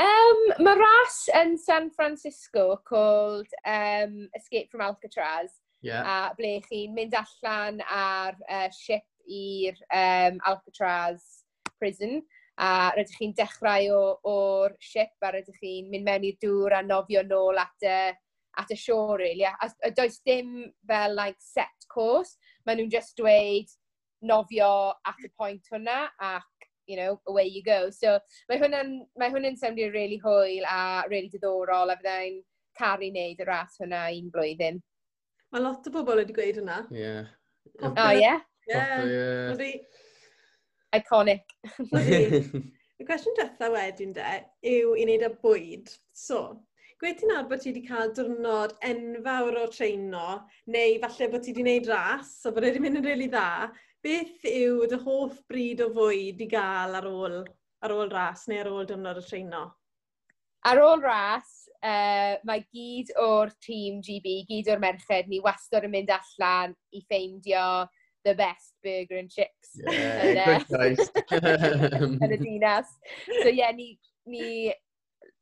Um, 0.00 0.38
mae 0.64 0.78
ras 0.78 1.16
yn 1.36 1.58
San 1.60 1.90
Francisco 1.92 2.80
called 2.88 3.48
um, 3.66 4.28
Escape 4.36 4.70
from 4.70 4.80
Alcatraz. 4.80 5.58
Yeah. 5.82 6.04
A 6.04 6.34
ble 6.38 6.58
chi'n 6.68 6.94
mynd 6.96 7.16
allan 7.18 7.82
ar 7.84 8.38
uh, 8.48 8.68
ship 8.72 9.04
i'r 9.28 9.76
um, 9.92 10.40
Alcatraz 10.48 11.44
prison. 11.78 12.22
A 12.60 12.92
rydych 12.96 13.18
chi'n 13.18 13.36
dechrau 13.36 14.16
o'r 14.28 14.76
ship 14.80 15.12
a 15.24 15.34
rydych 15.36 15.60
chi'n 15.60 15.92
mynd 15.92 16.08
mewn 16.08 16.26
i'r 16.30 16.40
dŵr 16.44 16.78
a 16.78 16.82
nofio 16.86 17.24
nôl 17.28 17.60
at 17.60 17.84
y, 17.84 18.00
at 18.60 18.72
y 18.72 18.78
shore, 18.80 19.20
really. 19.20 19.44
A, 19.48 19.68
a 19.84 19.92
does 19.92 20.20
dim 20.24 20.70
fel 20.88 21.16
like, 21.16 21.40
set 21.40 21.88
course. 21.92 22.38
Maen 22.64 22.80
nhw'n 22.80 22.92
just 22.92 23.16
dweud 23.20 23.68
nofio 24.24 24.94
at 25.08 25.24
y 25.24 25.32
pwynt 25.36 25.68
hwnna 25.72 26.06
ac 26.20 26.48
you 26.90 26.98
know, 26.98 27.20
away 27.28 27.46
you 27.46 27.62
go. 27.66 27.90
So 27.94 28.18
mae 28.50 28.60
hwnna'n 28.60 28.94
mae 29.20 29.32
hwnna'n 29.32 29.58
soundio'n 29.60 29.94
really 29.94 30.18
hwyl 30.24 30.66
a 30.68 30.80
really 31.12 31.30
diddorol 31.32 31.94
a 31.94 31.98
fyddai'n 32.00 32.40
caru 32.78 33.10
wneud 33.12 33.42
y 33.42 33.48
ras 33.48 33.78
hwnna 33.80 34.06
un 34.16 34.32
blwyddyn. 34.34 34.82
Mae 35.50 35.64
lot 35.64 35.86
o 35.86 35.94
bobl 35.94 36.22
wedi 36.22 36.36
gweud 36.36 36.60
hwnna. 36.60 36.82
Ie. 36.94 37.14
O, 37.86 37.94
ie? 38.18 38.34
Ie. 38.74 39.72
Iconic. 40.98 41.56
Y 43.00 43.04
cwestiwn 43.08 43.32
drethau 43.38 43.72
wedyn 43.72 44.10
de 44.12 44.24
yw 44.68 44.90
i 44.92 45.04
wneud 45.06 45.22
â 45.24 45.30
bwyd. 45.40 45.88
So, 46.12 46.40
gweud 47.00 47.16
ti'n 47.16 47.30
ar 47.32 47.46
bod 47.48 47.62
ti 47.62 47.70
wedi 47.70 47.80
cael 47.86 48.10
diwrnod 48.12 48.74
enfawr 48.84 49.56
o 49.56 49.62
treino, 49.72 50.24
neu 50.68 50.98
falle 51.00 51.30
bod 51.32 51.46
ti 51.46 51.54
wedi 51.54 51.64
wneud 51.64 51.88
ras, 51.88 52.34
so 52.42 52.52
bod 52.52 52.66
wedi 52.68 52.82
mynd 52.84 53.00
yn 53.00 53.06
rili 53.06 53.14
really 53.14 53.30
dda, 53.32 53.70
beth 54.04 54.46
yw 54.48 54.86
dy 54.90 54.98
hoff 55.04 55.40
bryd 55.50 55.82
o 55.84 55.90
fwyd 55.94 56.40
i 56.40 56.48
gael 56.50 56.96
ar 56.98 57.08
ôl, 57.10 57.40
ar 57.84 57.94
ôl 57.94 58.10
ras 58.12 58.46
neu 58.48 58.60
ar 58.62 58.72
ôl 58.72 58.88
diwrnod 58.88 59.20
y 59.20 59.24
treino? 59.26 59.64
Ar 60.68 60.80
ôl 60.84 61.00
ras, 61.04 61.52
uh, 61.80 62.36
mae 62.44 62.64
gyd 62.68 63.12
o'r 63.20 63.52
tîm 63.64 64.02
GB, 64.04 64.42
gyd 64.48 64.68
o'r 64.72 64.82
merched, 64.82 65.28
ni 65.28 65.40
wastad 65.44 65.86
yn 65.88 65.94
mynd 65.94 66.12
allan 66.16 66.76
i 66.92 67.02
ffeindio 67.06 67.86
the 68.24 68.34
best 68.34 68.74
burger 68.84 69.16
and 69.16 69.30
chips. 69.30 69.70
Yeah, 69.90 70.60
Yn 72.20 72.34
y 72.34 72.38
dinas. 72.40 72.88
So 73.42 73.48
yeah, 73.48 73.72
ni, 73.72 73.98
ni 74.26 74.74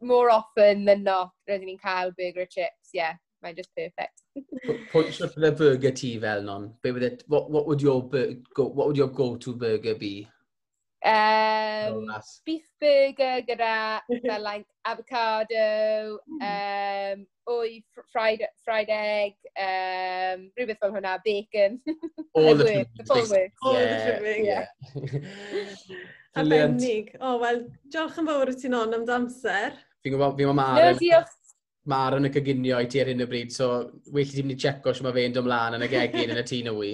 more 0.00 0.30
often 0.30 0.84
than 0.84 1.02
not, 1.02 1.34
rydyn 1.48 1.72
ni'n 1.72 1.82
cael 1.82 2.14
burger 2.18 2.46
and 2.46 2.50
chips, 2.50 2.94
yeah 2.94 3.18
mae'n 3.42 3.56
just 3.58 3.70
perfect. 3.76 4.24
Pwy 4.92 5.12
sy'n 5.14 5.30
bydd 5.36 5.58
burger 5.60 5.94
ti 5.94 6.16
fel 6.22 6.42
non? 6.46 6.72
Be 6.82 6.92
would 6.94 7.06
it, 7.06 7.22
e, 7.22 7.30
what, 7.30 7.50
what, 7.50 7.66
would 7.66 7.82
your 7.82 8.02
go, 8.08 8.66
what 8.66 8.86
would 8.88 8.96
your 8.96 9.08
go-to 9.08 9.54
burger 9.54 9.94
be? 9.94 10.28
Um, 11.04 12.08
oh, 12.10 12.20
beef 12.44 12.66
burger 12.80 13.38
gyda 13.46 14.00
fel 14.24 14.42
like 14.42 14.66
avocado, 14.84 16.18
um, 16.42 17.24
o'i 17.46 17.84
fried, 18.12 18.42
fried 18.64 18.90
egg, 18.90 19.34
um, 19.54 20.50
rhywbeth 20.58 20.82
fel 20.82 20.96
hwnna, 20.96 21.18
bacon. 21.24 21.78
All 22.34 22.54
the 22.56 22.64
work, 22.64 22.88
the 22.96 23.04
full 23.04 23.30
work. 23.30 23.52
All 23.62 23.78
yeah, 23.78 23.94
the 23.94 24.18
trimming, 24.18 24.44
yeah. 24.44 24.66
yeah. 25.14 25.96
Arbennig. 26.36 27.14
O, 27.20 27.36
oh, 27.36 27.38
wel, 27.44 27.62
diolch 27.94 28.18
yn 28.18 28.32
fawr 28.32 28.50
i 28.50 28.58
ti'n 28.58 28.76
on 28.78 28.98
am 28.98 29.06
amser. 29.20 29.78
Fi'n 30.02 30.16
gwybod, 30.16 30.34
fi'n 30.34 30.48
gwybod 30.48 30.58
ma... 30.58 30.66
No, 30.80 30.90
diolch 30.98 31.37
Mar 31.88 32.18
yn 32.18 32.28
y 32.28 32.32
coginio 32.32 32.78
i 32.84 32.88
ti 32.90 33.00
ar 33.00 33.08
hyn 33.08 33.24
o 33.24 33.26
bryd, 33.28 33.52
so 33.54 33.68
well 34.12 34.26
i 34.26 34.34
ti'n 34.34 34.44
mynd 34.48 34.58
i 34.58 34.62
checo 34.66 34.92
sy'n 34.92 35.06
ma 35.06 35.12
fe'n 35.16 35.32
dod 35.36 35.46
ymlaen 35.46 35.78
yn 35.78 35.86
y 35.86 35.88
gegin 35.92 36.34
yn 36.34 36.40
y 36.42 36.44
tîn 36.48 36.68
o 36.68 36.74
wy. 36.76 36.90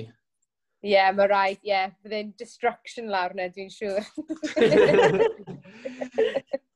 Ie, 0.85 0.93
yeah, 0.93 1.09
mae 1.17 1.27
rhaid, 1.31 1.63
ie. 1.65 1.71
Yeah. 1.73 1.95
Fydde'n 2.05 2.35
destruction 2.39 3.09
lawr 3.09 3.33
na, 3.35 3.49
dwi'n 3.51 3.71
siŵr. 3.73 4.05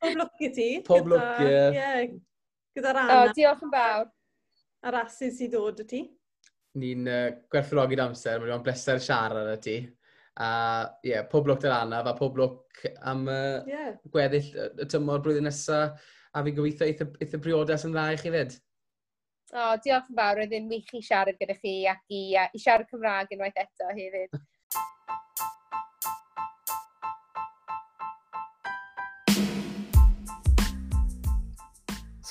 Pob 0.00 0.14
lwc 0.16 0.44
i 0.46 0.50
ti. 0.56 0.68
Pob 0.86 1.10
lwc, 1.12 1.42
ie. 1.44 1.52
Yeah. 1.76 2.00
Gyda'r 2.78 3.00
Anna. 3.02 3.18
O, 3.20 3.34
diolch 3.36 3.66
yn 3.66 3.74
fawr. 3.74 4.08
A'r 4.88 4.98
asyn 5.02 5.34
sydd 5.36 5.52
dod 5.58 5.84
y 5.84 5.86
ti. 5.92 6.02
Ni'n 6.80 7.04
uh, 7.10 7.22
gwerthfawrogi'r 7.52 8.06
amser, 8.06 8.40
mae'n 8.40 8.64
bleser 8.64 9.02
siarad 9.04 9.52
y 9.52 9.58
ti. 9.68 9.78
A 10.40 10.50
ie, 11.04 11.12
yeah, 11.12 11.28
pob 11.28 11.50
lwc 11.50 11.60
dy'r 11.66 11.76
Anna, 11.82 12.00
a 12.00 12.16
pob 12.16 12.40
lwc 12.40 12.88
am 13.12 13.26
uh, 13.28 13.60
yeah. 13.68 13.92
gweddill 14.08 14.48
y 14.56 14.88
tymor 14.88 15.20
blwyddyn 15.20 15.50
nesaf 15.50 16.08
a 16.32 16.44
fi'n 16.44 16.58
gobeithio 16.58 16.88
eitha, 16.88 17.08
eitha 17.22 17.40
briodas 17.44 17.86
yn 17.88 17.96
dda 17.96 18.10
i 18.14 18.20
chi 18.20 18.34
fyd. 18.34 18.58
O, 19.54 19.62
oh, 19.62 19.74
diolch 19.84 20.10
yn 20.10 20.20
fawr, 20.20 20.42
oedd 20.44 20.54
yn 20.58 20.68
wych 20.68 20.92
i 20.98 21.02
siarad 21.04 21.40
gyda 21.40 21.56
chi 21.56 21.74
ac 21.88 22.04
i, 22.12 22.22
uh, 22.36 22.48
i 22.52 22.60
siarad 22.60 22.90
Cymraeg 22.92 23.36
unwaith 23.36 23.64
eto 23.64 23.92
hefyd. 23.96 24.40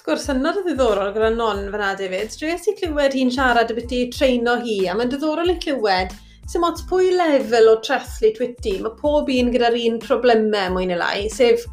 gwrs 0.07 0.29
hynod 0.31 0.55
o 0.55 0.61
ddiddorol 0.63 1.09
gyda 1.11 1.29
non 1.35 1.65
fyna 1.71 1.89
David. 1.99 2.31
Dres 2.39 2.69
i 2.71 2.73
clywed 2.79 3.15
hi'n 3.17 3.31
siarad 3.35 3.73
y 3.73 3.75
byti 3.75 3.97
treino 4.15 4.53
hi, 4.61 4.77
a 4.87 4.93
mae'n 4.95 5.09
diddorol 5.11 5.51
i 5.51 5.57
clywed 5.59 6.13
sy'n 6.47 6.63
ots 6.63 6.85
pwy 6.87 7.09
lefel 7.11 7.67
o 7.67 7.73
trethlu 7.83 8.29
twyti. 8.37 8.77
Mae 8.85 8.95
pob 9.01 9.27
un 9.33 9.51
gyda'r 9.51 9.75
un 9.81 9.97
problemau 9.99 10.71
mwy 10.77 10.87
neu 10.87 11.01
lai, 11.01 11.25
sef 11.33 11.65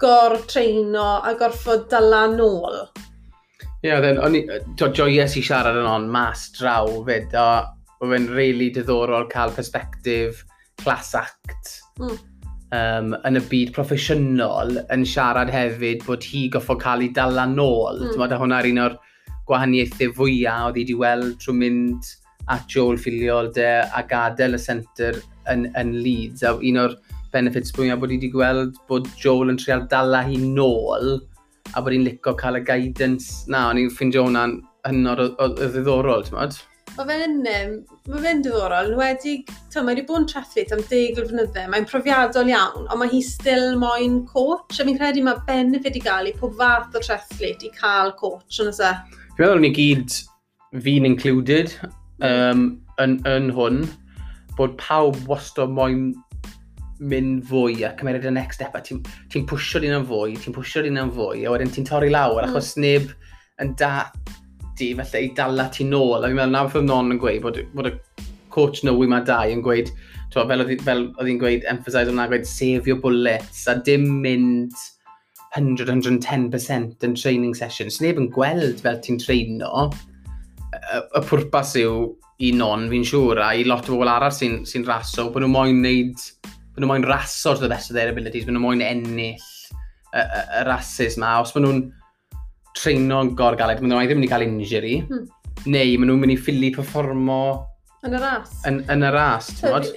gor-treino 0.00 1.08
a 1.24 1.34
gorfod 1.38 1.86
dala 1.92 2.24
nôl. 2.32 2.80
Ie, 3.80 3.88
yeah, 3.88 4.00
then, 4.00 4.18
o'n 4.20 4.36
i, 4.36 4.42
to 4.76 4.90
joies 4.96 5.36
i 5.40 5.42
siarad 5.44 5.78
yn 5.80 5.88
on 5.88 6.08
mas 6.12 6.48
draw 6.56 6.88
fyd, 7.06 7.32
a 7.32 7.64
oedd 8.00 8.16
e'n 8.16 8.28
really 8.36 8.68
diddorol 8.74 9.28
cael 9.32 9.52
perspektif, 9.56 10.42
class 10.82 11.14
act, 11.16 11.78
mm. 12.00 12.18
um, 12.76 13.14
yn 13.28 13.40
y 13.40 13.44
byd 13.52 13.72
proffesiynol, 13.76 14.76
yn 14.92 15.06
siarad 15.08 15.52
hefyd 15.52 16.04
bod 16.08 16.24
hi 16.28 16.46
goffo 16.52 16.76
cael 16.80 17.06
ei 17.06 17.12
dala 17.16 17.46
nôl. 17.48 18.00
Mm. 18.00 18.14
Dyma, 18.14 18.30
hwnna'r 18.40 18.68
un 18.72 18.82
o'r 18.86 18.98
gwahaniaethau 19.48 20.16
fwyaf 20.16 20.70
oedd 20.70 20.80
hi 20.80 20.84
wedi 20.84 20.98
weld 21.00 21.36
trwy 21.42 21.56
mynd 21.64 22.12
at 22.50 22.68
Joel 22.68 22.98
Filiol 23.00 23.50
de 23.54 23.68
a 23.84 24.02
gadael 24.08 24.56
y 24.56 24.60
centr 24.60 25.20
yn, 25.52 25.68
yn 25.78 25.96
Leeds. 26.04 26.44
A 26.44 26.56
un 26.56 26.80
o'r 26.84 26.96
benefits 27.34 27.74
mwyaf 27.76 28.00
bod 28.02 28.12
i 28.12 28.18
wedi 28.18 28.32
gweld 28.32 28.78
bod 28.90 29.08
Joel 29.20 29.52
yn 29.52 29.60
trial 29.60 29.86
dala 29.90 30.22
hi 30.26 30.38
nôl 30.40 31.20
a 31.74 31.82
bod 31.82 31.94
hi'n 31.94 32.06
licio 32.06 32.34
cael 32.38 32.58
y 32.58 32.64
guidance 32.66 33.46
na, 33.50 33.68
o'n 33.70 33.78
i'n 33.78 33.92
ffeindio 33.94 34.26
hwnna'n 34.26 34.58
hynod 34.88 35.22
o, 35.22 35.30
o, 35.36 35.48
o 35.54 35.70
ddiddorol, 35.70 36.24
ti'n 36.26 36.38
modd? 36.38 36.58
Mae 36.98 37.06
fe'n 37.06 37.36
mae 38.10 38.22
fe'n 38.24 38.40
diddorol, 38.42 38.90
yn 38.90 38.98
wedi, 38.98 39.36
ti'n 39.70 39.86
mae 39.86 39.94
wedi 39.94 40.04
bod 40.08 40.24
yn 40.24 40.26
traffit 40.32 40.72
am 40.74 40.82
deg 40.90 41.20
o 41.20 41.26
fnyddau, 41.28 41.68
mae'n 41.70 41.86
profiadol 41.88 42.50
iawn, 42.50 42.88
ond 42.88 43.00
mae 43.00 43.12
hi 43.12 43.20
still 43.24 43.78
moyn 43.78 44.18
coach, 44.32 44.80
a 44.80 44.86
fi'n 44.88 44.98
credu 44.98 45.22
mae 45.26 45.38
benefit 45.46 46.00
i 46.00 46.02
gael 46.04 46.32
i 46.32 46.34
pob 46.40 46.56
fath 46.58 46.98
o 46.98 47.04
traffit 47.04 47.62
i 47.66 47.70
cael 47.76 48.10
coach 48.18 48.58
yn 48.64 48.72
ysaf. 48.72 49.06
E? 49.06 49.22
Fi'n 49.36 49.44
meddwl 49.44 49.62
ni 49.62 49.72
gyd, 49.76 50.18
fi'n 50.82 51.06
included, 51.08 51.76
um, 52.26 52.66
yn, 53.02 53.20
yn 53.30 53.52
hwn, 53.54 53.84
bod 54.58 54.74
pawb 54.82 55.22
wastad 55.30 55.70
moyn 55.72 56.10
mynd 57.00 57.44
fwy 57.48 57.80
a 57.86 57.94
cymeriad 57.96 58.28
y 58.28 58.34
next 58.34 58.60
step 58.60 58.76
a 58.76 58.82
ti'n 58.84 59.00
ti, 59.32 59.42
pwysio 59.48 59.80
dyn 59.82 59.96
yn 60.00 60.06
fwy, 60.08 60.36
ti'n 60.40 60.56
pwysio 60.56 60.84
dyn 60.84 61.00
yn 61.00 61.12
fwy 61.16 61.46
a 61.46 61.54
wedyn 61.54 61.72
ti'n 61.72 61.88
torri 61.88 62.10
lawr 62.12 62.42
mm. 62.44 62.50
achos 62.50 62.74
neb 62.80 63.08
yn 63.64 63.74
da 63.80 64.10
di 64.80 64.92
felly 64.98 65.26
i 65.26 65.32
dala 65.36 65.68
ti 65.72 65.86
nôl 65.88 66.20
a 66.20 66.28
fi'n 66.28 66.38
meddwl 66.38 66.54
na 66.54 66.64
beth 66.66 66.78
oedd 66.80 66.88
non 66.88 67.12
yn 67.14 67.20
gweud 67.20 67.42
bod, 67.44 67.60
bod 67.76 67.90
y 67.90 67.94
coach 68.52 68.84
nhw 68.84 69.08
mae 69.08 69.24
dau 69.26 69.52
yn 69.54 69.64
gweud 69.64 69.90
twa, 70.30 70.46
fel 70.46 70.64
oedd 70.64 71.26
hi'n 71.26 71.40
gweud, 71.40 71.66
emphasise 71.70 72.08
hwnna 72.10 72.28
gweud 72.30 72.48
save 72.48 72.88
your 72.88 73.00
bullets 73.02 73.66
a 73.70 73.76
dim 73.86 74.06
mynd 74.22 74.76
100-110% 75.56 77.06
yn 77.06 77.14
training 77.18 77.56
sessions. 77.58 77.98
Neb 78.02 78.20
yn 78.20 78.28
gweld 78.30 78.82
fel 78.84 79.00
ti'n 79.02 79.18
treino 79.18 79.88
y, 79.90 81.00
y 81.00 81.22
pwrpas 81.26 81.74
yw 81.80 82.04
i 82.46 82.52
non 82.56 82.86
fi'n 82.92 83.04
siŵr 83.04 83.42
a 83.42 83.50
i 83.58 83.66
lot 83.66 83.88
o 83.88 83.96
bobl 83.96 84.12
arall 84.12 84.32
sy'n 84.32 84.62
sy 84.68 84.84
raso 84.86 85.28
bod 85.32 85.44
nhw 85.44 85.50
moyn 85.52 85.82
wneud 85.82 86.22
maen 86.80 86.88
nhw'n 86.88 87.04
moyn 87.04 87.08
raso'r 87.08 87.60
the 87.60 87.68
best 87.68 87.90
of 87.90 87.96
their 87.96 88.10
abilities, 88.12 88.46
maen 88.46 88.56
nhw'n 88.56 88.64
moyn 88.64 88.84
ennill 88.84 89.36
y, 89.36 90.20
y, 90.20 90.42
y 90.60 90.62
rasis 90.68 91.18
ma. 91.20 91.36
Os 91.42 91.52
maen 91.54 91.66
nhw'n 91.66 91.80
treino'n 92.78 93.34
gorgaled, 93.38 93.82
maen 93.82 93.92
nhw 93.92 94.04
ddim 94.04 94.16
yn 94.16 94.22
mynd 94.22 94.28
i 94.28 94.30
cael 94.32 94.46
injury, 94.46 94.94
hmm. 95.04 95.26
neu 95.66 95.96
maen 95.98 96.12
nhw'n 96.12 96.22
mynd 96.24 96.36
i 96.36 96.38
ffili 96.40 96.70
performo... 96.76 97.40
Yn 98.06 98.16
y 98.16 98.22
ras. 98.22 98.54
Yn, 98.68 98.80
yn 98.92 99.04
y 99.04 99.10
ras, 99.12 99.50
ti'n 99.58 99.74
bod? 99.74 99.90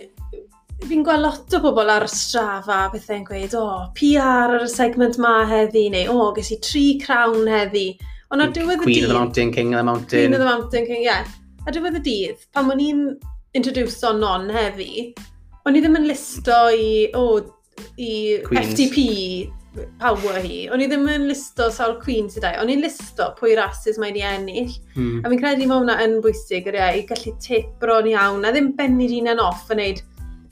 Fi'n 0.83 1.03
gweld 1.07 1.23
lot 1.23 1.53
o 1.55 1.61
bobl 1.63 1.91
ar 1.93 2.03
y 2.03 2.09
strafa 2.11 2.79
bethau'n 2.91 3.23
gweud, 3.29 3.53
o, 3.55 3.63
oh, 3.63 3.83
PR 3.95 4.57
ar 4.57 4.65
y 4.65 4.71
segment 4.71 5.19
ma 5.23 5.37
heddi, 5.47 5.85
neu 5.93 6.11
o, 6.11 6.17
oh, 6.25 6.33
ges 6.35 6.51
i 6.51 6.59
tri 6.63 6.87
crown 6.99 7.47
heddi. 7.47 7.93
Ond 8.33 8.43
ar 8.43 8.51
diwedd 8.51 8.81
y 8.81 8.89
dydd... 8.89 8.89
Queen 8.89 9.05
of 9.07 9.13
the 9.13 9.19
Mountain, 9.21 9.53
King 9.55 9.71
of 9.71 9.79
the 9.79 9.87
Mountain. 9.87 10.25
Queen 10.25 10.35
of 10.35 10.43
the 10.43 10.49
Mountain, 10.49 10.89
King, 10.89 11.05
ie. 11.05 11.07
Yeah. 11.07 11.37
Ar 11.63 11.77
diwedd 11.77 12.01
y 12.01 12.03
dydd, 12.03 12.43
pan 12.51 12.73
o'n 12.73 12.83
i'n 12.83 13.05
introduce 13.55 14.03
o 14.09 14.11
non 14.17 14.49
heddi, 14.51 15.13
O'n 15.63 15.77
i 15.77 15.81
ddim 15.83 15.99
yn 15.99 16.07
listo 16.09 16.61
i, 16.75 17.09
o, 17.15 17.25
i 17.95 18.13
Queens. 18.47 18.73
FTP 18.73 19.03
power 20.01 20.39
hi. 20.43 20.63
O'n 20.69 20.83
i 20.83 20.87
ddim 20.89 21.07
yn 21.09 21.27
listo 21.29 21.69
sawl 21.73 21.95
Queen 22.01 22.29
sydd 22.31 22.45
O'n 22.61 22.69
i'n 22.69 22.83
listo 22.83 23.31
pwy 23.39 23.55
rasis 23.57 23.99
mae'n 24.01 24.19
i 24.19 24.25
ennill. 24.27 24.73
Hmm. 24.93 25.21
A 25.23 25.31
fi'n 25.31 25.41
credu 25.41 25.67
mae 25.69 25.79
hwnna 25.79 25.99
yn 26.03 26.17
bwysig 26.23 26.67
yr 26.69 26.79
i 26.83 27.05
gallu 27.09 27.35
tip 27.43 27.69
bron 27.81 28.09
iawn 28.11 28.45
a 28.45 28.51
ddim 28.53 28.73
bennu'r 28.77 29.15
un 29.21 29.31
yn 29.33 29.43
off 29.43 29.71
yn 29.73 29.81
neud 29.81 30.03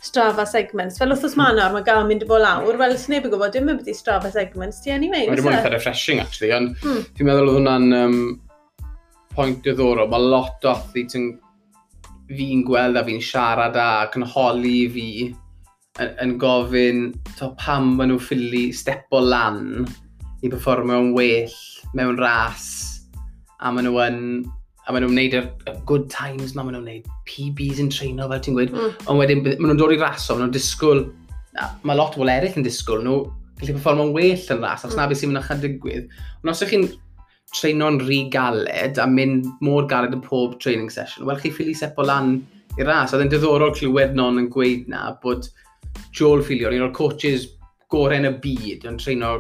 strafa 0.02 0.48
segments. 0.50 0.98
Fel 0.98 1.14
wrth 1.14 1.28
os 1.28 1.36
mae 1.38 1.54
nawr, 1.54 1.76
mae 1.76 1.86
gael 1.86 2.08
mynd 2.10 2.26
i 2.26 2.30
bod 2.30 2.42
lawr, 2.42 2.78
wel, 2.80 2.96
sneb 2.98 3.28
yn 3.28 3.34
gwybod, 3.36 3.54
dim 3.54 3.70
yn 3.70 3.78
byddu 3.82 3.94
strafa 3.94 4.32
segments, 4.34 4.82
ti 4.82 4.96
anyway. 4.96 5.28
Mae'n 5.30 5.44
mwyn 5.46 5.60
eitha 5.60 5.74
refreshing, 5.76 6.24
actually, 6.24 6.50
ond 6.56 6.74
hmm. 6.82 7.04
fi'n 7.18 7.30
meddwl 7.30 7.52
oedd 7.52 7.60
hwnna'n 7.60 7.98
um, 8.00 8.18
pwynt 9.36 9.62
diddorol. 9.68 10.10
Mae 10.10 10.32
lot 10.34 10.66
o 10.66 10.74
athlet 10.74 11.14
yn 11.20 11.30
fi'n 12.38 12.64
gweld 12.68 13.00
a 13.00 13.04
fi'n 13.08 13.22
siarad 13.24 13.78
a 13.80 13.90
cynholi 14.14 14.80
fi 14.94 15.10
yn, 16.00 16.14
yn 16.24 16.38
gofyn 16.42 17.04
to, 17.38 17.52
pam 17.60 17.96
maen 17.98 18.14
nhw'n 18.14 18.24
ffili 18.24 18.70
step 18.76 19.12
o 19.16 19.22
lan 19.24 19.86
i 20.42 20.50
performio 20.50 21.02
yn 21.04 21.14
well 21.18 21.60
mewn 21.98 22.20
ras 22.22 22.70
a 23.60 23.72
maen 23.72 23.88
nhw 23.90 24.02
yn 24.08 24.22
a 24.88 24.94
maen 24.94 25.06
nhw'n 25.06 25.14
gwneud 25.14 25.36
y 25.38 25.76
good 25.90 26.08
times 26.14 26.56
ma, 26.56 26.64
maen 26.64 26.80
nhw'n 26.80 26.88
gwneud 26.88 27.12
PBs 27.30 27.84
yn 27.84 27.92
treino 27.94 28.30
fel 28.32 28.42
ti'n 28.42 28.58
gweud, 28.58 28.74
mm. 28.74 28.96
ond 29.12 29.22
wedyn 29.22 29.44
maen 29.46 29.70
nhw'n 29.70 29.82
dod 29.82 29.94
i 29.94 30.00
raso, 30.02 30.34
maen 30.34 30.48
nhw'n 30.48 30.56
disgwyl, 30.56 31.06
mae 31.86 32.00
lot 32.00 32.18
o 32.18 32.22
bobl 32.22 32.34
eraill 32.34 32.58
yn 32.58 32.66
disgwyl, 32.66 33.04
nhw 33.06 33.20
gallu 33.62 33.78
performio'n 33.78 34.14
well 34.16 34.48
yn 34.56 34.66
ras, 34.66 34.88
os 34.88 34.96
mm. 34.96 34.98
na 34.98 35.08
beth 35.12 35.22
sy'n 35.22 35.32
mynd 35.32 35.44
o'ch 35.44 35.52
digwydd. 35.62 36.08
Ond 36.42 36.54
os 36.54 36.64
ydych 36.64 36.74
chi'n 36.74 36.88
treino'n 37.56 38.00
rhy 38.06 38.24
galed 38.32 39.00
a 39.02 39.08
mynd 39.08 39.48
mor 39.64 39.88
galed 39.92 40.16
yn 40.16 40.24
pob 40.24 40.58
training 40.64 40.90
session. 40.90 41.26
Wel, 41.28 41.40
chi 41.42 41.52
ffili 41.52 41.76
sepo 41.76 42.06
lan 42.08 42.38
i'r 42.78 42.88
ras. 42.88 43.14
Oedd 43.14 43.26
yn 43.26 43.32
diddorol 43.34 43.74
clywed 43.76 44.16
non 44.16 44.40
yn 44.40 44.50
gweud 44.52 44.88
na 44.92 45.10
bod 45.24 45.50
Joel 46.16 46.44
Filio, 46.48 46.72
un 46.72 46.88
o'r 46.88 46.96
coaches 46.96 47.50
gorau 47.92 48.22
yn 48.22 48.30
y 48.30 48.36
byd, 48.44 48.86
yn 48.88 49.00
treino 49.02 49.34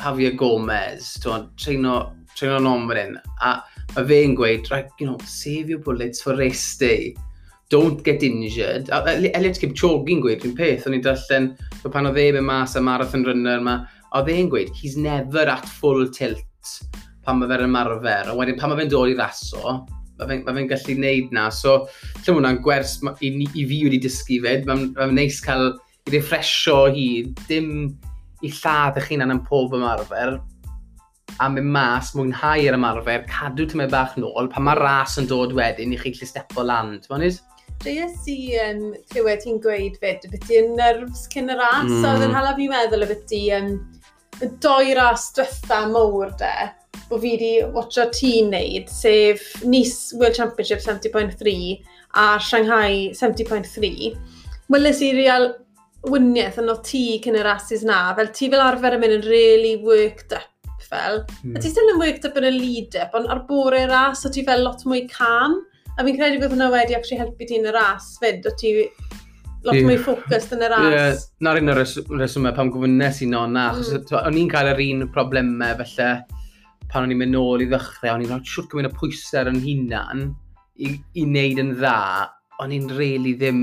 Javier 0.00 0.34
Gomez, 0.38 1.12
treino, 1.22 1.98
treino 2.34 2.58
Nomrin, 2.64 3.18
a 3.40 3.52
mae 3.94 4.08
fe'n 4.08 4.34
gweud, 4.38 4.70
right, 4.72 4.90
you 4.98 5.06
know, 5.06 5.18
save 5.24 5.70
your 5.70 5.78
bullets 5.78 6.22
for 6.22 6.34
race 6.36 6.76
day. 6.76 7.14
Don't 7.70 8.02
get 8.04 8.22
injured. 8.22 8.90
A, 8.90 9.04
a, 9.06 9.30
Elliot 9.36 9.60
Kipchoge'n 9.60 10.20
gweud 10.24 10.42
rhywun 10.42 10.56
peth, 10.58 10.88
o'n 10.88 10.98
i'n 10.98 11.04
darllen, 11.04 11.52
pan 11.84 12.10
oedd 12.10 12.18
e 12.20 12.30
be 12.34 12.42
mas 12.44 12.74
y 12.76 12.82
marathon 12.84 13.24
runner 13.28 13.62
yma, 13.62 13.78
oedd 14.18 14.32
e'n 14.32 14.50
gweud, 14.52 14.74
he's 14.74 14.98
never 14.98 15.46
at 15.48 15.68
full 15.78 16.08
tilt 16.10 16.42
pan 17.26 17.38
mae 17.38 17.50
fe'n 17.50 17.66
ymarfer, 17.68 18.30
a 18.30 18.36
wedyn 18.38 18.58
pan 18.58 18.72
mae 18.72 18.82
fe'n 18.82 18.92
dod 18.92 19.12
i 19.12 19.18
raso, 19.18 19.76
mae 20.18 20.28
fe'n 20.28 20.44
ma 20.46 20.54
fe 20.56 20.66
gallu 20.70 20.96
neud 21.02 21.34
na. 21.34 21.48
So, 21.54 21.76
lle 22.22 22.36
hwnna'n 22.36 22.60
gwers 22.64 22.98
ma, 23.06 23.14
i, 23.22 23.32
i 23.46 23.66
fi 23.68 23.82
wedi 23.86 24.00
dysgu 24.02 24.40
fyd, 24.44 24.66
mae'n 24.68 24.88
ma, 24.92 25.06
fe, 25.06 25.10
neis 25.18 25.40
cael 25.44 25.70
i 26.08 26.16
refresho 26.16 26.86
hi, 26.94 27.06
dim 27.48 27.70
i 28.42 28.50
lladd 28.50 28.98
eich 28.98 29.12
hunan 29.12 29.36
yn 29.36 29.44
pob 29.46 29.76
ymarfer, 29.78 30.40
a 31.40 31.48
mynd 31.48 31.72
mas, 31.72 32.12
mwynhau 32.18 32.66
yr 32.66 32.76
ymarfer, 32.76 33.24
cadw 33.30 33.66
tymau 33.70 33.90
bach 33.92 34.18
nôl, 34.20 34.50
pan 34.52 34.66
mae 34.66 34.78
ras 34.80 35.16
yn 35.20 35.30
dod 35.30 35.54
wedyn 35.56 35.94
i 35.94 36.00
chi 36.00 36.12
gallu 36.12 36.28
stepo 36.28 36.66
lan, 36.66 36.96
ti'n 37.00 37.14
mwynhau? 37.14 37.40
Dreias 37.82 38.28
i 38.30 38.36
um, 38.62 38.82
clywed 39.10 39.40
ti'n 39.42 39.58
gweud 39.62 39.96
fyd, 40.02 40.26
y 40.26 40.34
byti 40.34 40.60
yn 40.60 40.76
nerfs 40.78 41.24
cyn 41.32 41.50
y 41.50 41.56
ras, 41.58 41.88
mm. 41.88 42.04
a 42.04 42.12
oedd 42.12 42.26
yn 42.28 42.36
hala 42.36 42.52
fi 42.58 42.68
meddwl 42.70 43.06
y 43.06 43.10
byti 43.14 43.42
um, 43.56 43.72
y 44.42 44.50
doi 44.62 44.92
ras 44.98 45.30
dwytha 45.34 45.80
mowr 45.90 46.34
de, 46.38 46.52
o 47.12 47.18
fi 47.20 47.34
wedi 47.36 47.50
watcho 47.74 48.06
ti 48.14 48.34
wneud, 48.46 48.88
sef 48.90 49.64
Nice 49.64 50.16
World 50.16 50.36
Championship 50.38 50.80
70.3 50.80 51.82
a 52.14 52.38
Shanghai 52.40 53.10
70.3, 53.12 54.14
weles 54.72 55.02
i 55.04 55.12
real 55.16 55.52
wyniaeth 56.08 56.58
yn 56.62 56.72
o 56.72 56.78
ti 56.82 57.04
cyn 57.22 57.38
y 57.38 57.44
rasis 57.46 57.84
na, 57.86 58.08
fel 58.18 58.32
ti 58.34 58.48
fel 58.50 58.64
arfer 58.64 58.96
yn 58.96 59.04
mynd 59.04 59.18
yn 59.20 59.28
really 59.28 59.76
worked 59.84 60.34
up 60.34 60.48
fel. 60.88 61.22
Mm. 61.44 61.56
A 61.56 61.62
ti 61.62 61.70
still 61.70 61.92
yn 61.92 62.00
worked 62.02 62.26
up 62.28 62.38
yn 62.40 62.48
y 62.48 62.54
lead-up, 62.56 63.14
ond 63.18 63.30
ar 63.32 63.44
bore 63.48 63.84
ras, 63.90 64.24
o 64.26 64.32
ti 64.32 64.44
fel 64.46 64.64
lot 64.66 64.82
mwy 64.88 65.06
calm. 65.12 65.60
A 65.98 66.04
fi'n 66.06 66.16
credu 66.16 66.40
bod 66.40 66.54
hwnna 66.54 66.70
wedi 66.72 66.96
actually 66.96 67.20
helpu 67.20 67.48
ti 67.48 67.60
yn 67.60 67.68
y 67.68 67.74
ras 67.76 68.14
fyd, 68.22 68.46
o 68.48 68.54
ti 68.58 68.74
lot 69.62 69.76
yeah. 69.78 69.86
mwy 69.86 69.98
ffocust 70.02 70.54
yn 70.56 70.64
y 70.66 70.70
ras. 70.72 70.90
Yeah. 70.90 71.24
Na'r 71.46 71.62
un 71.62 71.74
o'r 71.74 71.82
reswmau 71.84 72.54
pam 72.56 72.72
gofynnes 72.74 73.22
i 73.22 73.30
nonna, 73.30 73.70
achos 73.72 73.92
mm. 73.94 74.14
o'n 74.24 74.38
i'n 74.42 74.52
cael 74.52 74.72
yr 74.72 74.86
un 74.88 75.10
problemau 75.14 75.76
felly 75.82 76.40
pan 76.92 77.06
o'n 77.06 77.14
i'n 77.14 77.22
mynd 77.22 77.32
nôl 77.32 77.64
i 77.64 77.68
ddechrau, 77.70 78.12
o'n 78.12 78.24
i'n 78.26 78.34
rhoi 78.34 78.44
siwr 78.52 78.68
gymaint 78.68 78.90
o 78.90 78.96
pwysau 78.98 79.48
yn 79.48 79.62
hunan 79.64 80.26
i, 80.76 80.92
i 81.16 81.24
wneud 81.24 81.62
yn 81.62 81.72
dda, 81.78 81.96
o'n 82.60 82.74
i'n 82.76 82.90
really 82.98 83.32
ddim 83.40 83.62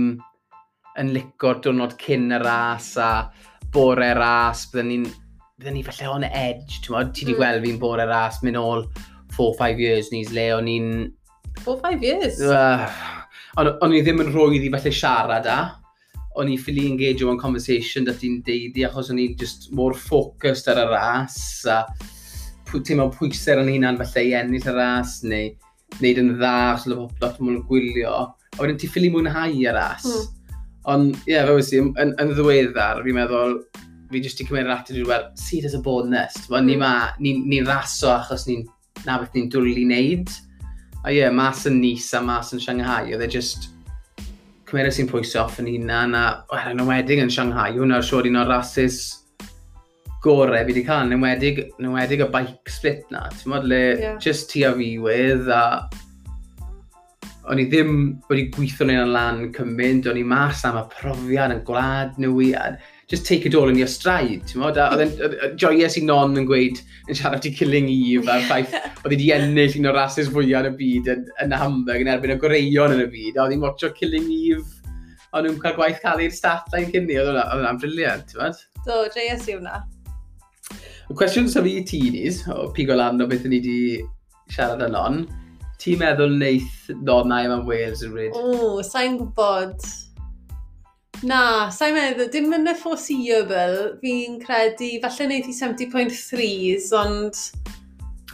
yn 1.00 1.14
licor 1.14 1.62
diwrnod 1.64 1.94
cyn 2.02 2.34
y 2.34 2.40
ras 2.42 2.96
a 3.00 3.12
bore 3.74 4.10
ras, 4.18 4.66
byddwn 4.72 4.90
ni'n 4.90 5.06
byddwn 5.60 5.78
ni 5.78 5.86
falle 5.86 6.10
on 6.10 6.26
edge, 6.26 6.80
ti'n 6.82 6.96
modd, 6.96 7.14
ti 7.14 7.28
wedi 7.28 7.36
mm. 7.36 7.40
gweld 7.40 7.66
fi'n 7.68 7.80
bore 7.82 8.10
ras, 8.10 8.42
mynd 8.42 8.60
ôl 8.60 8.86
4-5 9.38 9.84
years 9.86 10.12
ni, 10.14 10.26
le 10.34 10.50
o'n 10.58 10.74
i'n... 10.74 10.92
4-5 11.62 12.06
years? 12.08 12.42
Uh, 12.42 12.88
o'n 13.60 13.94
i 13.94 14.02
ddim 14.02 14.24
yn 14.26 14.34
rwydd 14.34 14.66
i 14.66 14.74
falle 14.74 14.96
siarad 14.96 15.50
a, 15.52 15.60
o'n 16.40 16.50
i 16.50 16.58
ffili 16.58 16.88
engage 16.90 17.28
o'n 17.28 17.42
conversation 17.42 18.08
dat 18.08 18.22
ti'n 18.24 18.40
deudi, 18.48 18.88
achos 18.88 19.14
o'n 19.14 19.22
i 19.22 19.34
just 19.38 19.70
mor 19.76 19.94
focused 19.94 20.72
ar 20.72 20.82
y 20.82 20.88
ras 20.90 21.44
a 21.70 21.84
teimlo 22.86 23.10
pwysau 23.16 23.64
yn 23.64 23.72
hunan 23.74 23.98
falle 24.00 24.26
i 24.28 24.36
ennill 24.38 24.68
y 24.70 24.76
ras 24.76 25.20
neu 25.26 25.50
wneud 25.98 26.22
yn 26.22 26.34
dda 26.36 26.56
os 26.76 26.86
ydw 26.88 27.08
lot 27.22 27.40
mwy 27.40 27.56
mwyn 27.56 27.64
gwylio. 27.70 28.18
A 28.56 28.60
wedyn 28.62 28.78
ti 28.82 28.90
ffili 28.90 29.10
mwynhau 29.14 29.56
y 29.56 29.72
ras. 29.74 30.06
Mm. 30.06 30.28
Ond 30.90 31.16
ie, 31.26 31.34
yeah, 31.34 31.48
fe 31.48 31.56
wysi, 31.58 31.80
i, 31.80 31.86
yn, 32.02 32.14
yn 32.22 32.34
ddiweddar, 32.34 33.02
fi'n 33.06 33.18
meddwl, 33.18 33.58
fi 34.10 34.22
jyst 34.24 34.42
i 34.42 34.48
cymryd 34.48 34.70
yr 34.70 34.76
atyd 34.76 35.02
i'r 35.02 35.10
wel, 35.10 35.26
see 35.38 35.60
it 35.60 35.68
as 35.70 35.76
a 35.78 35.82
bonus. 35.86 36.38
Wel, 36.48 36.62
mm. 36.62 36.70
ni 36.70 36.78
hmm. 36.78 36.86
ma, 36.86 37.10
ni'n 37.20 37.42
ni, 37.46 37.60
ni 37.60 37.66
raso 37.66 38.14
achos 38.14 38.48
ni'n 38.50 38.64
na 39.06 39.18
beth 39.22 39.36
ni'n 39.36 39.50
dwlu 39.54 39.76
wneud. 39.76 40.32
A 41.04 41.12
ie, 41.12 41.20
yeah, 41.20 41.34
mas 41.34 41.66
yn 41.70 41.80
Nis 41.82 42.10
a 42.14 42.24
mas 42.24 42.54
yn 42.56 42.64
Shanghai, 42.64 43.10
oedd 43.14 43.26
e 43.26 43.30
just 43.32 43.70
cymryd 44.70 44.94
sy'n 44.94 45.10
pwysau 45.10 45.46
off 45.46 45.58
yn 45.62 45.70
hunan 45.70 46.14
a 46.18 46.24
wedyn 46.52 46.84
yn 46.84 46.90
wedding 46.90 47.24
yn 47.24 47.32
Shanghai, 47.34 47.72
hwnna'r 47.78 48.06
siwr 48.06 48.28
un 48.30 48.42
o'r 48.42 48.52
rasis 48.54 49.00
gorau 50.24 50.60
fi 50.60 50.74
wedi 50.74 50.84
cael, 50.88 51.08
yn 51.08 51.18
enwedig, 51.18 51.64
enwedig 51.80 52.26
y 52.26 52.30
bike 52.34 52.76
split 52.76 53.10
na, 53.14 53.26
ti'n 53.34 53.54
modd 53.54 53.68
le 53.72 53.82
yeah. 53.96 54.22
just 54.22 54.50
ti 54.52 54.66
a 54.68 54.74
fi 54.76 54.94
wedd 55.02 55.50
a 55.54 55.64
o'n 57.50 57.62
i 57.62 57.66
ddim 57.66 57.94
wedi 58.30 58.50
gweithio 58.54 58.86
yn 58.86 59.02
o'n 59.02 59.14
lan 59.16 59.44
cymaint, 59.56 60.08
o'n 60.10 60.20
i 60.20 60.24
mas 60.28 60.62
am 60.68 60.78
y 60.78 60.86
profiad 60.92 61.56
yn 61.56 61.64
gwlad 61.66 62.18
nwy 62.22 62.52
just 63.10 63.26
take 63.26 63.48
it 63.48 63.56
all 63.56 63.70
in 63.72 63.80
your 63.80 63.90
stride, 63.90 64.44
ti'n 64.46 64.62
modd, 64.62 64.78
a 64.78 64.92
oedd 64.94 65.56
joyes 65.58 65.98
i 65.98 66.04
non 66.06 66.38
yn 66.38 66.46
gweud 66.50 66.78
yn 67.10 67.18
siarad 67.18 67.48
i 67.50 67.54
Killing 67.56 67.90
Eve 67.90 68.30
a'r 68.30 68.46
ffaith 68.46 68.76
oedd 68.78 69.14
wedi 69.16 69.32
ennill 69.34 69.80
un 69.80 69.90
o'r 69.90 69.98
rases 69.98 70.30
fwyaf 70.30 70.68
yn 70.68 70.70
y 70.70 70.76
byd 70.84 71.10
yn, 71.16 71.24
yn 71.46 71.56
Hamburg 71.58 72.06
yn 72.06 72.12
erbyn 72.14 72.36
y 72.36 72.38
goreion 72.44 72.94
yn 72.94 73.06
y 73.08 73.10
byd, 73.10 73.40
a 73.40 73.48
oedd 73.48 73.56
i'n 73.56 73.66
watcho 73.66 73.90
Killing 73.98 74.30
Eve 74.36 74.68
o'n 75.34 75.46
nhw'n 75.46 75.62
cael 75.64 75.78
gwaith 75.78 76.04
cael 76.04 76.22
i'r 76.26 76.34
stat 76.34 76.70
line 76.74 76.94
cynni, 76.94 77.18
oedd 77.22 77.34
hwnna'n 77.40 77.82
briliant, 77.82 78.30
ti'n 78.30 78.44
modd? 78.44 78.62
Do, 78.86 79.02
JS 79.16 79.50
i 79.50 79.58
hwnna. 79.58 79.82
Y 81.10 81.16
cwestiwn 81.18 81.48
sy'n 81.50 81.66
fi 81.66 81.72
i 81.80 81.86
ti 81.90 82.00
nis, 82.14 82.44
o 82.54 82.68
pigo 82.76 82.94
lan 82.94 83.22
o 83.24 83.26
beth 83.30 83.48
ni 83.50 83.58
wedi 83.58 83.80
siarad 84.54 84.84
yn 84.86 84.98
on, 84.98 85.24
ti'n 85.82 85.98
meddwl 85.98 86.36
neith 86.38 86.92
donnau 87.08 87.48
yma 87.48 87.64
Wales 87.66 88.04
yn 88.06 88.14
rhaid? 88.14 88.38
O, 88.38 88.84
sa'n 88.86 89.18
gwybod. 89.18 89.88
Na, 91.26 91.42
sa'n 91.74 91.96
meddwl, 91.98 92.30
dim 92.30 92.54
yn 92.54 92.70
y 92.70 92.76
foreseeable, 92.78 93.96
fi'n 94.04 94.38
credu, 94.44 94.92
falle 95.02 95.30
wneud 95.32 95.50
i 95.50 95.58
70.3s, 95.58 96.92
ond... 97.02 97.42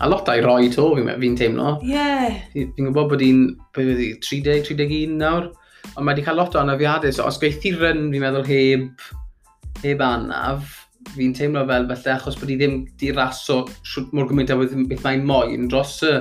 A 0.04 0.10
lot 0.12 0.28
a'i 0.28 0.44
roi 0.44 0.68
to, 0.74 0.90
fi'n 0.98 1.14
fi 1.22 1.30
teimlo. 1.40 1.78
Ie. 1.80 1.96
Yeah. 1.96 2.42
Fi'n 2.52 2.90
gwybod 2.90 3.14
bod 3.14 3.24
hi'n, 3.24 3.46
beth 3.72 3.94
wedi, 3.94 4.10
30, 4.20 4.66
31 4.68 5.16
nawr, 5.22 5.54
ond 5.94 6.02
mae 6.02 6.12
wedi 6.12 6.28
cael 6.28 6.44
lot 6.44 6.60
o 6.60 6.66
anafiadau, 6.66 7.16
so 7.16 7.24
os 7.30 7.40
geithi 7.40 7.72
ryn, 7.80 8.10
fi'n 8.12 8.28
meddwl, 8.28 8.50
heb, 8.52 9.08
heb 9.86 10.04
anaf, 10.04 10.82
fi'n 11.14 11.36
teimlo 11.38 11.66
fel 11.70 11.88
falle 11.92 12.16
achos 12.16 12.40
bod 12.40 12.52
i 12.54 12.58
ddim 12.60 12.82
di 13.02 13.12
raso 13.16 13.62
siwt 13.86 14.14
mor 14.16 14.28
gymaint 14.30 14.54
a 14.54 14.58
beth 14.60 15.06
mae'n 15.06 15.26
moyn 15.28 15.70
dros 15.72 16.00
y 16.08 16.16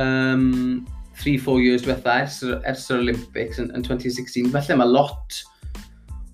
um, 0.00 0.82
3-4 1.20 1.62
years 1.62 1.84
diwetha 1.84 2.16
ers, 2.24 2.40
ers 2.64 2.88
yr 2.90 3.02
Olympics 3.04 3.60
yn, 3.60 3.70
yn 3.76 3.84
2016. 3.84 4.50
Felly 4.54 4.76
mae 4.80 4.88
lot 4.88 5.40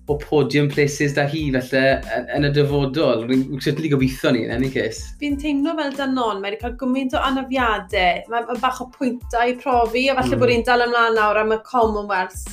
o 0.07 0.15
podium 0.21 0.69
places 0.71 1.17
da 1.17 1.25
hi 1.27 1.41
felly 1.51 1.81
yn, 2.15 2.29
yn 2.37 2.47
y 2.47 2.51
dyfodol. 2.55 3.25
Rwy'n 3.25 3.59
certainly 3.59 3.91
gobeithio 3.91 4.31
ni, 4.31 4.45
in 4.47 4.53
any 4.55 4.69
case. 4.71 5.11
Fi'n 5.19 5.35
teimlo 5.41 5.75
fel 5.79 5.91
Danon, 5.97 6.39
mae 6.39 6.53
wedi 6.53 6.61
cael 6.61 6.77
gymaint 6.79 7.17
o 7.17 7.25
anafiadau. 7.27 8.23
Mae 8.31 8.47
ma 8.47 8.61
bach 8.63 8.79
o 8.85 8.87
pwyntau 8.93 9.57
profi, 9.59 10.07
a 10.07 10.15
falle 10.21 10.37
mm. 10.37 10.45
bod 10.45 10.55
hi'n 10.55 10.65
dal 10.69 10.87
ymlaen 10.87 11.19
nawr 11.19 11.41
am 11.43 11.53
y 11.57 11.59
Commonwealth 11.67 12.47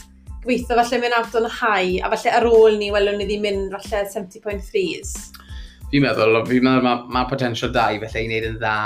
gweithio 0.45 0.79
falle 0.79 1.01
mynd 1.03 1.17
out 1.19 1.37
o'n 1.41 1.49
high, 1.61 1.99
a 2.05 2.11
falle 2.13 2.37
ar 2.39 2.49
ôl 2.49 2.79
ni 2.81 2.91
welwn 2.95 3.19
ni 3.21 3.29
ddim 3.29 3.45
mynd 3.49 3.75
falle 3.75 4.05
70.3s. 4.13 5.15
Fi'n 5.91 6.03
meddwl, 6.05 6.41
fi'n 6.49 6.65
meddwl 6.65 6.87
mae 6.87 7.05
ma 7.17 7.27
potensial 7.31 7.73
da 7.75 7.91
i 7.95 8.01
felly 8.03 8.25
i 8.25 8.31
wneud 8.31 8.49
yn 8.53 8.59
dda, 8.61 8.79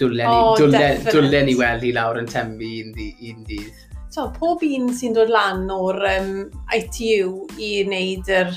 dwlen 0.00 0.20
ni, 0.20 0.36
oh, 0.36 0.54
dwlen, 0.58 1.02
dwlen 1.08 1.48
ni 1.48 1.56
weld 1.58 1.84
hi 1.86 1.92
lawr 1.96 2.20
yn 2.20 2.30
tembu 2.30 2.70
un, 2.82 2.94
un 3.30 3.42
dydd. 3.48 3.82
So, 4.14 4.28
pob 4.36 4.62
un 4.62 4.92
sy'n 4.94 5.16
dod 5.16 5.32
lan 5.34 5.66
o'r 5.74 5.98
um, 6.12 6.32
ITU 6.76 7.48
i 7.58 7.70
wneud 7.82 8.30
yr 8.30 8.52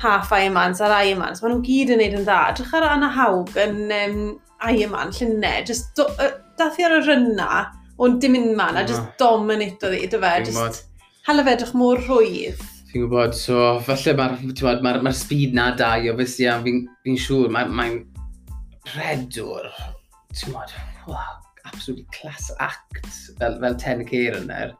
half 0.00 0.32
Ironmans 0.34 0.80
a'r 0.82 0.96
Ironmans, 1.04 1.42
maen 1.42 1.54
nhw 1.54 1.64
gyd 1.66 1.92
yn 1.94 2.00
wneud 2.00 2.16
yn 2.18 2.26
dda. 2.26 2.40
Drych 2.58 2.76
ar 2.78 2.88
Anna 2.88 3.10
Hawg 3.14 3.52
yn 3.60 3.84
um, 3.94 4.22
Ironman 4.66 5.14
llynau, 5.14 5.60
just 5.68 5.92
do, 5.98 6.08
uh, 6.18 6.32
dath 6.58 6.80
i 6.80 6.86
ar 6.88 6.98
y 6.98 7.02
rynna, 7.06 7.66
ond 8.00 8.18
dim 8.22 8.38
un 8.38 8.54
man, 8.58 8.80
a 8.80 8.86
just 8.88 9.06
dominato 9.20 9.92
ddi, 9.92 10.06
dy 10.10 10.22
fe, 10.24 10.32
just 10.48 10.89
hala 11.30 11.44
fe 11.46 11.52
edrych 11.54 11.74
mor 11.78 12.00
rhwydd. 12.02 12.62
Fi'n 12.90 13.04
gwybod, 13.04 13.36
so 13.38 13.78
falle 13.86 14.16
mae'r 14.18 14.32
ma, 14.42 14.80
ma, 14.82 14.94
ma 15.06 15.12
speed 15.14 15.54
na 15.54 15.68
da 15.78 15.92
i 15.94 16.10
obviously, 16.10 16.48
a 16.50 16.56
fi'n 16.64 16.80
fi 17.06 17.14
siŵr, 17.22 17.52
mae'n 17.54 17.76
ma 17.78 17.86
redwr, 18.96 19.68
ti'n 20.34 20.48
gwybod, 20.48 20.74
wow, 21.12 21.36
absolutely 21.68 22.08
class 22.16 22.50
act 22.58 23.06
fel, 23.38 23.60
fel 23.62 23.78
10k 23.84 24.24
yna. 24.40 24.72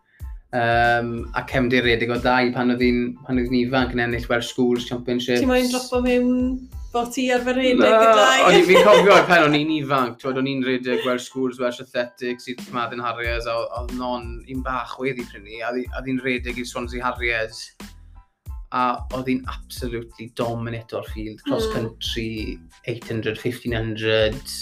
Um, 0.50 1.12
a 1.38 1.44
cefndir 1.46 1.86
redig 1.86 2.10
o 2.10 2.18
dau 2.18 2.50
pan 2.56 2.74
oedd 2.74 2.82
hi'n 2.82 3.58
ifanc 3.60 3.94
yn 3.94 4.02
ennill 4.08 4.26
Welsh 4.32 4.50
Schools 4.50 4.88
Championships. 4.90 5.44
Ti'n 5.44 5.52
moyn 5.52 5.70
dropo 5.70 6.02
mewn 6.02 6.32
bod 6.92 7.12
ti 7.14 7.26
arfer 7.32 7.54
rhedeg 7.54 7.84
i 7.86 8.08
dau. 8.18 8.46
O'n 8.48 8.56
i 8.58 8.64
fi'n 8.66 8.82
cofio 8.86 9.14
o'r 9.14 9.28
pen 9.28 9.44
o'n 9.46 9.56
i'n 9.58 9.70
ifanc, 9.76 10.18
twyd 10.22 10.40
o'n 10.40 10.48
i'n 10.50 10.64
rhedeg 10.66 11.04
Welsh 11.06 11.28
Schools, 11.28 11.60
Welsh 11.62 11.82
Athletics, 11.84 12.48
i'r 12.50 12.64
Madden 12.74 13.02
Harriers, 13.04 13.46
a 13.50 13.56
oedd 13.80 13.94
non 13.98 14.26
un 14.40 14.64
bach 14.66 14.96
wedi 15.02 15.26
prynu, 15.30 15.60
a 15.62 15.70
oedd 15.76 16.10
i'n 16.10 16.20
rhedeg 16.24 16.58
i'r 16.58 16.68
Swansea 16.68 17.04
Harriers. 17.06 17.62
A 18.74 18.84
oedd 19.16 19.30
i'n 19.32 19.42
absolutely 19.50 20.28
dominant 20.38 20.94
o'r 20.94 21.06
field, 21.14 21.42
cross 21.46 21.66
hmm. 21.70 21.76
country, 21.76 22.58
800, 22.86 23.38
1500, 23.38 24.56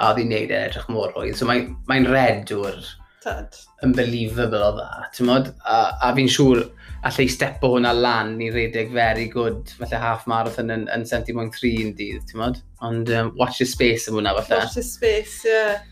a 0.00 0.10
oedd 0.10 0.22
i'n 0.24 0.34
neud 0.34 0.54
e 0.54 0.58
edrych 0.64 0.90
mor 0.90 1.14
oedd. 1.18 1.36
So 1.38 1.46
mae'n 1.50 1.74
mae 1.90 2.06
redwr. 2.06 2.82
Tad. 3.20 3.58
Unbelievable 3.84 4.62
o 4.64 4.74
dda, 4.78 5.06
ti'n 5.14 5.28
modd? 5.28 5.50
A, 5.68 5.82
a 6.00 6.14
fi'n 6.16 6.30
siŵr, 6.32 6.62
allai 7.06 7.26
stepo 7.32 7.72
hwnna 7.74 7.92
lan 7.96 8.34
i 8.44 8.50
redeg 8.52 8.90
very 8.92 9.26
good, 9.32 9.70
falle 9.78 10.00
half 10.02 10.26
marathon 10.30 10.72
yn, 10.74 10.84
yn 10.92 11.06
70.3 11.08 11.72
yn 11.84 11.94
dydd, 11.96 12.26
ti'n 12.28 12.42
modd? 12.42 12.60
Ond 12.84 13.10
um, 13.16 13.32
watch 13.40 13.62
your 13.62 13.70
space 13.70 14.10
yn 14.10 14.18
hwnna, 14.18 14.34
falle. 14.40 14.60
Watch 14.64 14.76
the 14.76 14.84
space, 14.84 15.40
ie. 15.48 15.56
Yeah. 15.56 15.82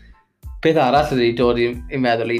Peth 0.63 0.79
arall 0.83 1.13
ydy 1.15 1.31
dod 1.39 1.59
i'n 1.63 2.03
meddwl 2.03 2.35
i 2.35 2.39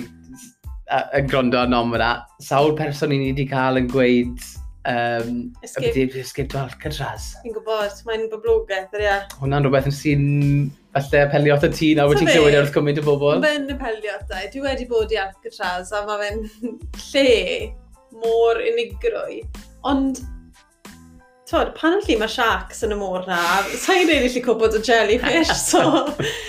yn 1.17 1.29
gwrando 1.29 1.61
yn 1.65 1.75
om 1.77 1.93
yna, 1.97 2.13
sawl 2.43 2.73
person 2.77 3.13
i 3.15 3.19
ni 3.19 3.31
wedi 3.31 3.45
cael 3.49 3.79
yn 3.79 3.89
gweud 3.89 4.41
um, 4.89 5.33
Escape, 5.63 5.93
byddi, 5.95 6.21
escape 6.23 6.49
to 6.51 6.61
Alcatraz. 6.61 7.31
Fi'n 7.43 7.55
gwybod, 7.57 8.01
mae'n 8.09 8.27
boblogaeth, 8.31 8.95
ie. 8.97 9.05
Yeah. 9.05 9.25
Hwna'n 9.41 9.65
rhywbeth 9.65 9.89
yn 9.89 9.95
sy'n 9.95 10.25
falle 10.95 11.25
apelio 11.27 11.57
at 11.57 11.67
y 11.67 11.71
tŷ 11.73 11.91
nawr 11.99 12.17
ti'n 12.17 12.31
clywed 12.31 12.57
e 12.57 12.63
wrth 12.63 12.73
cymryd 12.75 13.01
y 13.01 13.05
bobl. 13.05 13.41
Mae'n 13.43 13.69
y 13.69 13.77
peliot, 13.81 14.25
dwi 14.53 14.65
wedi 14.65 14.89
bod 14.89 15.13
i 15.13 15.21
Alcatraz 15.21 15.93
a 15.93 16.05
mae 16.07 16.25
fe'n 16.25 16.43
lle 17.09 17.29
môr 18.23 18.59
unigrwy. 18.71 19.41
Ond, 19.89 20.21
twod, 21.49 21.73
pan 21.77 21.97
yn 21.97 22.03
lli 22.05 22.17
mae 22.19 22.31
sharks 22.31 22.83
yn 22.85 22.93
y 22.95 22.99
môr 22.99 23.25
na, 23.29 23.39
sa'n 23.81 24.03
ei 24.03 24.23
gallu 24.25 24.43
cwbod 24.45 24.77
o 24.77 24.81
jellyfish, 24.85 25.53
so 25.71 25.83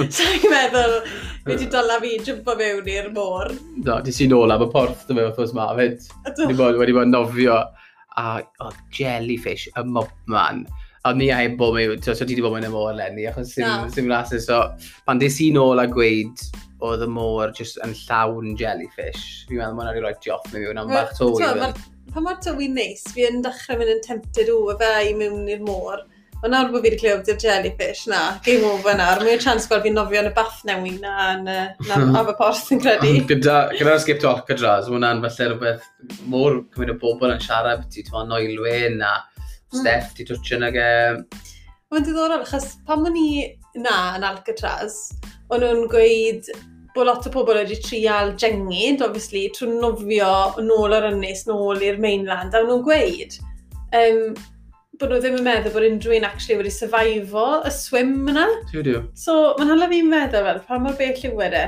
sa'n 0.07 0.49
meddwl 0.53 0.99
fi 1.07 1.55
wedi 1.55 1.68
dyla 1.73 2.01
fi 2.03 2.16
jympo 2.27 2.57
mewn 2.59 2.91
i'r 2.95 3.11
môr. 3.14 3.55
Do, 3.87 4.01
di 4.05 4.14
si 4.14 4.29
ôl 4.35 4.53
am 4.53 4.66
y 4.66 4.71
porth, 4.75 5.07
dyma 5.09 5.31
fe 5.31 5.47
wrth 5.47 5.57
ma, 5.57 5.71
fyd. 5.79 6.11
Wedi 6.43 6.97
bod 6.97 7.12
nofio 7.12 7.62
a 8.21 8.29
oh, 8.61 8.73
jellyfish, 8.97 9.68
y 9.73 9.87
mobman 9.87 10.66
a 11.05 11.14
ni 11.16 11.30
heb 11.32 11.57
bod 11.61 11.76
mewn, 11.76 12.01
ti'n 12.05 12.18
ti 12.18 12.26
wedi 12.26 12.44
bod 12.44 12.57
mewn 12.57 12.68
y 12.68 12.72
môr 12.72 12.92
lenni, 12.98 13.24
achos 13.30 13.55
sy'n 13.55 13.66
no. 13.68 13.88
Sim 13.94 14.11
rhasys. 14.11 14.48
So, 14.51 14.62
pan 15.07 15.20
des 15.22 15.38
i 15.40 15.48
nôl 15.55 15.80
a 15.80 15.86
gweud, 15.88 16.44
oedd 16.84 17.05
y 17.05 17.09
môr 17.09 17.55
just 17.57 17.80
yn 17.86 17.94
llawn 18.05 18.55
jellyfish. 18.61 19.46
Fi'n 19.48 19.61
meddwl, 19.61 19.78
mae'n 19.78 19.90
rhaid 19.90 20.01
i 20.03 20.05
roi 20.05 20.14
dioff 20.20 20.46
mewn 20.53 20.68
fiwn 20.68 20.84
am 20.84 20.92
bach 20.92 21.16
to. 21.16 21.32
Pa 22.11 22.22
mor 22.24 22.40
tywi 22.42 22.66
neis, 22.72 23.05
fi 23.14 23.28
yn 23.28 23.44
dechrau 23.44 23.78
mynd 23.78 23.92
yn 23.92 24.01
tempted 24.05 24.48
o 24.51 24.64
y 24.72 24.80
fe 24.80 24.94
i 25.09 25.12
mewn 25.16 25.46
i'r 25.48 25.62
môr. 25.64 26.03
Ond 26.40 26.55
nawr 26.55 26.70
bod 26.72 26.80
fi 26.80 26.88
wedi 26.88 26.98
clywed 27.03 27.28
i'r 27.28 27.40
jellyfish 27.40 28.07
na, 28.09 28.20
game 28.44 28.64
over 28.64 28.96
nawr, 28.96 29.20
mae'n 29.24 29.42
chans 29.44 29.68
gweld 29.68 29.84
fi'n 29.84 29.96
nofio 29.96 30.22
yn 30.22 30.30
y 30.30 30.34
bath 30.36 30.62
newi 30.68 30.94
na 31.03 31.16
yn 31.34 31.51
af 32.16 32.30
y 32.32 32.36
porth 32.38 32.70
yn 32.74 32.80
credu. 32.80 33.11
Gyda, 33.28 33.59
gyda 33.76 33.98
skip 34.01 34.22
to 34.22 34.30
Alcatraz, 34.32 34.88
mae 34.88 34.96
hwnna'n 34.96 35.20
falle 35.26 35.51
rhywbeth 35.51 36.24
mor 36.32 36.62
cymryd 36.72 36.94
o 36.94 36.96
bobl 37.03 37.34
yn 37.34 37.44
siarad 37.44 37.84
beth 37.84 38.01
i, 38.01 38.07
ti'n 38.09 38.32
noelwyn 38.32 38.96
na 39.03 39.18
Steff, 39.71 40.11
mm. 40.11 40.14
ti 40.18 40.27
twtio 40.29 40.61
nag 40.61 40.77
e. 40.77 40.91
Mae'n 41.91 42.07
diddorol, 42.07 42.45
achos 42.45 42.77
pan 42.87 43.07
o'n 43.07 43.18
i 43.18 43.31
na 43.79 43.97
yn 44.18 44.27
Alcatraz, 44.27 44.99
o'n 45.51 45.62
nhw'n 45.62 45.89
gweud 45.91 46.51
bod 46.95 47.07
lot 47.07 47.27
o 47.27 47.33
pobl 47.35 47.59
wedi 47.61 47.79
trial 47.83 48.33
jengid, 48.39 49.03
obviously, 49.07 49.47
trwy 49.55 49.77
nofio 49.79 50.31
nôl 50.62 50.95
o'r 50.97 51.11
ynnes, 51.12 51.45
nôl 51.47 51.83
i'r 51.87 52.01
mainland, 52.03 52.55
a 52.55 52.64
nhw'n 52.64 52.83
gweud 52.87 53.37
ehm, 53.95 54.25
um, 54.31 54.41
bod 55.01 55.14
nhw 55.14 55.21
ddim 55.23 55.39
yn 55.39 55.47
meddwl 55.47 55.73
bod 55.73 55.87
unrhyw 55.87 56.18
un 56.18 56.27
actually 56.29 56.59
wedi 56.59 56.73
survival 56.75 57.62
y 57.64 57.71
swim 57.73 58.29
yna. 58.29 58.47
Ti'n 58.71 59.07
So, 59.16 59.55
mae'n 59.59 59.71
hala 59.73 59.89
fi'n 59.91 60.11
meddwl 60.11 60.45
fel, 60.47 60.61
pa 60.66 60.81
mor 60.83 60.99
bell 60.99 61.23
yw 61.31 61.39
wedi? 61.39 61.62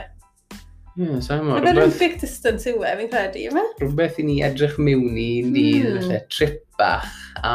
Ie, 0.99 1.21
sa'n 1.25 1.45
mor. 1.47 1.63
Mae'n 1.65 1.79
Olympic 1.81 2.19
distance 2.21 2.69
yw 2.69 2.83
e, 2.85 2.93
fi'n 2.99 3.11
credu, 3.13 3.47
yma? 3.49 3.65
Rhywbeth 3.81 4.19
i 4.21 4.27
ni 4.29 4.39
edrych 4.45 4.77
mewn 4.77 5.17
i, 5.17 5.29
ni, 5.47 5.67
mm. 5.81 6.11
trip 6.33 6.61
bach, 6.81 7.09
a 7.41 7.55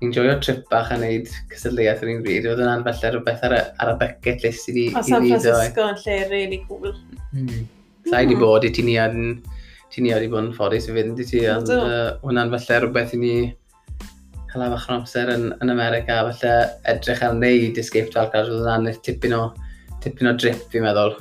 ni'n 0.00 0.14
joio 0.14 0.38
trip 0.44 0.62
bach 0.72 0.92
a 0.92 0.98
wneud 1.00 1.28
cysylltiaeth 1.52 2.04
yn 2.06 2.14
un 2.14 2.22
bryd. 2.24 2.48
Oedd 2.48 2.62
yna'n 2.64 2.84
felly 2.86 3.10
rhywbeth 3.12 3.44
ar 3.48 3.56
y, 3.58 3.60
ar 3.84 3.92
y 3.92 3.96
bucket 4.00 4.46
list 4.46 4.70
i 4.72 4.76
ni. 4.76 4.86
O, 4.92 5.02
San 5.04 5.26
Francisco 5.28 5.90
yn 5.90 6.00
lle 6.04 6.16
really 6.30 6.62
cool. 6.68 6.94
Hmm. 7.34 7.44
Mm. 7.44 7.66
Sa'i 8.08 8.24
mm. 8.24 8.32
di 8.32 8.38
bod 8.40 8.64
i 8.68 8.72
ti 8.72 8.86
ni 8.86 8.96
yn... 9.00 9.36
Ti 9.94 10.02
ni 10.02 10.10
wedi 10.10 10.26
bod 10.26 10.48
yn 10.48 10.54
ffodus 10.56 10.88
i 10.88 10.94
fynd 10.96 11.20
i 11.22 11.24
ti, 11.28 11.44
ond 11.46 11.68
hwnna'n 11.70 12.48
felly 12.56 12.80
rhywbeth 12.82 13.12
i 13.14 13.20
ni 13.20 13.34
cael 14.50 14.64
am 14.64 14.74
achor 14.74 14.96
amser 14.96 15.30
yn, 15.30 15.44
yn 15.62 15.70
America, 15.70 16.16
felly 16.32 16.54
edrych 16.90 17.22
ar 17.26 17.36
wneud 17.36 17.78
escape 17.78 18.10
to 18.10 18.18
Alcatraz, 18.22 18.50
oedd 18.50 18.64
hwnna'n 18.64 18.98
tipyn 19.06 19.36
o, 19.36 19.44
tipyn 20.02 20.30
o 20.30 20.34
drip 20.40 20.64
fi'n 20.72 20.82
meddwl. 20.86 21.14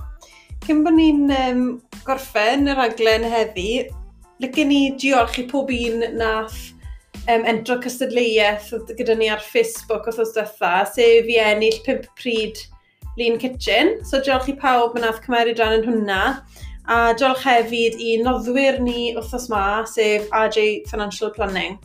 Cyn 0.63 0.79
bod 0.85 0.95
ni'n 0.95 1.31
um, 1.35 1.63
gorffen 2.07 2.69
y 2.71 2.73
raglen 2.77 3.25
heddi, 3.27 3.83
lygen 4.39 4.69
ni 4.71 4.93
diolch 4.95 5.35
i 5.41 5.43
pob 5.49 5.71
un 5.75 6.05
nath 6.15 6.59
um, 7.27 7.43
entro 7.51 7.75
cystadleuaeth 7.83 8.69
oedd 8.77 8.93
gyda 8.95 9.17
ni 9.19 9.27
ar 9.33 9.43
Facebook 9.43 10.07
os 10.07 10.21
oes 10.23 10.31
dytha, 10.37 10.85
sef 10.87 11.27
i 11.27 11.35
ennill 11.43 11.81
5 11.83 12.07
pryd 12.15 12.61
Lean 13.19 13.35
Kitchen. 13.41 13.97
So 14.07 14.21
diolch 14.23 14.47
i 14.53 14.55
pawb 14.61 14.95
yn 14.95 15.03
nath 15.03 15.19
cymeryd 15.25 15.59
rhan 15.59 15.81
yn 15.81 15.83
hwnna. 15.89 16.21
A 16.87 16.99
diolch 17.19 17.43
hefyd 17.43 17.99
i 17.99 18.15
noddwyr 18.23 18.79
ni 18.85 19.11
wrthos 19.17 19.49
ma, 19.51 19.65
sef 19.83 20.31
RJ 20.31 20.87
Financial 20.87 21.33
Planning. 21.35 21.75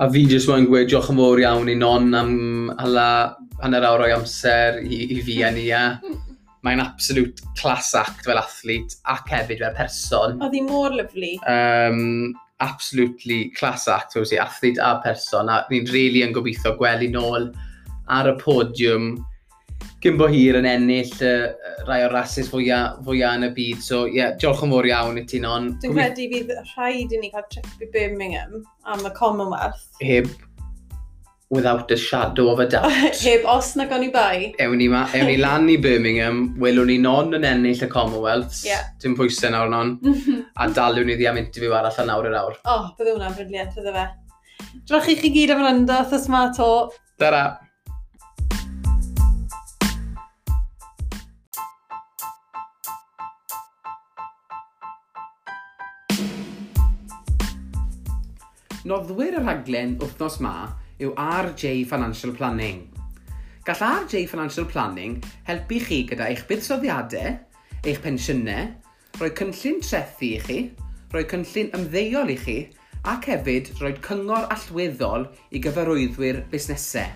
A 0.00 0.08
fi 0.08 0.24
jyst 0.30 0.48
wedi'n 0.48 0.70
gweud 0.70 0.88
diolch 0.88 1.12
yn 1.12 1.20
fawr 1.20 1.44
iawn 1.44 1.68
i 1.68 1.76
non 1.76 2.08
am 2.16 2.32
hala 2.80 3.10
hanner 3.60 3.84
awr 3.84 4.06
o'i 4.06 4.16
amser 4.16 4.80
i, 4.80 5.02
i 5.12 5.20
fi 5.28 5.42
a 5.44 5.52
ni. 5.52 5.68
A 5.76 5.84
mae'n 6.66 6.82
absolute 6.82 7.44
class 7.58 7.94
act 7.98 8.26
fel 8.26 8.40
athlete 8.40 8.98
ac 9.12 9.30
hefyd 9.30 9.62
fel 9.62 9.78
person. 9.78 10.36
Oedd 10.42 10.56
hi 10.58 10.62
mor 10.66 10.94
lyflu. 10.94 11.36
Um, 11.50 12.34
absolutely 12.64 13.50
class 13.58 13.86
act, 13.88 14.16
oes 14.18 14.34
i, 14.34 14.38
athlete 14.42 14.82
a 14.82 14.98
person, 15.04 15.50
a 15.50 15.62
ni'n 15.70 15.90
really 15.94 16.24
yn 16.26 16.34
gobeithio 16.34 16.74
gweld 16.78 17.12
nôl 17.14 17.50
ar 18.10 18.30
y 18.30 18.34
podiwm 18.40 19.12
gyn 20.02 20.18
bo 20.18 20.28
hir 20.30 20.58
yn 20.58 20.66
ennill 20.68 21.10
uh, 21.26 21.48
rai 21.88 22.00
o'r 22.06 22.12
rhasys 22.14 22.50
fwyaf 22.52 23.00
fwya 23.06 23.32
yn 23.38 23.48
y 23.48 23.52
byd. 23.54 23.80
So, 23.82 24.04
ie, 24.06 24.20
yeah, 24.20 24.34
diolch 24.38 24.62
yn 24.66 24.74
fawr 24.74 24.86
iawn 24.90 25.18
i 25.18 25.24
ti, 25.26 25.40
non. 25.42 25.72
Dwi'n 25.82 25.96
credu 25.96 26.28
fydd 26.34 26.52
rhaid 26.74 27.14
i 27.14 27.22
ni 27.22 27.32
cael 27.34 27.46
trip 27.50 27.82
i 27.82 27.90
Birmingham 27.94 28.62
am 28.86 29.06
y 29.06 29.12
Commonwealth. 29.18 29.88
Heb 30.02 30.30
without 31.50 31.90
a 31.90 31.96
shadow 31.96 32.48
of 32.50 32.60
a 32.60 32.66
doubt. 32.72 32.92
Heb 32.92 33.44
os 33.44 33.74
na 33.76 33.86
goni 33.86 34.10
bai. 34.10 34.54
Ewn 34.60 34.76
ni, 34.76 34.88
ma, 34.88 35.06
ewn 35.14 35.26
ni 35.26 35.36
lan 35.36 35.68
i 35.68 35.76
Birmingham, 35.76 36.56
welwn 36.60 36.90
ni 36.92 36.98
non 36.98 37.32
yn 37.38 37.46
ennill 37.48 37.84
y 37.84 37.88
Commonwealth. 37.88 38.64
Yeah. 38.66 38.90
Dim 39.00 39.16
pwysau 39.16 39.52
nawr 39.54 39.70
non. 39.72 39.96
a 40.62 40.68
dalwn 40.68 41.08
ni 41.08 41.16
ddiam 41.16 41.40
interview 41.40 41.76
arall 41.78 42.02
yn 42.04 42.12
awr 42.14 42.28
yr 42.30 42.40
awr. 42.42 42.58
O, 42.64 42.74
oh, 42.74 42.90
bydde 42.98 43.14
hwnna'n 43.16 43.38
brydliant, 43.38 43.72
bydde 43.76 43.94
fe. 43.96 44.08
Drach 44.88 45.08
i 45.08 45.16
chi 45.16 45.32
gyd 45.32 45.54
am 45.54 45.64
rando, 45.64 46.02
thys 46.10 46.28
ma 46.32 46.48
to. 46.56 46.68
Dara. 47.20 47.46
Noddwyr 58.88 59.34
y 59.36 59.40
rhaglen 59.42 59.96
wythnos 60.00 60.38
ma 60.40 60.54
yw 60.98 61.12
RJ 61.14 61.84
Financial 61.86 62.32
Planning. 62.34 62.80
Gall 63.64 63.82
RJ 63.86 64.26
Financial 64.26 64.66
Planning 64.66 65.20
helpu 65.46 65.78
chi 65.84 66.00
gyda 66.08 66.26
eich 66.32 66.42
buddsoddiadau, 66.48 67.36
eich 67.84 68.00
pensiynau, 68.02 68.72
rhoi 69.20 69.30
cynllun 69.38 69.78
trethu 69.84 70.32
i 70.32 70.40
chi, 70.42 70.58
rhoi 71.12 71.22
cynllun 71.30 71.70
ymddeuol 71.78 72.34
i 72.34 72.36
chi, 72.42 72.58
ac 73.06 73.30
hefyd 73.30 73.70
rhoi 73.78 73.94
cyngor 74.02 74.50
allweddol 74.54 75.28
i 75.54 75.62
gyfarwyddwyr 75.62 76.42
busnesau. 76.50 77.06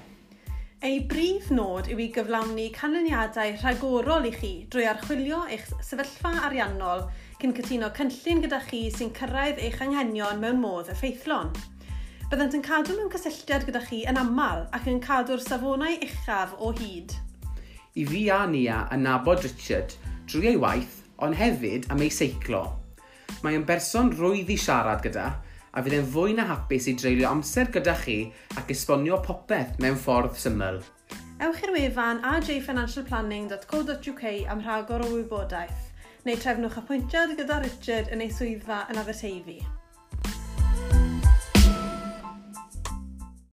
Ei 0.83 0.97
brif 1.07 1.51
nod 1.55 1.87
yw 1.91 2.01
i 2.03 2.09
gyflawni 2.15 2.69
canlyniadau 2.75 3.53
rhagorol 3.61 4.25
i 4.27 4.33
chi 4.35 4.55
drwy 4.71 4.87
archwilio 4.91 5.45
eich 5.47 5.69
sefyllfa 5.79 6.33
ariannol 6.49 7.05
cyn 7.43 7.55
cytuno 7.59 7.91
cynllun 7.99 8.43
gyda 8.47 8.59
chi 8.67 8.89
sy'n 8.95 9.13
cyrraedd 9.15 9.63
eich 9.63 9.79
anghenion 9.83 10.43
mewn 10.43 10.59
modd 10.63 10.91
effeithlon 10.91 11.55
byddant 12.33 12.55
yn 12.57 12.63
cadw 12.65 12.95
mewn 12.97 13.11
cysylltiad 13.13 13.67
gyda 13.69 13.81
chi 13.85 13.99
yn 14.09 14.17
aml 14.17 14.63
ac 14.73 14.87
yn 14.89 15.01
cadw'r 15.05 15.43
safonau 15.45 15.99
uchaf 16.07 16.55
o 16.57 16.71
hyd. 16.79 17.13
I 18.01 18.07
fi 18.09 18.23
a 18.33 18.47
Nia 18.49 18.79
yn 18.95 19.03
nabod 19.05 19.43
Richard 19.45 19.93
drwy 20.31 20.49
ei 20.55 20.61
waith, 20.63 20.95
ond 21.21 21.37
hefyd 21.37 21.85
am 21.93 22.01
ei 22.01 22.09
seiclo. 22.09 22.63
Mae 23.45 23.59
yn 23.59 23.67
berson 23.69 24.09
rwydd 24.17 24.49
i 24.55 24.57
siarad 24.57 25.05
gyda, 25.05 25.27
a 25.77 25.79
fydd 25.85 25.99
e'n 25.99 26.09
fwy 26.15 26.33
na 26.39 26.45
hapus 26.49 26.89
i 26.89 26.95
dreulio 26.97 27.29
amser 27.29 27.69
gyda 27.75 27.95
chi 28.01 28.17
ac 28.57 28.73
esbonio 28.73 29.21
popeth 29.29 29.77
mewn 29.85 30.01
ffordd 30.01 30.35
syml. 30.41 30.81
Ewch 31.45 31.61
i'r 31.67 31.75
wefan 31.77 32.25
ajfinancialplanning.co.uk 32.33 34.25
am 34.57 34.65
rhagor 34.65 35.05
o 35.05 35.09
wybodaeth, 35.19 35.85
neu 36.25 36.37
trefnwch 36.41 36.81
apwyntiad 36.81 37.37
gyda 37.37 37.57
Richard 37.69 38.09
yn 38.09 38.25
ei 38.25 38.33
swyddfa 38.33 38.79
yn 38.89 39.01
Aberteifi. 39.05 39.61